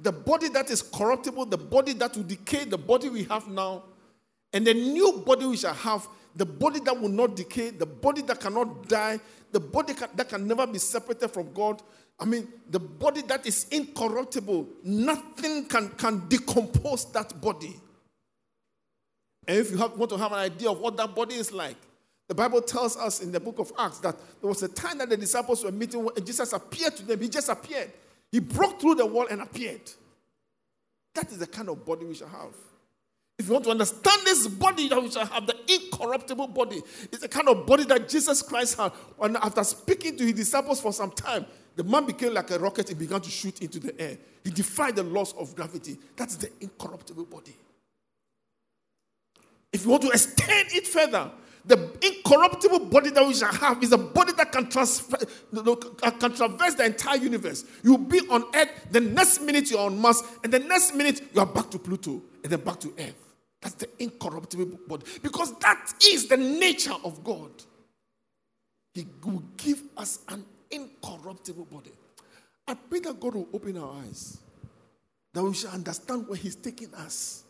The 0.00 0.12
body 0.12 0.48
that 0.48 0.70
is 0.70 0.82
corruptible, 0.82 1.46
the 1.46 1.58
body 1.58 1.92
that 1.94 2.16
will 2.16 2.24
decay, 2.24 2.64
the 2.64 2.78
body 2.78 3.08
we 3.08 3.24
have 3.24 3.46
now, 3.48 3.84
and 4.52 4.66
the 4.66 4.74
new 4.74 5.22
body 5.24 5.46
we 5.46 5.56
shall 5.56 5.74
have, 5.74 6.06
the 6.36 6.46
body 6.46 6.80
that 6.80 6.98
will 6.98 7.08
not 7.08 7.36
decay, 7.36 7.70
the 7.70 7.86
body 7.86 8.22
that 8.22 8.40
cannot 8.40 8.88
die, 8.88 9.20
the 9.50 9.60
body 9.60 9.94
that 10.14 10.28
can 10.28 10.46
never 10.46 10.66
be 10.66 10.78
separated 10.78 11.28
from 11.28 11.52
God. 11.52 11.82
I 12.18 12.24
mean, 12.24 12.48
the 12.68 12.78
body 12.78 13.22
that 13.22 13.46
is 13.46 13.66
incorruptible, 13.70 14.66
nothing 14.84 15.66
can, 15.66 15.88
can 15.90 16.28
decompose 16.28 17.10
that 17.12 17.40
body. 17.40 17.76
And 19.46 19.58
if 19.58 19.70
you 19.70 19.76
have, 19.78 19.96
want 19.98 20.10
to 20.10 20.18
have 20.18 20.32
an 20.32 20.38
idea 20.38 20.70
of 20.70 20.78
what 20.78 20.96
that 20.96 21.14
body 21.14 21.34
is 21.34 21.52
like, 21.52 21.76
the 22.28 22.34
Bible 22.34 22.62
tells 22.62 22.96
us 22.96 23.20
in 23.20 23.32
the 23.32 23.40
book 23.40 23.58
of 23.58 23.72
Acts 23.78 23.98
that 23.98 24.16
there 24.40 24.48
was 24.48 24.62
a 24.62 24.68
time 24.68 24.98
that 24.98 25.10
the 25.10 25.16
disciples 25.16 25.64
were 25.64 25.72
meeting 25.72 26.08
and 26.16 26.24
Jesus 26.24 26.52
appeared 26.52 26.96
to 26.96 27.04
them. 27.04 27.20
He 27.20 27.28
just 27.28 27.48
appeared. 27.48 27.90
He 28.30 28.38
broke 28.38 28.80
through 28.80 28.94
the 28.94 29.04
wall 29.04 29.26
and 29.28 29.42
appeared. 29.42 29.82
That 31.14 31.30
is 31.30 31.38
the 31.38 31.46
kind 31.46 31.68
of 31.68 31.84
body 31.84 32.06
we 32.06 32.14
shall 32.14 32.28
have. 32.28 32.54
If 33.38 33.46
you 33.46 33.54
want 33.54 33.64
to 33.64 33.70
understand 33.70 34.22
this 34.24 34.46
body 34.46 34.88
that 34.88 35.02
we 35.02 35.10
shall 35.10 35.26
have, 35.26 35.46
the 35.46 35.56
incorruptible 35.66 36.48
body, 36.48 36.80
it's 37.10 37.22
the 37.22 37.28
kind 37.28 37.48
of 37.48 37.66
body 37.66 37.84
that 37.84 38.08
Jesus 38.08 38.42
Christ 38.42 38.76
had. 38.76 38.92
And 39.20 39.36
after 39.38 39.64
speaking 39.64 40.16
to 40.18 40.24
his 40.24 40.34
disciples 40.34 40.80
for 40.80 40.92
some 40.92 41.10
time, 41.10 41.46
the 41.74 41.84
man 41.84 42.04
became 42.06 42.34
like 42.34 42.50
a 42.50 42.58
rocket 42.58 42.90
and 42.90 42.98
began 42.98 43.20
to 43.20 43.30
shoot 43.30 43.60
into 43.60 43.80
the 43.80 43.98
air. 44.00 44.18
He 44.44 44.50
defied 44.50 44.96
the 44.96 45.02
laws 45.02 45.32
of 45.38 45.56
gravity. 45.56 45.96
That's 46.16 46.36
the 46.36 46.50
incorruptible 46.60 47.24
body. 47.24 47.56
If 49.72 49.84
you 49.84 49.90
want 49.90 50.02
to 50.02 50.10
extend 50.10 50.68
it 50.72 50.86
further, 50.86 51.30
the 51.64 51.90
incorruptible 52.02 52.80
body 52.90 53.10
that 53.10 53.26
we 53.26 53.34
shall 53.34 53.52
have 53.52 53.82
is 53.82 53.92
a 53.92 53.98
body 53.98 54.32
that 54.36 54.52
can, 54.52 54.68
transfer, 54.68 55.16
can 56.20 56.34
traverse 56.34 56.74
the 56.74 56.84
entire 56.84 57.16
universe. 57.16 57.64
You'll 57.82 57.98
be 57.98 58.20
on 58.28 58.44
Earth, 58.54 58.68
the 58.90 59.00
next 59.00 59.40
minute 59.40 59.70
you're 59.70 59.80
on 59.80 59.98
Mars, 59.98 60.22
and 60.44 60.52
the 60.52 60.58
next 60.58 60.94
minute 60.94 61.22
you 61.32 61.40
are 61.40 61.46
back 61.46 61.70
to 61.70 61.78
Pluto, 61.78 62.20
and 62.42 62.52
then 62.52 62.60
back 62.60 62.80
to 62.80 62.92
Earth. 62.98 63.34
That's 63.60 63.74
the 63.76 63.88
incorruptible 63.98 64.78
body. 64.88 65.06
Because 65.22 65.56
that 65.60 65.94
is 66.04 66.26
the 66.26 66.36
nature 66.36 66.94
of 67.04 67.22
God. 67.22 67.50
He 68.92 69.06
will 69.24 69.42
give 69.56 69.82
us 69.96 70.18
an 70.28 70.44
incorruptible 70.70 71.66
body. 71.66 71.92
I 72.66 72.74
pray 72.74 73.00
that 73.00 73.20
God 73.20 73.34
will 73.34 73.48
open 73.52 73.76
our 73.78 74.02
eyes, 74.02 74.38
that 75.32 75.42
we 75.42 75.54
shall 75.54 75.70
understand 75.72 76.28
where 76.28 76.36
He's 76.36 76.56
taking 76.56 76.92
us. 76.94 77.44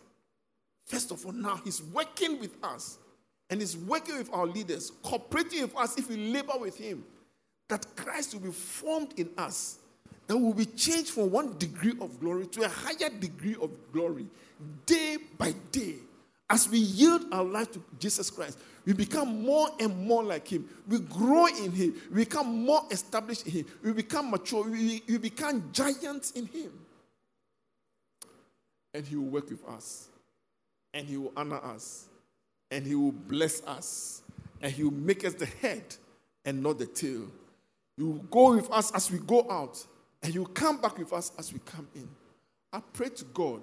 First 0.86 1.10
of 1.10 1.24
all, 1.24 1.32
now 1.32 1.60
He's 1.64 1.82
working 1.82 2.38
with 2.40 2.56
us 2.62 2.98
and 3.50 3.60
He's 3.60 3.76
working 3.76 4.18
with 4.18 4.30
our 4.32 4.46
leaders, 4.46 4.92
cooperating 5.02 5.62
with 5.62 5.76
us 5.76 5.98
if 5.98 6.08
we 6.08 6.16
labor 6.32 6.54
with 6.58 6.76
Him, 6.76 7.04
that 7.68 7.86
Christ 7.96 8.34
will 8.34 8.40
be 8.40 8.50
formed 8.50 9.12
in 9.16 9.30
us, 9.36 9.78
that 10.26 10.36
will 10.36 10.54
be 10.54 10.66
changed 10.66 11.10
from 11.10 11.30
one 11.30 11.56
degree 11.58 11.94
of 12.00 12.18
glory 12.20 12.46
to 12.46 12.62
a 12.62 12.68
higher 12.68 13.10
degree 13.18 13.56
of 13.60 13.70
glory 13.92 14.26
day 14.86 15.16
by 15.38 15.54
day. 15.70 15.94
As 16.48 16.68
we 16.68 16.78
yield 16.78 17.24
our 17.32 17.44
life 17.44 17.72
to 17.72 17.82
Jesus 17.98 18.28
Christ, 18.28 18.58
we 18.84 18.92
become 18.92 19.42
more 19.42 19.68
and 19.80 20.06
more 20.06 20.22
like 20.22 20.48
Him. 20.48 20.68
We 20.86 20.98
grow 20.98 21.46
in 21.46 21.72
Him. 21.72 21.94
We 22.10 22.24
become 22.24 22.64
more 22.66 22.82
established 22.90 23.46
in 23.46 23.52
Him. 23.52 23.66
We 23.82 23.92
become 23.92 24.30
mature. 24.30 24.68
We, 24.68 25.02
we 25.08 25.18
become 25.18 25.70
giants 25.72 26.32
in 26.32 26.46
Him. 26.46 26.72
And 28.92 29.06
He 29.06 29.16
will 29.16 29.30
work 29.30 29.48
with 29.48 29.66
us. 29.66 30.08
And 30.92 31.06
He 31.06 31.16
will 31.16 31.32
honor 31.36 31.60
us. 31.64 32.06
And 32.70 32.86
He 32.86 32.94
will 32.94 33.12
bless 33.12 33.62
us. 33.64 34.22
And 34.60 34.70
He 34.70 34.84
will 34.84 34.90
make 34.92 35.24
us 35.24 35.34
the 35.34 35.46
head 35.46 35.82
and 36.44 36.62
not 36.62 36.78
the 36.78 36.86
tail. 36.86 37.28
He 37.96 38.02
will 38.02 38.24
go 38.30 38.56
with 38.56 38.70
us 38.70 38.90
as 38.92 39.10
we 39.10 39.18
go 39.18 39.46
out. 39.50 39.82
And 40.22 40.34
you'll 40.34 40.46
come 40.46 40.80
back 40.80 40.98
with 40.98 41.12
us 41.12 41.32
as 41.38 41.52
we 41.52 41.58
come 41.64 41.88
in. 41.94 42.08
I 42.72 42.80
pray 42.92 43.08
to 43.08 43.24
God 43.24 43.62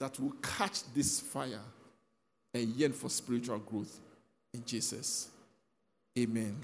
that 0.00 0.18
will 0.20 0.34
catch 0.42 0.82
this 0.94 1.20
fire 1.20 1.60
and 2.54 2.68
yearn 2.74 2.92
for 2.92 3.08
spiritual 3.08 3.58
growth 3.58 4.00
in 4.52 4.64
Jesus. 4.64 5.28
Amen. 6.18 6.56